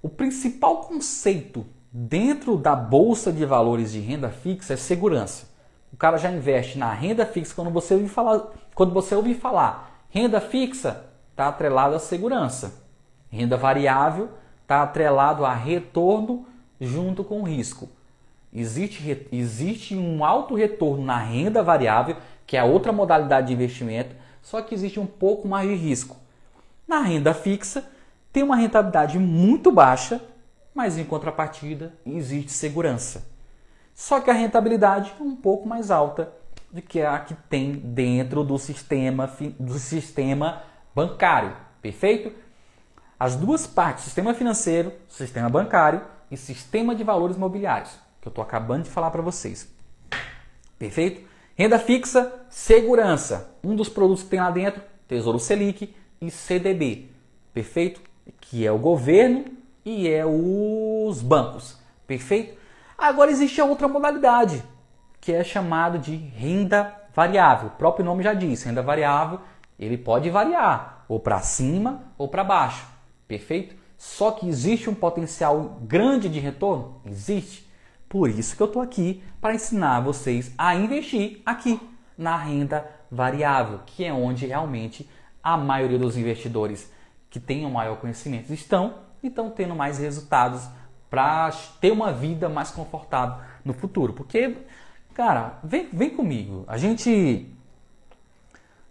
o 0.00 0.08
principal 0.08 0.82
conceito 0.82 1.66
dentro 1.90 2.56
da 2.56 2.76
bolsa 2.76 3.32
de 3.32 3.44
valores 3.44 3.90
de 3.90 3.98
renda 3.98 4.30
fixa 4.30 4.74
é 4.74 4.76
segurança 4.76 5.47
o 5.92 5.96
cara 5.96 6.16
já 6.18 6.30
investe 6.30 6.78
na 6.78 6.92
renda 6.92 7.24
fixa 7.26 7.54
quando 7.54 7.70
você 7.70 7.94
ouvir 7.94 8.08
falar, 8.08 8.48
quando 8.74 8.92
você 8.92 9.14
ouvir 9.14 9.34
falar 9.34 9.88
renda 10.10 10.40
fixa, 10.40 11.04
está 11.30 11.48
atrelado 11.48 11.94
à 11.94 11.98
segurança. 11.98 12.82
Renda 13.30 13.56
variável 13.56 14.30
está 14.62 14.82
atrelado 14.82 15.44
a 15.44 15.54
retorno 15.54 16.46
junto 16.80 17.22
com 17.22 17.42
risco. 17.42 17.88
Existe, 18.52 19.28
existe 19.30 19.94
um 19.94 20.24
alto 20.24 20.54
retorno 20.54 21.04
na 21.04 21.18
renda 21.18 21.62
variável, 21.62 22.16
que 22.46 22.56
é 22.56 22.64
outra 22.64 22.92
modalidade 22.92 23.48
de 23.48 23.52
investimento, 23.52 24.14
só 24.42 24.62
que 24.62 24.74
existe 24.74 24.98
um 24.98 25.06
pouco 25.06 25.46
mais 25.46 25.68
de 25.68 25.74
risco. 25.74 26.16
Na 26.86 27.00
renda 27.00 27.34
fixa, 27.34 27.84
tem 28.32 28.42
uma 28.42 28.56
rentabilidade 28.56 29.18
muito 29.18 29.70
baixa, 29.70 30.20
mas 30.74 30.96
em 30.96 31.04
contrapartida 31.04 31.92
existe 32.06 32.52
segurança. 32.52 33.26
Só 33.98 34.20
que 34.20 34.30
a 34.30 34.32
rentabilidade 34.32 35.12
é 35.18 35.22
um 35.24 35.34
pouco 35.34 35.68
mais 35.68 35.90
alta 35.90 36.32
do 36.70 36.80
que 36.80 37.02
a 37.02 37.18
que 37.18 37.34
tem 37.34 37.72
dentro 37.72 38.44
do 38.44 38.56
sistema, 38.56 39.28
do 39.58 39.76
sistema 39.76 40.62
bancário. 40.94 41.56
Perfeito? 41.82 42.32
As 43.18 43.34
duas 43.34 43.66
partes, 43.66 44.04
sistema 44.04 44.32
financeiro, 44.34 44.92
sistema 45.08 45.48
bancário 45.48 46.00
e 46.30 46.36
sistema 46.36 46.94
de 46.94 47.02
valores 47.02 47.36
mobiliários, 47.36 47.90
que 48.20 48.28
eu 48.28 48.30
estou 48.30 48.44
acabando 48.44 48.84
de 48.84 48.90
falar 48.90 49.10
para 49.10 49.20
vocês. 49.20 49.68
Perfeito? 50.78 51.28
Renda 51.56 51.80
fixa, 51.80 52.32
segurança. 52.48 53.52
Um 53.64 53.74
dos 53.74 53.88
produtos 53.88 54.22
que 54.22 54.28
tem 54.30 54.38
lá 54.38 54.52
dentro, 54.52 54.80
Tesouro 55.08 55.40
Selic 55.40 55.92
e 56.20 56.30
CDB. 56.30 57.10
Perfeito? 57.52 58.00
Que 58.40 58.64
é 58.64 58.70
o 58.70 58.78
governo 58.78 59.46
e 59.84 60.08
é 60.08 60.24
os 60.24 61.20
bancos. 61.20 61.76
Perfeito? 62.06 62.57
Agora 62.98 63.30
existe 63.30 63.60
a 63.60 63.64
outra 63.64 63.86
modalidade, 63.86 64.60
que 65.20 65.32
é 65.32 65.44
chamado 65.44 66.00
de 66.00 66.16
renda 66.16 66.92
variável. 67.14 67.68
O 67.68 67.78
próprio 67.78 68.04
nome 68.04 68.24
já 68.24 68.34
diz, 68.34 68.64
renda 68.64 68.82
variável, 68.82 69.38
ele 69.78 69.96
pode 69.96 70.28
variar 70.30 71.04
ou 71.08 71.20
para 71.20 71.38
cima 71.38 72.02
ou 72.18 72.26
para 72.26 72.42
baixo. 72.42 72.84
Perfeito? 73.28 73.76
Só 73.96 74.32
que 74.32 74.48
existe 74.48 74.90
um 74.90 74.96
potencial 74.96 75.78
grande 75.82 76.28
de 76.28 76.40
retorno? 76.40 77.00
Existe. 77.06 77.70
Por 78.08 78.28
isso 78.28 78.56
que 78.56 78.62
eu 78.62 78.66
estou 78.66 78.82
aqui 78.82 79.22
para 79.40 79.54
ensinar 79.54 80.00
vocês 80.00 80.52
a 80.58 80.74
investir 80.74 81.40
aqui 81.46 81.80
na 82.16 82.36
renda 82.36 82.84
variável, 83.08 83.80
que 83.86 84.04
é 84.04 84.12
onde 84.12 84.44
realmente 84.44 85.08
a 85.40 85.56
maioria 85.56 86.00
dos 86.00 86.16
investidores 86.16 86.90
que 87.30 87.38
tenham 87.38 87.70
maior 87.70 87.98
conhecimento 87.98 88.52
estão 88.52 88.94
e 89.22 89.28
estão 89.28 89.50
tendo 89.50 89.76
mais 89.76 89.98
resultados 89.98 90.68
para 91.10 91.50
ter 91.80 91.90
uma 91.90 92.12
vida 92.12 92.48
mais 92.48 92.70
confortável 92.70 93.36
no 93.64 93.72
futuro. 93.72 94.12
Porque, 94.12 94.56
cara, 95.14 95.58
vem, 95.62 95.88
vem 95.92 96.10
comigo. 96.10 96.64
A 96.66 96.76
gente. 96.76 97.46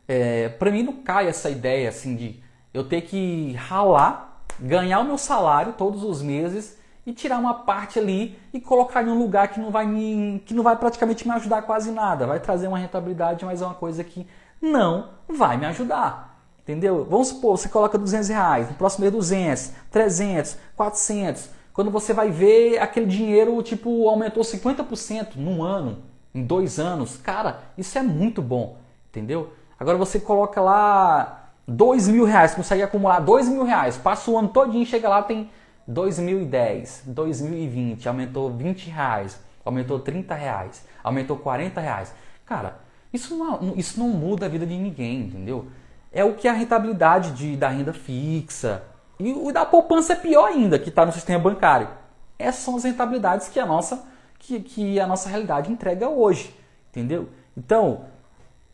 É, 0.08 0.50
para 0.50 0.72
mim 0.72 0.84
não 0.84 0.94
cai 0.94 1.28
essa 1.28 1.50
ideia 1.50 1.90
assim 1.90 2.16
de 2.16 2.40
eu 2.74 2.84
ter 2.84 3.02
que 3.02 3.54
ralar, 3.54 4.42
ganhar 4.60 5.00
o 5.00 5.04
meu 5.04 5.18
salário 5.18 5.74
todos 5.74 6.04
os 6.04 6.22
meses 6.22 6.78
e 7.06 7.14
tirar 7.14 7.40
uma 7.40 7.54
parte 7.54 8.00
ali 8.00 8.38
e 8.54 8.60
colocar 8.60 9.02
em 9.02 9.10
um 9.10 9.18
lugar 9.18 9.48
que 9.48 9.60
não 9.60 9.72
vai 9.72 9.86
me, 9.86 10.42
que 10.46 10.54
não 10.54 10.64
vai 10.64 10.76
praticamente 10.76 11.28
me 11.28 11.34
ajudar 11.34 11.62
quase 11.62 11.92
nada, 11.92 12.28
vai 12.28 12.40
trazer 12.40 12.68
uma 12.68 12.78
rentabilidade, 12.78 13.46
mas 13.46 13.62
é 13.62 13.66
uma 13.66 13.74
coisa 13.74 14.04
que 14.04 14.28
não 14.62 15.10
vai 15.28 15.58
me 15.58 15.66
ajudar. 15.66 16.38
Entendeu? 16.64 17.08
Vamos 17.10 17.30
supor, 17.30 17.58
você 17.58 17.70
coloca 17.70 17.98
200 17.98 18.28
reais, 18.28 18.68
no 18.68 18.76
próximo 18.76 19.04
mês 19.04 19.14
200, 19.14 19.72
300, 19.90 20.58
400. 20.76 21.50
Quando 21.78 21.92
você 21.92 22.12
vai 22.12 22.32
ver 22.32 22.80
aquele 22.80 23.06
dinheiro, 23.06 23.62
tipo, 23.62 24.10
aumentou 24.10 24.42
50% 24.42 25.36
num 25.36 25.64
ano, 25.64 26.00
em 26.34 26.44
dois 26.44 26.80
anos. 26.80 27.18
Cara, 27.18 27.60
isso 27.78 27.96
é 28.00 28.02
muito 28.02 28.42
bom, 28.42 28.80
entendeu? 29.12 29.54
Agora 29.80 29.96
você 29.96 30.20
coloca 30.20 30.60
lá 30.60 31.52
2 31.68 32.08
mil 32.08 32.26
reais, 32.26 32.56
consegue 32.56 32.82
acumular 32.82 33.20
2 33.20 33.48
mil 33.50 33.64
reais, 33.64 33.96
passa 33.96 34.32
o 34.32 34.40
ano 34.40 34.48
todinho, 34.48 34.88
chega 34.88 35.08
lá, 35.08 35.22
tem 35.22 35.52
2010, 35.88 37.04
2020, 37.06 38.10
aumentou 38.10 38.50
20 38.50 38.90
reais, 38.90 39.40
aumentou 39.64 40.00
30 40.00 40.34
reais, 40.34 40.84
aumentou 41.04 41.38
40 41.38 41.80
reais. 41.80 42.12
Cara, 42.44 42.80
isso 43.14 43.38
não, 43.38 43.74
isso 43.76 44.00
não 44.00 44.08
muda 44.08 44.48
a 44.48 44.50
vida 44.50 44.66
de 44.66 44.76
ninguém, 44.76 45.28
entendeu? 45.28 45.68
É 46.12 46.26
o 46.26 46.34
que 46.34 46.48
a 46.48 46.54
rentabilidade 46.54 47.34
de, 47.34 47.56
da 47.56 47.70
renda 47.70 47.94
fixa. 47.94 48.82
E 49.20 49.34
o 49.34 49.52
da 49.52 49.66
poupança 49.66 50.14
é 50.14 50.16
pior 50.16 50.48
ainda, 50.48 50.78
que 50.78 50.90
está 50.90 51.06
no 51.06 51.12
sistema 51.12 51.40
bancário. 51.40 51.90
Essas 52.38 52.64
são 52.64 52.76
as 52.76 52.84
rentabilidades 52.84 53.50
que 53.50 53.60
a 53.60 53.66
nossa, 53.66 54.06
que, 54.38 54.60
que 54.60 55.00
a 55.00 55.08
nossa 55.08 55.28
realidade 55.30 55.72
entrega 55.72 56.08
hoje. 56.08 56.56
Entendeu? 56.92 57.30
Então, 57.56 58.06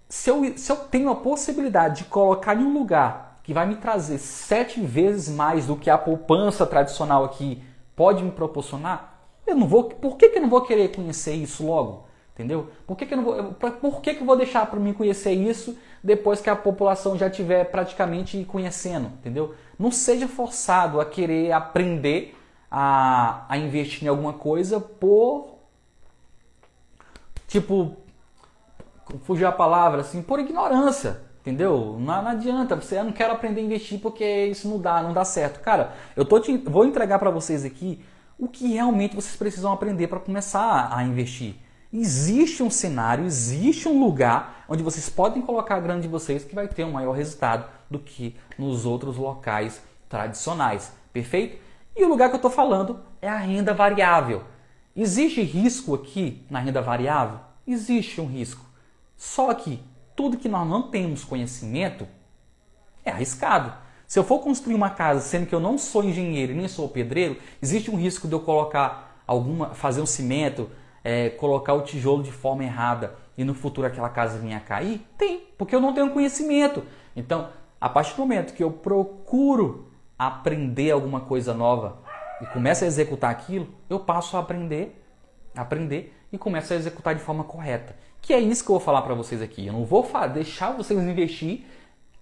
se 0.10 0.30
eu, 0.30 0.58
se 0.58 0.72
eu 0.72 0.76
tenho 0.76 1.10
a 1.10 1.16
possibilidade 1.16 2.04
de 2.04 2.04
colocar 2.06 2.56
em 2.56 2.64
um 2.64 2.74
lugar 2.74 3.40
que 3.44 3.54
vai 3.54 3.66
me 3.66 3.76
trazer 3.76 4.18
sete 4.18 4.80
vezes 4.80 5.34
mais 5.34 5.66
do 5.68 5.76
que 5.76 5.90
a 5.90 5.98
poupança 5.98 6.66
tradicional 6.66 7.24
aqui 7.24 7.62
pode 7.96 8.24
me 8.24 8.32
proporcionar, 8.32 9.14
eu 9.46 9.56
não 9.56 9.68
vou. 9.68 9.86
Por 9.86 10.18
que, 10.18 10.30
que 10.30 10.38
eu 10.38 10.42
não 10.42 10.50
vou 10.50 10.62
querer 10.62 10.94
conhecer 10.96 11.34
isso 11.34 11.66
logo? 11.66 12.06
Entendeu? 12.34 12.70
Por 12.88 12.98
que, 12.98 13.06
que 13.06 13.14
eu 13.14 13.18
não 13.18 13.24
vou, 13.24 13.54
por 13.54 14.02
que, 14.02 14.16
que 14.16 14.22
eu 14.22 14.26
vou 14.26 14.36
deixar 14.36 14.66
para 14.66 14.80
mim 14.80 14.92
conhecer 14.92 15.34
isso 15.34 15.78
depois 16.04 16.42
que 16.42 16.50
a 16.50 16.56
população 16.56 17.18
já 17.18 17.28
estiver 17.28 17.66
praticamente 17.66 18.44
conhecendo? 18.46 19.08
Entendeu? 19.20 19.54
Não 19.78 19.92
seja 19.92 20.28
forçado 20.28 21.00
a 21.00 21.06
querer 21.06 21.52
aprender 21.52 22.38
a, 22.70 23.46
a 23.48 23.58
investir 23.58 24.06
em 24.06 24.08
alguma 24.08 24.34
coisa 24.34 24.80
por. 24.80 25.58
Tipo. 27.48 27.98
Fugir 29.24 29.46
a 29.46 29.52
palavra 29.52 30.02
assim, 30.02 30.22
por 30.22 30.40
ignorância. 30.40 31.22
Entendeu? 31.42 31.98
Não, 32.00 32.24
não, 32.24 32.32
adianta, 32.32 32.76
você 32.76 33.04
não 33.04 33.12
quero 33.12 33.34
aprender 33.34 33.60
a 33.60 33.64
investir 33.66 34.00
porque 34.00 34.46
isso 34.46 34.68
não 34.68 34.80
dá, 34.80 35.04
não 35.04 35.12
dá 35.12 35.26
certo. 35.26 35.60
Cara, 35.60 35.94
eu 36.16 36.24
tô 36.24 36.40
te, 36.40 36.58
vou 36.58 36.86
entregar 36.86 37.20
para 37.20 37.30
vocês 37.30 37.66
aqui 37.66 38.02
o 38.40 38.48
que 38.48 38.74
realmente 38.74 39.14
vocês 39.14 39.36
precisam 39.36 39.74
aprender 39.74 40.08
para 40.08 40.22
começar 40.22 40.90
a 40.92 41.04
investir 41.04 41.56
existe 41.94 42.64
um 42.64 42.70
cenário, 42.70 43.24
existe 43.24 43.88
um 43.88 44.04
lugar 44.04 44.66
onde 44.68 44.82
vocês 44.82 45.08
podem 45.10 45.42
colocar 45.42 45.76
a 45.76 45.80
grana 45.80 46.02
de 46.02 46.08
vocês 46.08 46.44
que 46.44 46.56
vai 46.56 46.68
ter 46.68 46.84
um 46.84 46.92
maior 46.92 47.12
resultado 47.12 47.70
do 47.90 48.00
que 48.00 48.36
nos 48.58 48.86
outros 48.86 49.16
locais 49.16 49.82
tradicionais. 50.10 50.92
Perfeito? 51.12 51.62
E 51.96 52.04
o 52.04 52.10
lugar 52.10 52.30
que 52.30 52.36
eu 52.36 52.38
estou 52.38 52.50
falando 52.50 53.00
é 53.22 53.30
a 53.30 53.38
renda 53.38 53.74
variável. 53.74 54.44
Existe 54.96 55.42
risco 55.42 55.94
aqui 55.94 56.44
na 56.50 56.60
renda 56.60 56.82
variável? 56.82 57.40
Existe 57.68 58.20
um 58.20 58.26
risco. 58.26 58.66
Só 59.16 59.54
que 59.54 59.80
tudo 60.16 60.38
que 60.38 60.50
nós 60.50 60.68
não 60.68 60.90
temos 60.90 61.24
conhecimento 61.24 62.08
é 63.06 63.12
arriscado. 63.12 63.74
Se 64.08 64.18
eu 64.18 64.24
for 64.24 64.40
construir 64.40 64.76
uma 64.76 64.90
casa 64.90 65.22
sendo 65.22 65.46
que 65.46 65.56
eu 65.56 65.60
não 65.60 65.78
sou 65.78 66.04
engenheiro 66.04 66.52
e 66.52 66.56
nem 66.56 66.68
sou 66.68 66.90
pedreiro, 66.90 67.38
existe 67.62 67.90
um 67.90 67.96
risco 67.96 68.28
de 68.28 68.34
eu 68.34 68.40
colocar 68.40 69.24
alguma, 69.26 69.74
fazer 69.74 70.02
um 70.02 70.06
cimento, 70.06 70.70
é, 71.04 71.30
colocar 71.30 71.74
o 71.74 71.82
tijolo 71.82 72.24
de 72.24 72.32
forma 72.32 72.64
errada 72.64 73.16
e 73.38 73.44
no 73.44 73.54
futuro 73.54 73.88
aquela 73.88 74.10
casa 74.10 74.38
vinha 74.38 74.58
a 74.58 74.62
cair? 74.62 75.06
Tem, 75.18 75.48
porque 75.58 75.76
eu 75.76 75.82
não 75.82 75.94
tenho 75.94 76.12
conhecimento. 76.12 76.84
Então, 77.16 77.50
a 77.80 77.90
partir 77.90 78.16
do 78.16 78.22
momento 78.22 78.54
que 78.54 78.64
eu 78.64 78.72
procuro 78.72 79.92
aprender 80.18 80.92
alguma 80.92 81.22
coisa 81.22 81.54
nova 81.54 81.98
e 82.42 82.46
começo 82.46 82.84
a 82.84 82.88
executar 82.88 83.30
aquilo, 83.30 83.68
eu 83.90 84.00
passo 84.00 84.38
a 84.38 84.40
aprender, 84.40 85.04
aprender 85.56 86.16
e 86.32 86.38
começo 86.38 86.74
a 86.74 86.76
executar 86.76 87.14
de 87.14 87.22
forma 87.22 87.44
correta. 87.44 87.96
Que 88.22 88.34
é 88.34 88.40
isso 88.40 88.64
que 88.64 88.70
eu 88.70 88.76
vou 88.76 88.84
falar 88.84 89.02
para 89.02 89.14
vocês 89.14 89.42
aqui. 89.42 89.68
Eu 89.68 89.74
não 89.74 89.86
vou 89.86 90.10
deixar 90.34 90.72
vocês 90.72 90.98
investir 91.04 91.66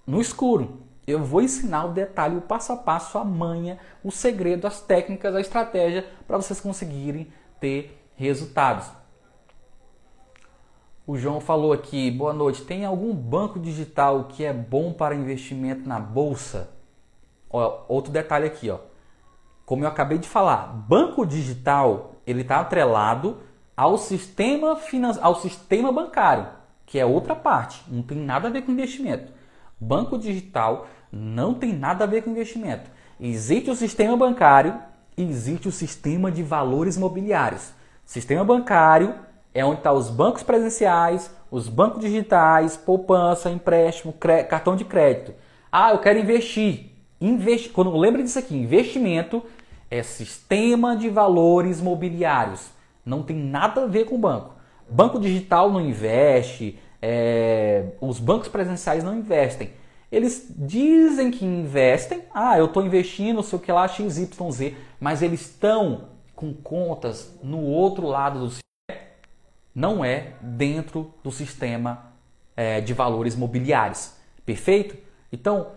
no 0.05 0.19
escuro. 0.19 0.81
Eu 1.05 1.23
vou 1.23 1.41
ensinar 1.41 1.85
o 1.85 1.93
detalhe, 1.93 2.37
o 2.37 2.41
passo 2.41 2.73
a 2.73 2.77
passo, 2.77 3.17
a 3.17 3.23
manha, 3.23 3.79
o 4.03 4.11
segredo, 4.11 4.65
as 4.65 4.81
técnicas, 4.81 5.35
a 5.35 5.41
estratégia 5.41 6.05
para 6.27 6.37
vocês 6.37 6.59
conseguirem 6.59 7.31
ter 7.59 8.00
resultados. 8.21 8.87
O 11.05 11.17
João 11.17 11.41
falou 11.41 11.73
aqui, 11.73 12.09
boa 12.11 12.31
noite. 12.31 12.63
Tem 12.63 12.85
algum 12.85 13.13
banco 13.13 13.59
digital 13.59 14.25
que 14.25 14.45
é 14.45 14.53
bom 14.53 14.93
para 14.93 15.15
investimento 15.15 15.87
na 15.89 15.99
bolsa? 15.99 16.69
Ó, 17.49 17.83
outro 17.87 18.11
detalhe 18.11 18.45
aqui, 18.45 18.69
ó. 18.69 18.77
Como 19.65 19.83
eu 19.83 19.87
acabei 19.87 20.17
de 20.17 20.29
falar, 20.29 20.67
banco 20.67 21.25
digital 21.25 22.15
ele 22.25 22.41
está 22.41 22.59
atrelado 22.59 23.37
ao 23.75 23.97
sistema 23.97 24.77
ao 25.21 25.35
sistema 25.35 25.91
bancário, 25.91 26.47
que 26.85 26.99
é 26.99 27.05
outra 27.05 27.35
parte. 27.35 27.83
Não 27.87 28.03
tem 28.03 28.17
nada 28.17 28.47
a 28.47 28.51
ver 28.51 28.61
com 28.61 28.71
investimento. 28.71 29.31
Banco 29.79 30.17
digital 30.17 30.87
não 31.11 31.53
tem 31.53 31.73
nada 31.73 32.03
a 32.03 32.07
ver 32.07 32.21
com 32.21 32.29
investimento. 32.29 32.89
Existe 33.19 33.69
o 33.69 33.75
sistema 33.75 34.15
bancário, 34.15 34.77
existe 35.17 35.67
o 35.67 35.71
sistema 35.71 36.31
de 36.31 36.43
valores 36.43 36.95
mobiliários. 36.95 37.73
Sistema 38.11 38.43
bancário 38.43 39.15
é 39.53 39.63
onde 39.63 39.77
estão 39.77 39.93
tá 39.93 39.97
os 39.97 40.09
bancos 40.09 40.43
presenciais, 40.43 41.33
os 41.49 41.69
bancos 41.69 42.01
digitais, 42.01 42.75
poupança, 42.75 43.49
empréstimo, 43.49 44.11
cartão 44.11 44.75
de 44.75 44.83
crédito. 44.83 45.33
Ah, 45.71 45.91
eu 45.91 45.99
quero 45.99 46.19
investir. 46.19 46.91
Investi 47.21 47.69
Quando 47.69 47.95
lembra 47.95 48.21
disso 48.21 48.37
aqui, 48.37 48.53
investimento 48.53 49.41
é 49.89 50.03
sistema 50.03 50.93
de 50.93 51.07
valores 51.07 51.79
mobiliários. 51.79 52.71
Não 53.05 53.23
tem 53.23 53.37
nada 53.37 53.85
a 53.85 53.87
ver 53.87 54.03
com 54.03 54.19
banco. 54.19 54.55
Banco 54.89 55.17
digital 55.17 55.71
não 55.71 55.79
investe, 55.79 56.77
é... 57.01 57.93
os 58.01 58.19
bancos 58.19 58.49
presenciais 58.49 59.05
não 59.05 59.17
investem. 59.17 59.69
Eles 60.11 60.53
dizem 60.57 61.31
que 61.31 61.45
investem, 61.45 62.23
ah, 62.33 62.59
eu 62.59 62.65
estou 62.65 62.85
investindo, 62.85 63.41
sei 63.41 63.57
o 63.57 63.61
que 63.61 63.71
lá, 63.71 63.87
XYZ, 63.87 64.73
mas 64.99 65.21
eles 65.21 65.39
estão 65.39 66.10
com 66.41 66.51
contas 66.51 67.37
no 67.43 67.59
outro 67.61 68.07
lado 68.07 68.39
do 68.39 68.49
sistema, 68.49 69.07
não 69.75 70.03
é 70.03 70.33
dentro 70.41 71.13
do 71.23 71.31
sistema 71.31 72.11
é, 72.57 72.81
de 72.81 72.95
valores 72.95 73.35
mobiliários. 73.35 74.15
Perfeito? 74.43 74.97
Então, 75.31 75.67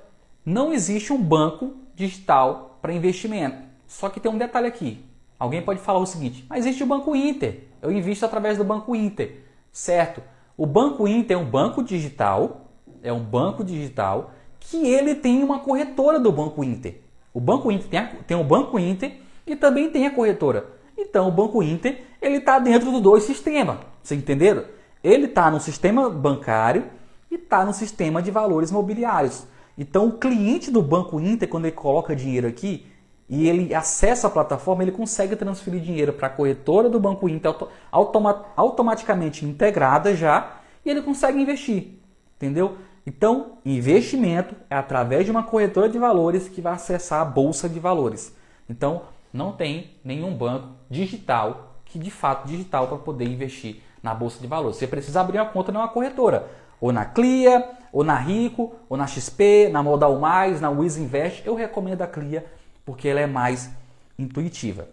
não 0.44 0.72
existe 0.72 1.12
um 1.12 1.22
banco 1.22 1.74
digital 1.94 2.78
para 2.80 2.94
investimento. 2.94 3.58
Só 3.86 4.08
que 4.08 4.18
tem 4.18 4.32
um 4.32 4.38
detalhe 4.38 4.66
aqui. 4.66 5.04
Alguém 5.38 5.60
pode 5.60 5.80
falar 5.80 5.98
o 5.98 6.06
seguinte: 6.06 6.46
mas 6.48 6.60
existe 6.60 6.82
o 6.82 6.86
Banco 6.86 7.14
Inter. 7.14 7.64
Eu 7.82 7.92
invisto 7.92 8.24
através 8.24 8.56
do 8.56 8.64
Banco 8.64 8.96
Inter. 8.96 9.42
Certo? 9.70 10.22
O 10.56 10.64
Banco 10.64 11.06
Inter 11.06 11.36
é 11.36 11.40
um 11.40 11.44
banco 11.44 11.82
digital, 11.82 12.70
é 13.02 13.12
um 13.12 13.22
banco 13.22 13.62
digital 13.62 14.32
que 14.58 14.86
ele 14.86 15.14
tem 15.14 15.44
uma 15.44 15.58
corretora 15.58 16.18
do 16.18 16.32
Banco 16.32 16.64
Inter. 16.64 17.02
O 17.34 17.40
Banco 17.40 17.70
Inter 17.70 17.88
tem, 17.88 17.98
a, 18.00 18.06
tem 18.26 18.36
o 18.36 18.44
Banco 18.44 18.78
Inter 18.78 19.20
e 19.46 19.56
também 19.56 19.90
tem 19.90 20.06
a 20.06 20.10
corretora. 20.10 20.66
Então 20.96 21.28
o 21.28 21.32
Banco 21.32 21.62
Inter 21.62 22.02
ele 22.20 22.36
está 22.36 22.58
dentro 22.58 22.90
dos 22.90 23.00
dois 23.00 23.24
sistemas. 23.24 23.78
Vocês 24.02 24.18
entenderam? 24.18 24.64
Ele 25.02 25.26
está 25.26 25.50
no 25.50 25.60
sistema 25.60 26.08
bancário 26.08 26.84
e 27.30 27.34
está 27.34 27.64
no 27.64 27.74
sistema 27.74 28.22
de 28.22 28.30
valores 28.30 28.70
mobiliários. 28.70 29.46
Então 29.76 30.06
o 30.06 30.12
cliente 30.12 30.70
do 30.70 30.82
Banco 30.82 31.20
Inter, 31.20 31.48
quando 31.48 31.66
ele 31.66 31.74
coloca 31.74 32.14
dinheiro 32.14 32.46
aqui 32.46 32.86
e 33.28 33.48
ele 33.48 33.74
acessa 33.74 34.26
a 34.26 34.30
plataforma, 34.30 34.82
ele 34.82 34.92
consegue 34.92 35.34
transferir 35.34 35.80
dinheiro 35.80 36.12
para 36.12 36.28
a 36.28 36.30
corretora 36.30 36.88
do 36.88 37.00
Banco 37.00 37.28
Inter 37.28 37.54
automa 37.90 38.46
automaticamente 38.56 39.44
integrada 39.44 40.14
já 40.14 40.58
e 40.84 40.90
ele 40.90 41.02
consegue 41.02 41.40
investir. 41.40 41.98
Entendeu? 42.36 42.76
Então, 43.06 43.58
investimento 43.64 44.54
é 44.70 44.76
através 44.76 45.26
de 45.26 45.30
uma 45.30 45.42
corretora 45.42 45.88
de 45.88 45.98
valores 45.98 46.48
que 46.48 46.60
vai 46.60 46.72
acessar 46.72 47.20
a 47.20 47.24
bolsa 47.24 47.68
de 47.68 47.78
valores. 47.78 48.34
Então, 48.68 49.02
não 49.34 49.50
tem 49.50 49.90
nenhum 50.04 50.32
banco 50.32 50.68
digital 50.88 51.74
que 51.84 51.98
de 51.98 52.10
fato 52.10 52.46
digital 52.46 52.86
para 52.86 52.98
poder 52.98 53.26
investir 53.26 53.82
na 54.00 54.14
bolsa 54.14 54.40
de 54.40 54.46
valores. 54.46 54.76
Você 54.76 54.86
precisa 54.86 55.20
abrir 55.20 55.38
uma 55.38 55.46
conta 55.46 55.72
numa 55.72 55.88
corretora, 55.88 56.48
ou 56.80 56.92
na 56.92 57.04
Clia, 57.04 57.68
ou 57.92 58.04
na 58.04 58.14
Rico, 58.14 58.76
ou 58.88 58.96
na 58.96 59.08
XP, 59.08 59.68
na 59.72 59.82
Modal 59.82 60.20
Mais, 60.20 60.60
na 60.60 60.70
Wiz 60.70 60.96
Invest. 60.96 61.44
Eu 61.44 61.56
recomendo 61.56 62.02
a 62.02 62.06
Clia 62.06 62.46
porque 62.84 63.08
ela 63.08 63.20
é 63.20 63.26
mais 63.26 63.70
intuitiva. 64.16 64.88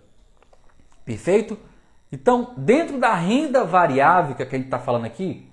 Perfeito? 1.06 1.58
Então, 2.12 2.54
dentro 2.58 3.00
da 3.00 3.14
renda 3.14 3.64
variável 3.64 4.36
que 4.36 4.42
a 4.42 4.50
gente 4.50 4.66
está 4.66 4.80
falando 4.80 5.06
aqui, 5.06 5.48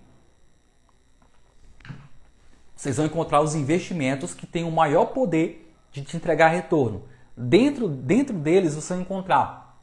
vocês 2.74 2.97
vão 2.97 3.05
encontrar 3.05 3.43
os 3.43 3.55
investimentos 3.55 4.32
que 4.32 4.47
têm 4.47 4.64
o 4.64 4.70
maior 4.70 5.07
poder 5.07 5.74
de 5.93 6.03
te 6.03 6.16
entregar 6.16 6.49
retorno. 6.49 7.03
Dentro, 7.41 7.89
dentro 7.89 8.36
deles 8.36 8.74
você 8.74 8.95
vai 8.95 9.03
encontrar 9.03 9.80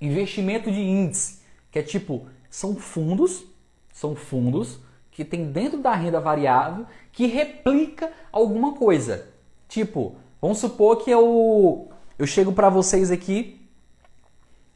investimento 0.00 0.72
de 0.72 0.80
índice, 0.80 1.42
que 1.70 1.78
é 1.78 1.82
tipo, 1.82 2.26
são 2.48 2.74
fundos, 2.74 3.44
são 3.92 4.16
fundos 4.16 4.80
que 5.10 5.22
tem 5.22 5.52
dentro 5.52 5.80
da 5.80 5.92
renda 5.92 6.18
variável 6.18 6.86
que 7.12 7.26
replica 7.26 8.10
alguma 8.32 8.74
coisa. 8.74 9.28
Tipo, 9.68 10.16
vamos 10.40 10.58
supor 10.58 11.04
que 11.04 11.10
eu, 11.10 11.90
eu 12.18 12.26
chego 12.26 12.52
para 12.52 12.70
vocês 12.70 13.10
aqui 13.10 13.68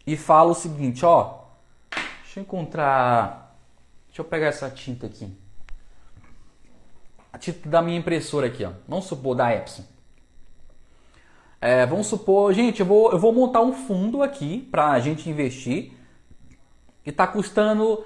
e 0.06 0.14
falo 0.14 0.50
o 0.50 0.54
seguinte, 0.54 1.06
ó, 1.06 1.44
deixa 2.22 2.40
eu 2.40 2.42
encontrar, 2.42 3.56
deixa 4.08 4.20
eu 4.20 4.26
pegar 4.26 4.48
essa 4.48 4.68
tinta 4.68 5.06
aqui, 5.06 5.34
a 7.32 7.38
tinta 7.38 7.70
da 7.70 7.80
minha 7.80 7.98
impressora 7.98 8.48
aqui, 8.48 8.64
ó, 8.64 8.72
vamos 8.86 9.06
supor 9.06 9.34
da 9.34 9.54
Epson. 9.54 9.91
É, 11.64 11.86
vamos 11.86 12.08
supor, 12.08 12.52
gente, 12.52 12.80
eu 12.80 12.86
vou, 12.86 13.12
eu 13.12 13.18
vou 13.20 13.32
montar 13.32 13.60
um 13.60 13.72
fundo 13.72 14.20
aqui 14.20 14.66
para 14.68 14.90
a 14.90 14.98
gente 14.98 15.30
investir 15.30 15.92
e 17.06 17.10
está 17.10 17.24
custando 17.24 18.04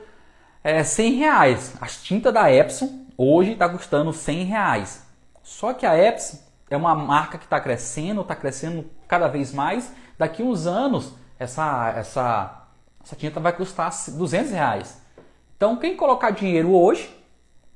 é, 0.63 0.85
100 0.85 1.13
reais. 1.15 1.75
As 1.81 2.03
tintas 2.03 2.35
da 2.35 2.53
Epson 2.53 3.07
hoje 3.17 3.53
está 3.53 3.67
custando 3.67 4.13
100 4.13 4.45
reais. 4.45 5.07
Só 5.43 5.73
que 5.73 5.87
a 5.87 5.97
Epson 5.97 6.39
é 6.69 6.77
uma 6.77 6.95
marca 6.95 7.39
que 7.39 7.45
está 7.45 7.59
crescendo, 7.59 8.21
está 8.21 8.37
crescendo 8.37 8.91
cada 9.09 9.27
vez 9.27 9.55
mais. 9.55 9.91
Daqui 10.19 10.43
uns 10.43 10.67
anos, 10.67 11.15
essa, 11.39 11.95
essa, 11.97 12.69
essa 13.03 13.17
tinta 13.17 13.41
vai 13.41 13.55
custar 13.55 13.91
200 13.91 14.51
reais. 14.53 15.01
Então, 15.57 15.79
quem 15.79 15.97
colocar 15.97 16.29
dinheiro 16.29 16.75
hoje 16.75 17.09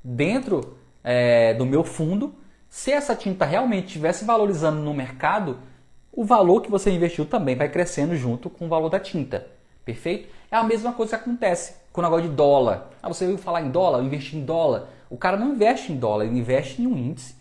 dentro 0.05 0.77
é, 1.03 1.55
do 1.55 1.65
meu 1.65 1.85
fundo, 1.85 2.35
se 2.69 2.93
essa 2.93 3.17
tinta 3.17 3.47
realmente 3.47 3.87
estivesse 3.87 4.27
valorizando 4.27 4.83
no 4.83 4.93
mercado, 4.93 5.70
o 6.13 6.25
valor 6.25 6.61
que 6.61 6.71
você 6.71 6.91
investiu 6.91 7.25
também 7.25 7.55
vai 7.55 7.69
crescendo 7.69 8.17
junto 8.17 8.51
com 8.51 8.67
o 8.67 8.69
valor 8.69 8.89
da 8.89 8.99
tinta. 8.99 9.47
Perfeito? 9.85 10.29
É 10.51 10.57
a 10.57 10.63
mesma 10.63 10.93
coisa 10.93 11.17
que 11.17 11.23
acontece 11.23 11.75
com 11.93 12.01
o 12.01 12.05
negócio 12.05 12.29
de 12.29 12.35
dólar. 12.35 12.91
Ah, 13.03 13.09
você 13.09 13.25
ouviu 13.25 13.39
falar 13.39 13.63
em 13.63 13.71
dólar, 13.71 14.03
investir 14.03 14.39
em 14.39 14.45
dólar. 14.45 14.89
O 15.09 15.17
cara 15.17 15.37
não 15.37 15.55
investe 15.55 15.93
em 15.93 15.97
dólar, 15.97 16.25
ele 16.25 16.39
investe 16.39 16.83
em 16.83 16.87
um 16.87 16.97
índice, 16.97 17.35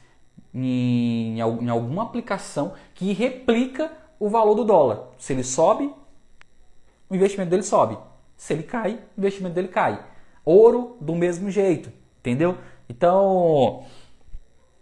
em, 0.54 1.38
em 1.38 1.70
alguma 1.70 2.04
aplicação 2.04 2.74
que 2.96 3.14
replica 3.14 3.92
o 4.20 4.30
valor 4.30 4.56
do 4.56 4.64
dólar. 4.64 5.10
Se 5.18 5.34
ele 5.34 5.44
sobe, 5.44 5.92
o 7.10 7.16
investimento 7.16 7.50
dele 7.50 7.64
sobe. 7.64 7.98
Se 8.38 8.54
ele 8.54 8.64
cai, 8.64 9.00
o 9.18 9.20
investimento 9.20 9.56
dele 9.56 9.68
cai. 9.68 10.04
Ouro 10.46 10.98
do 11.02 11.16
mesmo 11.16 11.52
jeito, 11.52 11.92
entendeu? 12.20 12.58
Então, 12.88 13.84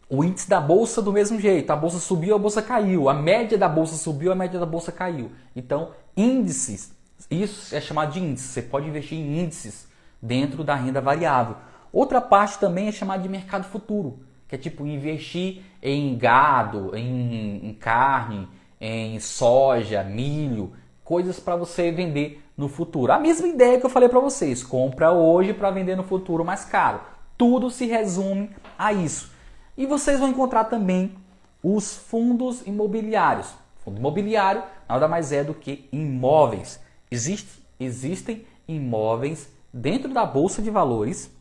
o 0.10 0.24
índice 0.24 0.50
da 0.50 0.62
bolsa 0.62 1.02
do 1.02 1.12
mesmo 1.12 1.40
jeito. 1.40 1.70
A 1.72 1.76
bolsa 1.76 2.00
subiu, 2.00 2.36
a 2.36 2.40
bolsa 2.40 2.62
caiu. 2.62 3.10
A 3.10 3.14
média 3.14 3.58
da 3.58 3.68
bolsa 3.68 3.96
subiu, 3.96 4.32
a 4.32 4.36
média 4.36 4.60
da 4.60 4.66
bolsa 4.66 4.92
caiu. 4.92 5.32
Então, 5.56 5.92
índices 6.16 6.98
isso 7.30 7.76
é 7.76 7.82
chamado 7.82 8.14
de 8.14 8.20
índice. 8.20 8.48
Você 8.48 8.62
pode 8.62 8.88
investir 8.88 9.18
em 9.18 9.40
índices 9.44 9.88
dentro 10.22 10.64
da 10.64 10.76
renda 10.76 11.02
variável. 11.02 11.56
Outra 11.92 12.22
parte 12.22 12.60
também 12.60 12.88
é 12.88 12.92
chamada 12.92 13.24
de 13.24 13.30
mercado 13.30 13.66
futuro, 13.66 14.20
que 14.48 14.56
é 14.56 14.58
tipo 14.58 14.86
investir 14.86 15.62
em 15.82 16.18
gado, 16.18 16.96
em, 16.96 17.70
em 17.70 17.74
carne, 17.74 18.48
em 18.80 19.20
soja, 19.20 20.04
milho, 20.04 20.74
coisas 21.04 21.40
para 21.40 21.56
você 21.56 21.92
vender 21.92 22.44
no 22.56 22.68
futuro. 22.68 23.12
A 23.12 23.20
mesma 23.20 23.48
ideia 23.48 23.80
que 23.80 23.86
eu 23.86 23.90
falei 23.90 24.10
para 24.10 24.20
vocês, 24.20 24.64
compra 24.64 25.12
hoje 25.12 25.54
para 25.54 25.72
vender 25.72 25.96
no 25.96 26.04
futuro 26.04 26.46
mais 26.46 26.66
caro. 26.66 27.02
Tudo 27.38 27.70
se 27.70 27.86
resume 27.86 28.50
a 28.78 28.94
isso. 28.94 29.32
E 29.78 29.86
vocês 29.86 30.20
vão 30.20 30.30
encontrar 30.30 30.66
também 30.66 31.16
os 31.62 31.96
fundos 31.96 32.66
imobiliários. 32.66 33.54
Fundo 33.84 34.00
imobiliário 34.00 34.64
nada 34.90 35.08
mais 35.08 35.32
é 35.32 35.44
do 35.44 35.54
que 35.54 35.88
imóveis. 35.92 36.80
Existe, 37.12 37.64
existem 37.80 38.46
imóveis 38.68 39.50
dentro 39.72 40.14
da 40.14 40.26
bolsa 40.26 40.62
de 40.62 40.70
valores, 40.70 41.32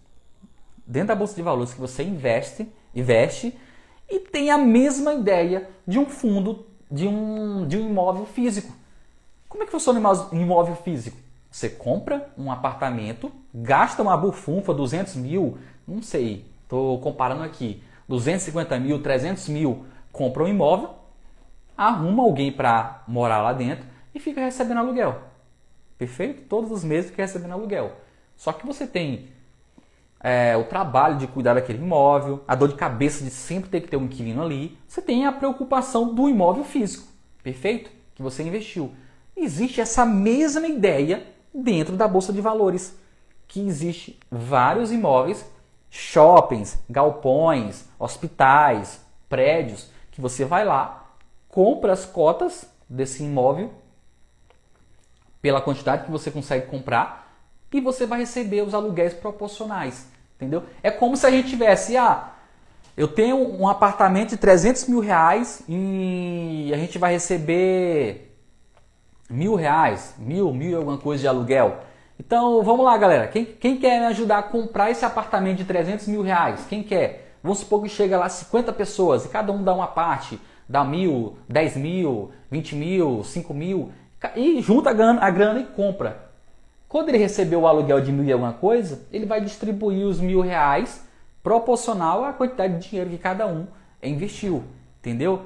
dentro 0.86 1.08
da 1.08 1.14
bolsa 1.14 1.34
de 1.34 1.42
valores 1.42 1.72
que 1.72 1.80
você 1.80 2.02
investe, 2.02 2.68
investe 2.94 3.56
e 4.08 4.20
tem 4.20 4.50
a 4.50 4.58
mesma 4.58 5.14
ideia 5.14 5.68
de 5.86 5.98
um 5.98 6.06
fundo 6.06 6.66
de 6.90 7.06
um, 7.06 7.66
de 7.66 7.76
um 7.76 7.88
imóvel 7.88 8.26
físico. 8.26 8.72
Como 9.48 9.62
é 9.62 9.66
que 9.66 9.72
funciona 9.72 9.98
um 10.32 10.40
imóvel 10.40 10.76
físico? 10.76 11.16
Você 11.50 11.68
compra 11.68 12.30
um 12.36 12.52
apartamento, 12.52 13.32
gasta 13.54 14.02
uma 14.02 14.16
bufunfa, 14.16 14.74
200 14.74 15.16
mil, 15.16 15.58
não 15.88 16.02
sei, 16.02 16.44
estou 16.62 17.00
comparando 17.00 17.42
aqui, 17.42 17.82
250 18.08 18.78
mil, 18.78 19.02
300 19.02 19.48
mil, 19.48 19.86
compra 20.12 20.44
um 20.44 20.48
imóvel, 20.48 20.90
arruma 21.76 22.22
alguém 22.22 22.52
para 22.52 23.02
morar 23.06 23.42
lá 23.42 23.52
dentro 23.52 23.86
e 24.14 24.20
fica 24.20 24.40
recebendo 24.40 24.78
aluguel. 24.78 25.20
Perfeito? 25.98 26.42
Todos 26.48 26.70
os 26.70 26.84
meses 26.84 27.10
que 27.10 27.20
recebendo 27.20 27.52
aluguel. 27.52 27.92
Só 28.36 28.52
que 28.52 28.66
você 28.66 28.86
tem 28.86 29.28
é, 30.20 30.56
o 30.56 30.64
trabalho 30.64 31.16
de 31.16 31.26
cuidar 31.26 31.54
daquele 31.54 31.78
imóvel, 31.78 32.42
a 32.46 32.54
dor 32.54 32.68
de 32.68 32.74
cabeça 32.74 33.24
de 33.24 33.30
sempre 33.30 33.70
ter 33.70 33.80
que 33.80 33.88
ter 33.88 33.96
um 33.96 34.04
inquilino 34.04 34.42
ali. 34.42 34.76
Você 34.86 35.00
tem 35.00 35.26
a 35.26 35.32
preocupação 35.32 36.14
do 36.14 36.28
imóvel 36.28 36.64
físico, 36.64 37.06
perfeito? 37.42 37.90
Que 38.14 38.22
você 38.22 38.42
investiu. 38.42 38.92
Existe 39.36 39.80
essa 39.80 40.04
mesma 40.04 40.66
ideia 40.66 41.26
dentro 41.54 41.96
da 41.96 42.08
bolsa 42.08 42.32
de 42.32 42.40
valores, 42.40 42.98
que 43.46 43.60
existe 43.60 44.18
vários 44.30 44.90
imóveis, 44.90 45.44
shoppings, 45.90 46.78
galpões, 46.88 47.84
hospitais, 47.98 49.00
prédios, 49.28 49.90
que 50.10 50.20
você 50.20 50.44
vai 50.44 50.64
lá, 50.64 51.12
compra 51.48 51.92
as 51.92 52.04
cotas 52.04 52.66
desse 52.88 53.22
imóvel 53.22 53.72
pela 55.40 55.60
quantidade 55.60 56.04
que 56.04 56.10
você 56.10 56.30
consegue 56.30 56.66
comprar 56.66 57.26
e 57.72 57.80
você 57.80 58.06
vai 58.06 58.20
receber 58.20 58.62
os 58.62 58.74
aluguéis 58.74 59.12
proporcionais, 59.12 60.08
entendeu? 60.36 60.62
É 60.82 60.90
como 60.90 61.16
se 61.16 61.26
a 61.26 61.30
gente 61.30 61.48
tivesse, 61.48 61.96
ah, 61.96 62.32
eu 62.96 63.06
tenho 63.06 63.36
um 63.36 63.68
apartamento 63.68 64.30
de 64.30 64.38
300 64.38 64.88
mil 64.88 65.00
reais 65.00 65.62
e 65.68 66.70
a 66.72 66.78
gente 66.78 66.98
vai 66.98 67.12
receber 67.12 68.34
mil 69.28 69.54
reais, 69.54 70.14
mil, 70.18 70.52
mil 70.54 70.78
alguma 70.78 70.96
coisa 70.96 71.20
de 71.20 71.28
aluguel. 71.28 71.80
Então 72.18 72.62
vamos 72.62 72.84
lá, 72.84 72.96
galera. 72.96 73.28
Quem, 73.28 73.44
quem 73.44 73.76
quer 73.78 74.00
me 74.00 74.06
ajudar 74.06 74.38
a 74.38 74.42
comprar 74.42 74.90
esse 74.90 75.04
apartamento 75.04 75.58
de 75.58 75.64
300 75.64 76.08
mil 76.08 76.22
reais? 76.22 76.66
Quem 76.68 76.82
quer? 76.82 77.36
Vamos 77.42 77.58
supor 77.58 77.82
que 77.82 77.88
chega 77.88 78.18
lá 78.18 78.28
50 78.28 78.72
pessoas 78.72 79.24
e 79.24 79.28
cada 79.28 79.52
um 79.52 79.62
dá 79.62 79.72
uma 79.72 79.86
parte, 79.86 80.40
dá 80.68 80.82
mil, 80.82 81.36
10 81.48 81.76
mil, 81.76 82.30
20 82.50 82.74
mil, 82.74 83.22
5 83.22 83.54
mil 83.54 83.92
e 84.34 84.60
junta 84.60 84.90
a 84.90 84.92
grana, 84.92 85.20
a 85.20 85.30
grana 85.30 85.60
e 85.60 85.64
compra. 85.64 86.26
Quando 86.88 87.08
ele 87.10 87.18
receber 87.18 87.56
o 87.56 87.66
aluguel 87.66 88.00
de 88.00 88.10
mil 88.10 88.24
e 88.24 88.32
alguma 88.32 88.52
coisa, 88.52 89.06
ele 89.12 89.26
vai 89.26 89.40
distribuir 89.40 90.06
os 90.06 90.20
mil 90.20 90.40
reais 90.40 91.06
proporcional 91.42 92.24
à 92.24 92.32
quantidade 92.32 92.78
de 92.78 92.88
dinheiro 92.88 93.10
que 93.10 93.18
cada 93.18 93.46
um 93.46 93.66
investiu. 94.02 94.64
Entendeu? 95.00 95.42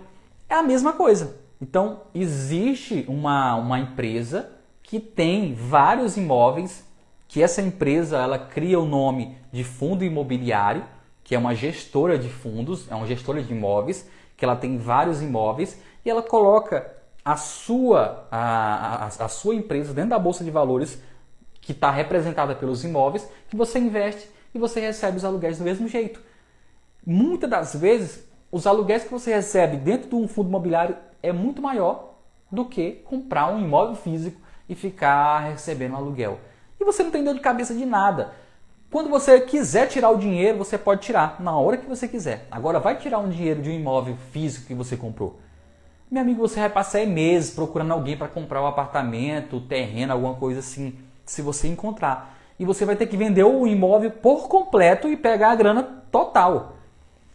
É 0.49 0.55
a 0.55 0.63
mesma 0.63 0.93
coisa. 0.93 1.37
Então, 1.61 2.03
existe 2.15 3.05
uma, 3.09 3.57
uma 3.57 3.79
empresa 3.79 4.51
que 4.91 4.99
tem 4.99 5.55
vários 5.55 6.17
imóveis, 6.17 6.85
que 7.29 7.41
essa 7.41 7.63
empresa 7.63 8.19
ela 8.19 8.37
cria 8.37 8.81
o 8.81 8.85
nome 8.85 9.39
de 9.53 9.63
fundo 9.63 10.03
imobiliário, 10.03 10.85
que 11.23 11.33
é 11.33 11.39
uma 11.39 11.55
gestora 11.55 12.19
de 12.19 12.29
fundos, 12.29 12.91
é 12.91 12.95
uma 12.97 13.07
gestora 13.07 13.41
de 13.41 13.53
imóveis, 13.53 14.11
que 14.37 14.45
ela 14.45 14.57
tem 14.57 14.79
vários 14.79 15.23
imóveis 15.23 15.81
e 16.05 16.11
ela 16.11 16.25
coloca 16.25 16.93
a 17.25 17.37
sua, 17.37 18.27
a, 18.33 19.05
a, 19.05 19.07
a 19.07 19.29
sua 19.29 19.55
empresa 19.55 19.95
dentro 19.95 20.11
da 20.11 20.19
bolsa 20.19 20.43
de 20.43 20.51
valores 20.51 21.01
que 21.61 21.71
está 21.71 21.93
representada 21.93 22.57
pelos 22.57 22.83
imóveis 22.83 23.31
que 23.49 23.55
você 23.55 23.79
investe 23.79 24.29
e 24.53 24.59
você 24.59 24.81
recebe 24.81 25.19
os 25.19 25.25
aluguéis 25.25 25.57
do 25.57 25.63
mesmo 25.63 25.87
jeito. 25.87 26.21
Muitas 27.07 27.49
das 27.49 27.77
vezes, 27.77 28.29
os 28.51 28.67
aluguéis 28.67 29.05
que 29.05 29.13
você 29.13 29.33
recebe 29.33 29.77
dentro 29.77 30.09
de 30.09 30.17
um 30.17 30.27
fundo 30.27 30.49
imobiliário 30.49 30.97
é 31.23 31.31
muito 31.31 31.63
maior 31.63 32.15
do 32.51 32.65
que 32.65 33.05
comprar 33.05 33.55
um 33.55 33.61
imóvel 33.61 33.95
físico 33.95 34.50
e 34.71 34.75
ficar 34.77 35.41
recebendo 35.41 35.97
aluguel. 35.97 36.39
E 36.81 36.85
você 36.85 37.03
não 37.03 37.11
tem 37.11 37.25
dor 37.25 37.35
de 37.35 37.41
cabeça 37.41 37.75
de 37.75 37.85
nada. 37.85 38.33
Quando 38.89 39.11
você 39.11 39.41
quiser 39.41 39.89
tirar 39.89 40.11
o 40.11 40.17
dinheiro, 40.17 40.59
você 40.59 40.79
pode 40.79 41.03
tirar 41.03 41.41
na 41.41 41.57
hora 41.57 41.77
que 41.77 41.89
você 41.89 42.07
quiser. 42.07 42.47
Agora, 42.51 42.79
vai 42.79 42.97
tirar 42.97 43.19
um 43.19 43.29
dinheiro 43.29 43.61
de 43.61 43.69
um 43.69 43.73
imóvel 43.73 44.17
físico 44.33 44.67
que 44.67 44.75
você 44.75 44.97
comprou. 44.97 45.41
Meu 46.09 46.23
amigo, 46.23 46.41
você 46.41 46.61
vai 46.61 46.71
passar 46.71 47.05
meses 47.05 47.53
procurando 47.53 47.93
alguém 47.93 48.17
para 48.17 48.29
comprar 48.29 48.63
um 48.63 48.67
apartamento, 48.67 49.61
terreno, 49.61 50.13
alguma 50.13 50.35
coisa 50.35 50.61
assim, 50.61 50.97
se 51.25 51.43
você 51.43 51.67
encontrar. 51.67 52.37
E 52.59 52.65
você 52.65 52.85
vai 52.85 52.95
ter 52.95 53.07
que 53.07 53.17
vender 53.17 53.45
o 53.45 53.67
imóvel 53.67 54.11
por 54.11 54.49
completo 54.49 55.09
e 55.09 55.17
pegar 55.17 55.51
a 55.51 55.57
grana 55.57 55.83
total. 56.11 56.77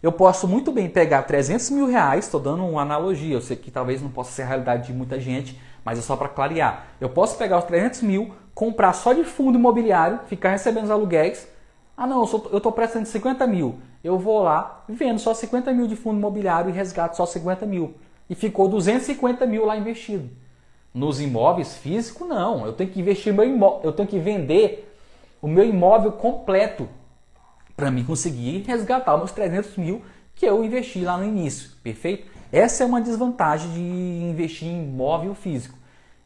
eu 0.02 0.12
posso 0.12 0.48
muito 0.48 0.72
bem 0.72 0.90
pegar 0.90 1.24
300 1.24 1.70
mil 1.70 1.88
reais, 1.88 2.26
estou 2.26 2.40
dando 2.40 2.66
uma 2.66 2.82
analogia, 2.82 3.34
eu 3.34 3.42
sei 3.42 3.58
que 3.58 3.72
talvez 3.72 4.02
não 4.02 4.10
possa 4.10 4.32
ser 4.32 4.44
a 4.44 4.48
realidade 4.48 4.88
de 4.88 4.94
muita 4.94 5.20
gente, 5.20 5.60
mas 5.86 6.00
é 6.00 6.02
só 6.02 6.18
para 6.18 6.28
clarear. 6.28 6.88
Eu 7.00 7.10
posso 7.10 7.38
pegar 7.38 7.60
os 7.60 7.66
300 7.66 8.02
mil, 8.02 8.34
comprar 8.56 8.92
só 8.94 9.14
de 9.14 9.24
fundo 9.24 9.60
imobiliário, 9.60 10.20
ficar 10.28 10.50
recebendo 10.50 10.86
os 10.86 10.92
aluguéis. 10.92 11.48
Ah 11.96 12.08
não, 12.08 12.26
eu 12.52 12.58
estou 12.58 12.72
prestando 12.72 13.06
50 13.06 13.46
mil. 13.46 13.80
Eu 14.04 14.18
vou 14.18 14.42
lá, 14.42 14.84
vendo 14.90 15.20
só 15.20 15.34
50 15.34 15.72
mil 15.72 15.88
de 15.88 15.96
fundo 15.96 16.18
imobiliário 16.18 16.70
e 16.70 16.74
resgato 16.74 17.16
só 17.16 17.26
50 17.26 17.66
mil. 17.68 17.94
E 18.28 18.34
ficou 18.34 18.68
250 18.68 19.46
mil 19.46 19.66
lá 19.66 19.78
investido. 19.78 20.30
Nos 20.92 21.22
imóveis 21.22 21.76
físicos, 21.76 22.28
não. 22.28 22.66
Eu 22.66 22.74
tenho 22.74 22.90
que 22.90 23.00
investir 23.00 23.34
meu 23.34 23.46
imóvel, 23.46 23.82
eu 23.84 23.94
tenho 23.94 24.08
que 24.08 24.18
vender 24.18 24.92
o 25.42 25.48
meu 25.48 25.64
imóvel 25.64 26.12
completo 26.14 26.90
para 27.78 27.92
mim 27.92 28.04
conseguir 28.04 28.64
resgatar 28.66 29.16
meus 29.18 29.32
300 29.32 29.78
mil 29.78 30.02
que 30.34 30.46
eu 30.46 30.64
investi 30.64 31.00
lá 31.02 31.18
no 31.18 31.26
início, 31.26 31.72
perfeito? 31.84 32.28
Essa 32.56 32.84
é 32.84 32.88
uma 32.88 33.02
desvantagem 33.02 33.70
de 33.74 33.82
investir 33.82 34.66
em 34.66 34.86
imóvel 34.86 35.36
físico. 35.36 35.78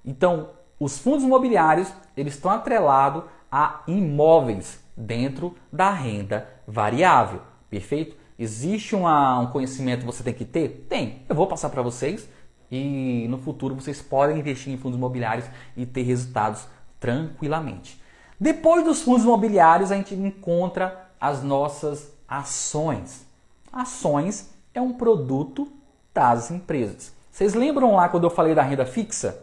Então, 0.05 0.51
os 0.80 0.99
fundos 0.99 1.23
imobiliários 1.23 1.91
eles 2.15 2.36
estão 2.36 2.51
atrelados 2.51 3.23
a 3.51 3.82
imóveis 3.88 4.80
dentro 4.95 5.55
da 5.73 5.89
renda 5.89 6.47
variável, 6.67 7.41
perfeito? 7.67 8.15
Existe 8.38 8.95
uma, 8.95 9.39
um 9.39 9.47
conhecimento 9.47 10.01
que 10.01 10.05
você 10.05 10.21
tem 10.21 10.36
que 10.36 10.45
ter? 10.45 10.86
Tem. 10.88 11.23
Eu 11.27 11.34
vou 11.34 11.47
passar 11.47 11.71
para 11.71 11.82
vocês 11.82 12.30
e 12.69 13.25
no 13.27 13.39
futuro 13.39 13.73
vocês 13.73 13.99
podem 13.99 14.38
investir 14.38 14.71
em 14.71 14.77
fundos 14.77 14.99
imobiliários 14.99 15.47
e 15.75 15.84
ter 15.84 16.03
resultados 16.03 16.67
tranquilamente. 16.99 17.99
Depois 18.39 18.84
dos 18.84 19.01
fundos 19.01 19.23
imobiliários, 19.23 19.91
a 19.91 19.95
gente 19.95 20.13
encontra 20.13 21.09
as 21.19 21.41
nossas 21.41 22.13
ações. 22.27 23.25
Ações 23.73 24.53
é 24.75 24.80
um 24.80 24.93
produto 24.93 25.78
das 26.20 26.51
empresas. 26.51 27.13
Vocês 27.32 27.53
lembram 27.53 27.95
lá 27.95 28.09
quando 28.09 28.26
eu 28.26 28.30
falei 28.30 28.53
da 28.53 28.61
renda 28.61 28.86
fixa? 28.86 29.41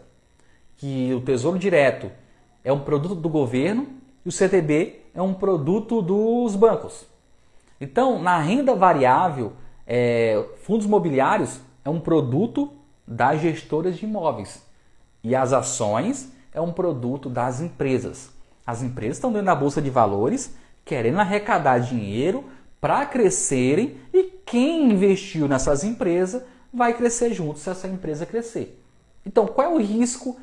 Que 0.77 1.15
o 1.15 1.23
Tesouro 1.23 1.59
Direto 1.59 2.11
é 2.63 2.71
um 2.71 2.81
produto 2.81 3.15
do 3.15 3.31
governo 3.31 3.87
e 4.23 4.29
o 4.29 4.33
CTB 4.33 5.01
é 5.15 5.23
um 5.23 5.33
produto 5.33 6.03
dos 6.03 6.55
bancos. 6.55 7.07
Então, 7.81 8.21
na 8.23 8.39
renda 8.39 8.75
variável, 8.75 9.55
é, 9.87 10.45
fundos 10.65 10.85
imobiliários 10.85 11.59
é 11.83 11.89
um 11.89 11.99
produto 11.99 12.71
das 13.07 13.41
gestoras 13.41 13.97
de 13.97 14.05
imóveis 14.05 14.63
e 15.25 15.35
as 15.35 15.55
ações 15.55 16.31
é 16.53 16.61
um 16.61 16.73
produto 16.73 17.31
das 17.31 17.63
empresas. 17.63 18.31
As 18.67 18.83
empresas 18.83 19.17
estão 19.17 19.33
dentro 19.33 19.47
da 19.47 19.55
bolsa 19.55 19.81
de 19.81 19.89
valores 19.89 20.55
querendo 20.85 21.21
arrecadar 21.21 21.79
dinheiro 21.79 22.45
para 22.83 23.07
crescerem 23.07 23.97
e 24.13 24.25
quem 24.45 24.91
investiu 24.91 25.49
nessas 25.49 25.83
empresas 25.83 26.43
vai 26.77 26.93
crescer 26.93 27.33
junto 27.33 27.59
se 27.59 27.71
essa 27.71 27.89
empresa 27.89 28.27
crescer. 28.27 28.83
Então, 29.25 29.47
qual 29.47 29.67
é 29.67 29.71
o 29.75 29.79
risco 29.79 30.39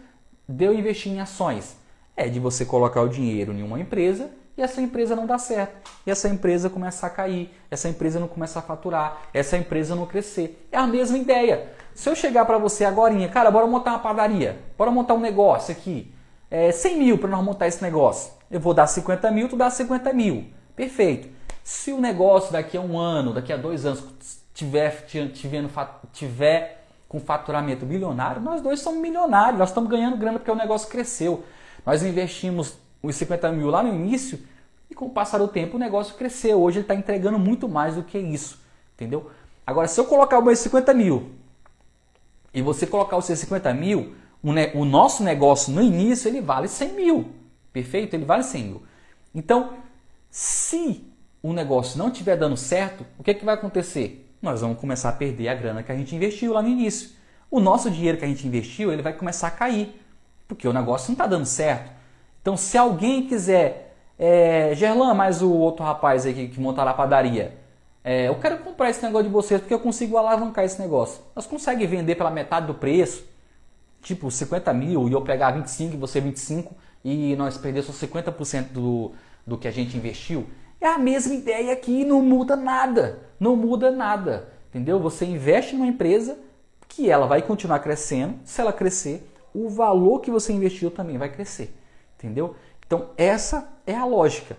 de 0.47 0.65
eu 0.65 0.73
investir 0.73 1.11
em 1.11 1.21
ações? 1.21 1.77
É 2.17 2.27
de 2.27 2.39
você 2.39 2.65
colocar 2.65 3.01
o 3.01 3.07
dinheiro 3.07 3.53
em 3.53 3.63
uma 3.63 3.79
empresa 3.79 4.29
e 4.57 4.61
essa 4.61 4.81
empresa 4.81 5.15
não 5.15 5.25
dá 5.25 5.38
certo. 5.38 5.89
E 6.05 6.11
essa 6.11 6.27
empresa 6.27 6.69
começa 6.69 7.07
a 7.07 7.09
cair, 7.09 7.49
essa 7.71 7.88
empresa 7.88 8.19
não 8.19 8.27
começa 8.27 8.59
a 8.59 8.61
faturar, 8.61 9.21
essa 9.34 9.57
empresa 9.57 9.95
não 9.95 10.05
crescer. 10.05 10.67
É 10.71 10.77
a 10.77 10.86
mesma 10.86 11.17
ideia. 11.17 11.71
Se 11.95 12.09
eu 12.09 12.15
chegar 12.15 12.45
para 12.45 12.57
você 12.57 12.84
agora, 12.84 13.15
cara, 13.29 13.49
bora 13.49 13.67
montar 13.67 13.91
uma 13.91 13.99
padaria, 13.99 14.59
bora 14.77 14.91
montar 14.91 15.13
um 15.13 15.19
negócio 15.19 15.71
aqui, 15.71 16.13
é, 16.49 16.71
100 16.71 16.97
mil 16.97 17.17
para 17.17 17.29
nós 17.29 17.43
montar 17.43 17.67
esse 17.67 17.81
negócio. 17.81 18.34
Eu 18.49 18.59
vou 18.59 18.73
dar 18.73 18.86
50 18.86 19.31
mil, 19.31 19.47
tu 19.47 19.55
dá 19.55 19.69
50 19.69 20.11
mil. 20.13 20.45
Perfeito. 20.75 21.29
Se 21.63 21.91
o 21.91 22.01
negócio 22.01 22.51
daqui 22.51 22.77
a 22.77 22.81
um 22.81 22.99
ano, 22.99 23.34
daqui 23.34 23.53
a 23.53 23.57
dois 23.57 23.86
anos, 23.86 24.03
tiver, 24.54 25.06
tiver, 25.08 25.70
tiver 26.12 26.86
com 27.08 27.20
faturamento 27.20 27.86
milionário, 27.86 28.41
nós 28.41 28.62
dois 28.62 28.80
somos 28.80 28.99
milionários, 28.99 29.60
nós 29.60 29.70
estamos 29.70 29.89
ganhando 29.89 30.18
grana 30.18 30.39
porque 30.39 30.51
o 30.51 30.56
negócio 30.56 30.89
cresceu. 30.89 31.43
Nós 31.86 32.01
investimos 32.04 32.76
os 33.01 33.16
50 33.16 33.51
mil 33.51 33.70
lá 33.70 33.84
no 33.84 33.93
início 33.93 34.39
e 34.89 34.95
com 34.95 35.06
o 35.06 35.10
passar 35.10 35.38
do 35.38 35.47
tempo 35.47 35.76
o 35.76 35.80
negócio 35.80 36.16
cresceu. 36.16 36.62
Hoje 36.62 36.78
ele 36.78 36.84
está 36.84 36.95
entregando 36.95 37.38
muito 37.38 37.68
mais 37.68 37.95
do 37.95 38.04
que 38.04 38.18
isso, 38.18 38.60
entendeu? 38.95 39.30
Agora, 39.66 39.88
se 39.88 39.99
eu 39.99 40.06
colocar 40.06 40.39
os 40.39 40.45
meus 40.45 40.60
50 40.60 40.93
mil 40.93 41.32
e 42.54 42.62
você 42.62 42.86
colocar 42.86 43.18
os 43.18 43.26
seus 43.26 43.39
50 43.39 43.74
mil, 43.74 44.16
o, 44.41 44.84
nosso 44.84 45.24
negócio 45.24 45.72
no 45.72 45.82
início 45.82 46.28
ele 46.28 46.41
vale 46.41 46.68
100 46.68 46.93
mil, 46.93 47.32
perfeito? 47.72 48.14
Ele 48.14 48.26
vale 48.26 48.43
100 48.43 48.64
mil. 48.64 48.84
Então, 49.34 49.74
se 50.30 51.08
o 51.41 51.54
negócio 51.54 51.97
não 51.97 52.10
estiver 52.10 52.38
dando 52.38 52.58
certo, 52.58 53.06
o 53.18 53.24
que, 53.24 53.32
é 53.32 53.34
que 53.34 53.45
vai 53.45 53.56
acontecer? 53.56 54.22
Nós 54.43 54.59
vamos 54.59 54.77
começar 54.77 55.07
a 55.07 55.13
perder 55.13 55.47
a 55.47 55.55
grana 55.55 55.81
que 55.81 55.89
a 55.89 55.95
gente 55.95 56.13
investiu 56.13 56.51
lá 56.51 56.61
no 56.61 56.67
início. 56.67 57.11
O 57.49 57.61
nosso 57.61 57.89
dinheiro 57.89 58.17
que 58.17 58.25
a 58.25 58.27
gente 58.27 58.45
investiu 58.45 58.91
ele 58.91 59.01
vai 59.01 59.13
começar 59.13 59.47
a 59.47 59.51
cair, 59.51 59.97
porque 60.49 60.67
o 60.67 60.73
negócio 60.73 61.07
não 61.07 61.13
está 61.13 61.25
dando 61.25 61.45
certo. 61.45 61.89
Então, 62.41 62.57
se 62.57 62.77
alguém 62.77 63.25
quiser, 63.25 63.95
é, 64.19 64.75
Gerlan, 64.75 65.13
mais 65.13 65.41
o 65.41 65.49
outro 65.49 65.85
rapaz 65.85 66.25
aí 66.25 66.33
que, 66.33 66.47
que 66.49 66.59
montar 66.59 66.85
a 66.85 66.93
padaria, 66.93 67.57
é, 68.03 68.27
eu 68.27 68.35
quero 68.35 68.57
comprar 68.57 68.89
esse 68.89 69.01
negócio 69.01 69.27
de 69.27 69.33
vocês 69.33 69.61
porque 69.61 69.73
eu 69.73 69.79
consigo 69.79 70.17
alavancar 70.17 70.65
esse 70.65 70.77
negócio. 70.77 71.23
Nós 71.33 71.45
conseguimos 71.45 71.89
vender 71.89 72.15
pela 72.15 72.29
metade 72.29 72.67
do 72.67 72.73
preço, 72.73 73.23
tipo 74.01 74.29
50 74.29 74.73
mil 74.73 75.07
e 75.07 75.13
eu 75.13 75.21
pegar 75.21 75.51
25 75.51 75.93
e 75.93 75.97
você 75.97 76.19
25 76.19 76.75
e 77.01 77.33
nós 77.37 77.57
perder 77.57 77.81
só 77.81 77.93
50% 77.93 78.73
do, 78.73 79.13
do 79.47 79.57
que 79.57 79.69
a 79.69 79.71
gente 79.71 79.95
investiu. 79.95 80.45
É 80.84 80.88
a 80.89 80.97
mesma 80.97 81.34
ideia 81.34 81.71
aqui, 81.71 82.03
não 82.03 82.21
muda 82.21 82.57
nada. 82.57 83.19
Não 83.39 83.55
muda 83.55 83.89
nada. 83.89 84.49
Entendeu? 84.69 84.99
Você 84.99 85.23
investe 85.23 85.77
numa 85.77 85.88
empresa 85.88 86.38
que 86.89 87.09
ela 87.09 87.25
vai 87.25 87.41
continuar 87.41 87.79
crescendo. 87.79 88.36
Se 88.43 88.59
ela 88.59 88.73
crescer, 88.73 89.25
o 89.53 89.69
valor 89.69 90.19
que 90.19 90.29
você 90.29 90.51
investiu 90.51 90.91
também 90.91 91.17
vai 91.17 91.29
crescer. 91.29 91.73
Entendeu? 92.17 92.57
Então, 92.86 93.11
essa 93.15 93.71
é 93.88 93.95
a 93.95 94.03
lógica. 94.03 94.57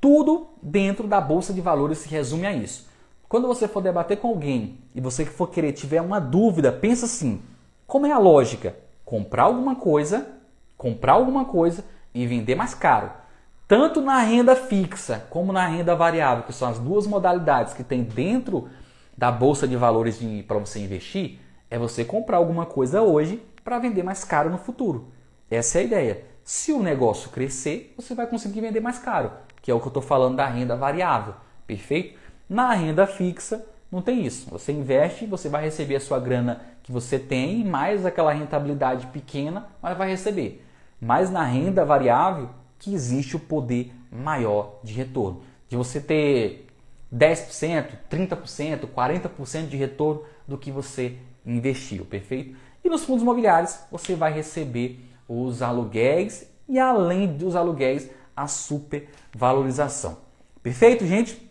Tudo 0.00 0.46
dentro 0.62 1.06
da 1.06 1.20
bolsa 1.20 1.52
de 1.52 1.60
valores 1.60 1.98
se 1.98 2.08
resume 2.08 2.46
a 2.46 2.52
isso. 2.54 2.88
Quando 3.28 3.46
você 3.46 3.68
for 3.68 3.82
debater 3.82 4.16
com 4.16 4.28
alguém 4.28 4.78
e 4.94 5.00
você 5.00 5.26
for 5.26 5.50
querer 5.50 5.72
tiver 5.72 6.00
uma 6.00 6.20
dúvida, 6.20 6.72
pensa 6.72 7.04
assim: 7.04 7.42
como 7.86 8.06
é 8.06 8.12
a 8.12 8.18
lógica? 8.18 8.76
Comprar 9.04 9.42
alguma 9.42 9.76
coisa, 9.76 10.26
comprar 10.78 11.12
alguma 11.12 11.44
coisa 11.44 11.84
e 12.14 12.26
vender 12.26 12.54
mais 12.54 12.72
caro. 12.72 13.23
Tanto 13.66 14.02
na 14.02 14.18
renda 14.18 14.54
fixa 14.54 15.26
como 15.30 15.52
na 15.52 15.66
renda 15.66 15.96
variável, 15.96 16.44
que 16.44 16.52
são 16.52 16.68
as 16.68 16.78
duas 16.78 17.06
modalidades 17.06 17.72
que 17.72 17.82
tem 17.82 18.02
dentro 18.02 18.68
da 19.16 19.32
bolsa 19.32 19.66
de 19.66 19.74
valores 19.74 20.20
para 20.46 20.58
você 20.58 20.80
investir, 20.80 21.38
é 21.70 21.78
você 21.78 22.04
comprar 22.04 22.36
alguma 22.36 22.66
coisa 22.66 23.00
hoje 23.00 23.42
para 23.64 23.78
vender 23.78 24.02
mais 24.02 24.22
caro 24.22 24.50
no 24.50 24.58
futuro. 24.58 25.08
Essa 25.50 25.78
é 25.78 25.80
a 25.80 25.84
ideia. 25.84 26.24
Se 26.44 26.72
o 26.72 26.82
negócio 26.82 27.30
crescer, 27.30 27.94
você 27.96 28.14
vai 28.14 28.26
conseguir 28.26 28.60
vender 28.60 28.80
mais 28.80 28.98
caro, 28.98 29.32
que 29.62 29.70
é 29.70 29.74
o 29.74 29.80
que 29.80 29.86
eu 29.86 29.88
estou 29.88 30.02
falando 30.02 30.36
da 30.36 30.46
renda 30.46 30.76
variável. 30.76 31.34
Perfeito? 31.66 32.18
Na 32.46 32.74
renda 32.74 33.06
fixa, 33.06 33.64
não 33.90 34.02
tem 34.02 34.26
isso. 34.26 34.50
Você 34.50 34.72
investe, 34.72 35.24
você 35.24 35.48
vai 35.48 35.64
receber 35.64 35.96
a 35.96 36.00
sua 36.00 36.20
grana 36.20 36.60
que 36.82 36.92
você 36.92 37.18
tem, 37.18 37.64
mais 37.64 38.04
aquela 38.04 38.32
rentabilidade 38.32 39.06
pequena, 39.06 39.68
mas 39.80 39.96
vai 39.96 40.10
receber. 40.10 40.62
Mas 41.00 41.30
na 41.30 41.44
renda 41.44 41.82
variável 41.82 42.50
que 42.84 42.94
existe 42.94 43.34
o 43.34 43.40
poder 43.40 43.92
maior 44.12 44.78
de 44.84 44.92
retorno. 44.92 45.40
De 45.68 45.76
você 45.76 45.98
ter 45.98 46.66
10%, 47.12 47.92
30%, 48.10 48.86
40% 48.86 49.68
de 49.68 49.76
retorno 49.76 50.22
do 50.46 50.58
que 50.58 50.70
você 50.70 51.16
investiu, 51.46 52.04
perfeito? 52.04 52.54
E 52.84 52.88
nos 52.90 53.02
fundos 53.04 53.22
imobiliários 53.22 53.78
você 53.90 54.14
vai 54.14 54.34
receber 54.34 55.00
os 55.26 55.62
aluguéis 55.62 56.46
e 56.68 56.78
além 56.78 57.26
dos 57.26 57.56
aluguéis, 57.56 58.10
a 58.36 58.46
supervalorização. 58.46 60.18
Perfeito, 60.62 61.06
gente? 61.06 61.50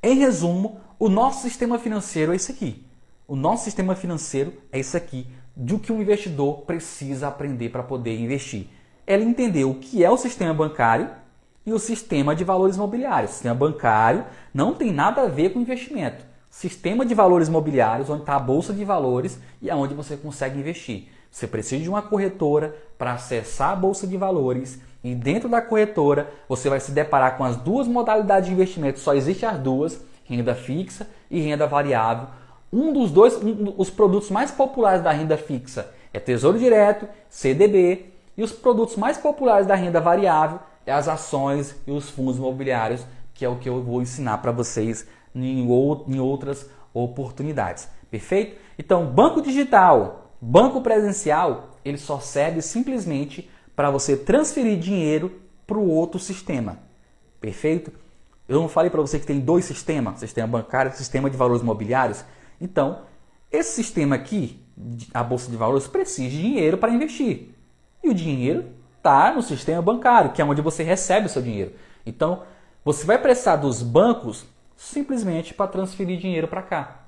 Em 0.00 0.18
resumo, 0.18 0.80
o 1.00 1.08
nosso 1.08 1.42
sistema 1.42 1.80
financeiro 1.80 2.32
é 2.32 2.36
esse 2.36 2.52
aqui. 2.52 2.86
O 3.26 3.34
nosso 3.34 3.64
sistema 3.64 3.96
financeiro 3.96 4.52
é 4.70 4.78
esse 4.78 4.96
aqui, 4.96 5.26
do 5.56 5.78
que 5.78 5.92
um 5.92 6.00
investidor 6.00 6.62
precisa 6.62 7.26
aprender 7.26 7.70
para 7.70 7.82
poder 7.82 8.16
investir. 8.18 8.68
Ela 9.08 9.24
entendeu 9.24 9.70
o 9.70 9.74
que 9.74 10.04
é 10.04 10.10
o 10.10 10.18
sistema 10.18 10.52
bancário 10.52 11.08
e 11.64 11.72
o 11.72 11.78
sistema 11.78 12.36
de 12.36 12.44
valores 12.44 12.76
imobiliários. 12.76 13.30
O 13.30 13.34
sistema 13.34 13.54
bancário 13.54 14.22
não 14.52 14.74
tem 14.74 14.92
nada 14.92 15.22
a 15.22 15.28
ver 15.28 15.48
com 15.48 15.60
investimento. 15.60 16.22
Sistema 16.50 17.06
de 17.06 17.14
valores 17.14 17.48
imobiliários, 17.48 18.10
onde 18.10 18.20
está 18.20 18.36
a 18.36 18.38
bolsa 18.38 18.70
de 18.70 18.84
valores 18.84 19.40
e 19.62 19.70
aonde 19.70 19.94
você 19.94 20.14
consegue 20.14 20.58
investir. 20.58 21.08
Você 21.30 21.46
precisa 21.46 21.82
de 21.82 21.88
uma 21.88 22.02
corretora 22.02 22.76
para 22.98 23.14
acessar 23.14 23.70
a 23.70 23.76
bolsa 23.76 24.06
de 24.06 24.18
valores 24.18 24.78
e 25.02 25.14
dentro 25.14 25.48
da 25.48 25.62
corretora 25.62 26.30
você 26.46 26.68
vai 26.68 26.78
se 26.78 26.92
deparar 26.92 27.38
com 27.38 27.44
as 27.44 27.56
duas 27.56 27.88
modalidades 27.88 28.46
de 28.46 28.52
investimento. 28.52 28.98
Só 28.98 29.14
existem 29.14 29.48
as 29.48 29.58
duas 29.58 30.02
renda 30.26 30.54
fixa 30.54 31.08
e 31.30 31.40
renda 31.40 31.66
variável. 31.66 32.28
Um 32.70 32.92
dos 32.92 33.10
dois, 33.10 33.42
um, 33.42 33.72
os 33.78 33.88
produtos 33.88 34.30
mais 34.30 34.50
populares 34.50 35.02
da 35.02 35.12
renda 35.12 35.38
fixa 35.38 35.90
é 36.12 36.20
Tesouro 36.20 36.58
Direto, 36.58 37.08
CDB, 37.30 38.17
e 38.38 38.42
os 38.42 38.52
produtos 38.52 38.94
mais 38.94 39.18
populares 39.18 39.66
da 39.66 39.74
renda 39.74 40.00
variável 40.00 40.60
é 40.86 40.92
as 40.92 41.08
ações 41.08 41.74
e 41.84 41.90
os 41.90 42.08
fundos 42.08 42.36
imobiliários, 42.38 43.04
que 43.34 43.44
é 43.44 43.48
o 43.48 43.56
que 43.56 43.68
eu 43.68 43.82
vou 43.82 44.00
ensinar 44.00 44.38
para 44.38 44.52
vocês 44.52 45.08
em, 45.34 45.68
em 45.68 46.20
outras 46.20 46.70
oportunidades. 46.94 47.88
Perfeito? 48.08 48.56
Então, 48.78 49.06
banco 49.06 49.42
digital, 49.42 50.32
banco 50.40 50.80
presencial, 50.80 51.70
ele 51.84 51.98
só 51.98 52.20
serve 52.20 52.62
simplesmente 52.62 53.50
para 53.74 53.90
você 53.90 54.16
transferir 54.16 54.78
dinheiro 54.78 55.32
para 55.66 55.76
o 55.76 55.90
outro 55.90 56.20
sistema. 56.20 56.78
Perfeito? 57.40 57.92
Eu 58.48 58.60
não 58.60 58.68
falei 58.68 58.88
para 58.88 59.00
você 59.00 59.18
que 59.18 59.26
tem 59.26 59.40
dois 59.40 59.64
sistemas, 59.64 60.20
sistema 60.20 60.46
bancário 60.46 60.92
e 60.92 60.96
sistema 60.96 61.28
de 61.28 61.36
valores 61.36 61.62
mobiliários? 61.62 62.24
Então, 62.60 63.00
esse 63.50 63.72
sistema 63.72 64.14
aqui, 64.14 64.62
a 65.12 65.24
bolsa 65.24 65.50
de 65.50 65.56
valores, 65.56 65.88
precisa 65.88 66.30
de 66.30 66.40
dinheiro 66.40 66.78
para 66.78 66.92
investir. 66.92 67.57
E 68.02 68.08
o 68.08 68.14
dinheiro 68.14 68.72
está 68.96 69.32
no 69.32 69.42
sistema 69.42 69.82
bancário, 69.82 70.32
que 70.32 70.42
é 70.42 70.44
onde 70.44 70.62
você 70.62 70.82
recebe 70.82 71.26
o 71.26 71.30
seu 71.30 71.42
dinheiro. 71.42 71.72
Então, 72.04 72.42
você 72.84 73.04
vai 73.04 73.18
precisar 73.18 73.56
dos 73.56 73.82
bancos 73.82 74.46
simplesmente 74.76 75.52
para 75.52 75.66
transferir 75.66 76.18
dinheiro 76.18 76.48
para 76.48 76.62
cá. 76.62 77.02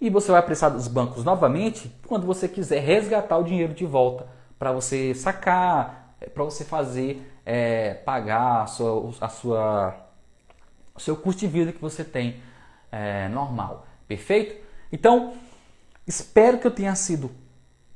E 0.00 0.08
você 0.08 0.30
vai 0.30 0.42
precisar 0.42 0.68
dos 0.68 0.86
bancos 0.86 1.24
novamente 1.24 1.92
quando 2.06 2.26
você 2.26 2.46
quiser 2.46 2.80
resgatar 2.80 3.36
o 3.38 3.42
dinheiro 3.42 3.74
de 3.74 3.84
volta 3.84 4.26
para 4.58 4.70
você 4.70 5.14
sacar, 5.14 6.14
para 6.32 6.44
você 6.44 6.64
fazer, 6.64 7.32
é, 7.44 7.94
pagar 7.94 8.62
a 8.62 8.66
sua, 8.66 9.14
a 9.20 9.28
sua, 9.28 9.96
o 10.94 11.00
seu 11.00 11.16
custo 11.16 11.40
de 11.40 11.46
vida 11.48 11.72
que 11.72 11.80
você 11.80 12.04
tem 12.04 12.40
é, 12.92 13.28
normal. 13.28 13.86
Perfeito? 14.06 14.64
Então, 14.92 15.34
espero 16.06 16.58
que 16.58 16.66
eu 16.66 16.70
tenha 16.70 16.94
sido 16.94 17.30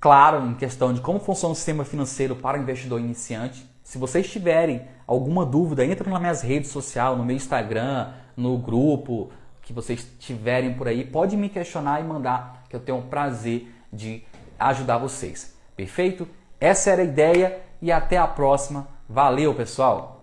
claro 0.02 0.44
em 0.48 0.54
questão 0.54 0.92
de 0.92 1.00
como 1.00 1.20
funciona 1.20 1.52
o 1.52 1.54
sistema 1.54 1.84
financeiro 1.84 2.34
para 2.34 2.58
o 2.58 2.60
investidor 2.60 2.98
iniciante. 2.98 3.64
Se 3.84 3.98
vocês 3.98 4.28
tiverem 4.28 4.82
alguma 5.06 5.46
dúvida, 5.46 5.84
entre 5.86 6.10
nas 6.10 6.20
minhas 6.20 6.42
redes 6.42 6.72
sociais, 6.72 7.16
no 7.16 7.24
meu 7.24 7.36
Instagram, 7.36 8.12
no 8.36 8.58
grupo 8.58 9.30
que 9.62 9.72
vocês 9.72 10.04
tiverem 10.18 10.74
por 10.74 10.88
aí, 10.88 11.04
pode 11.04 11.36
me 11.36 11.48
questionar 11.48 12.00
e 12.00 12.04
mandar, 12.04 12.64
que 12.68 12.74
eu 12.74 12.80
tenho 12.80 12.98
o 12.98 13.02
prazer 13.02 13.72
de 13.92 14.24
ajudar 14.58 14.98
vocês. 14.98 15.56
Perfeito? 15.76 16.26
Essa 16.58 16.90
era 16.90 17.02
a 17.02 17.04
ideia 17.04 17.60
e 17.80 17.92
até 17.92 18.18
a 18.18 18.26
próxima. 18.26 18.88
Valeu, 19.08 19.54
pessoal! 19.54 20.21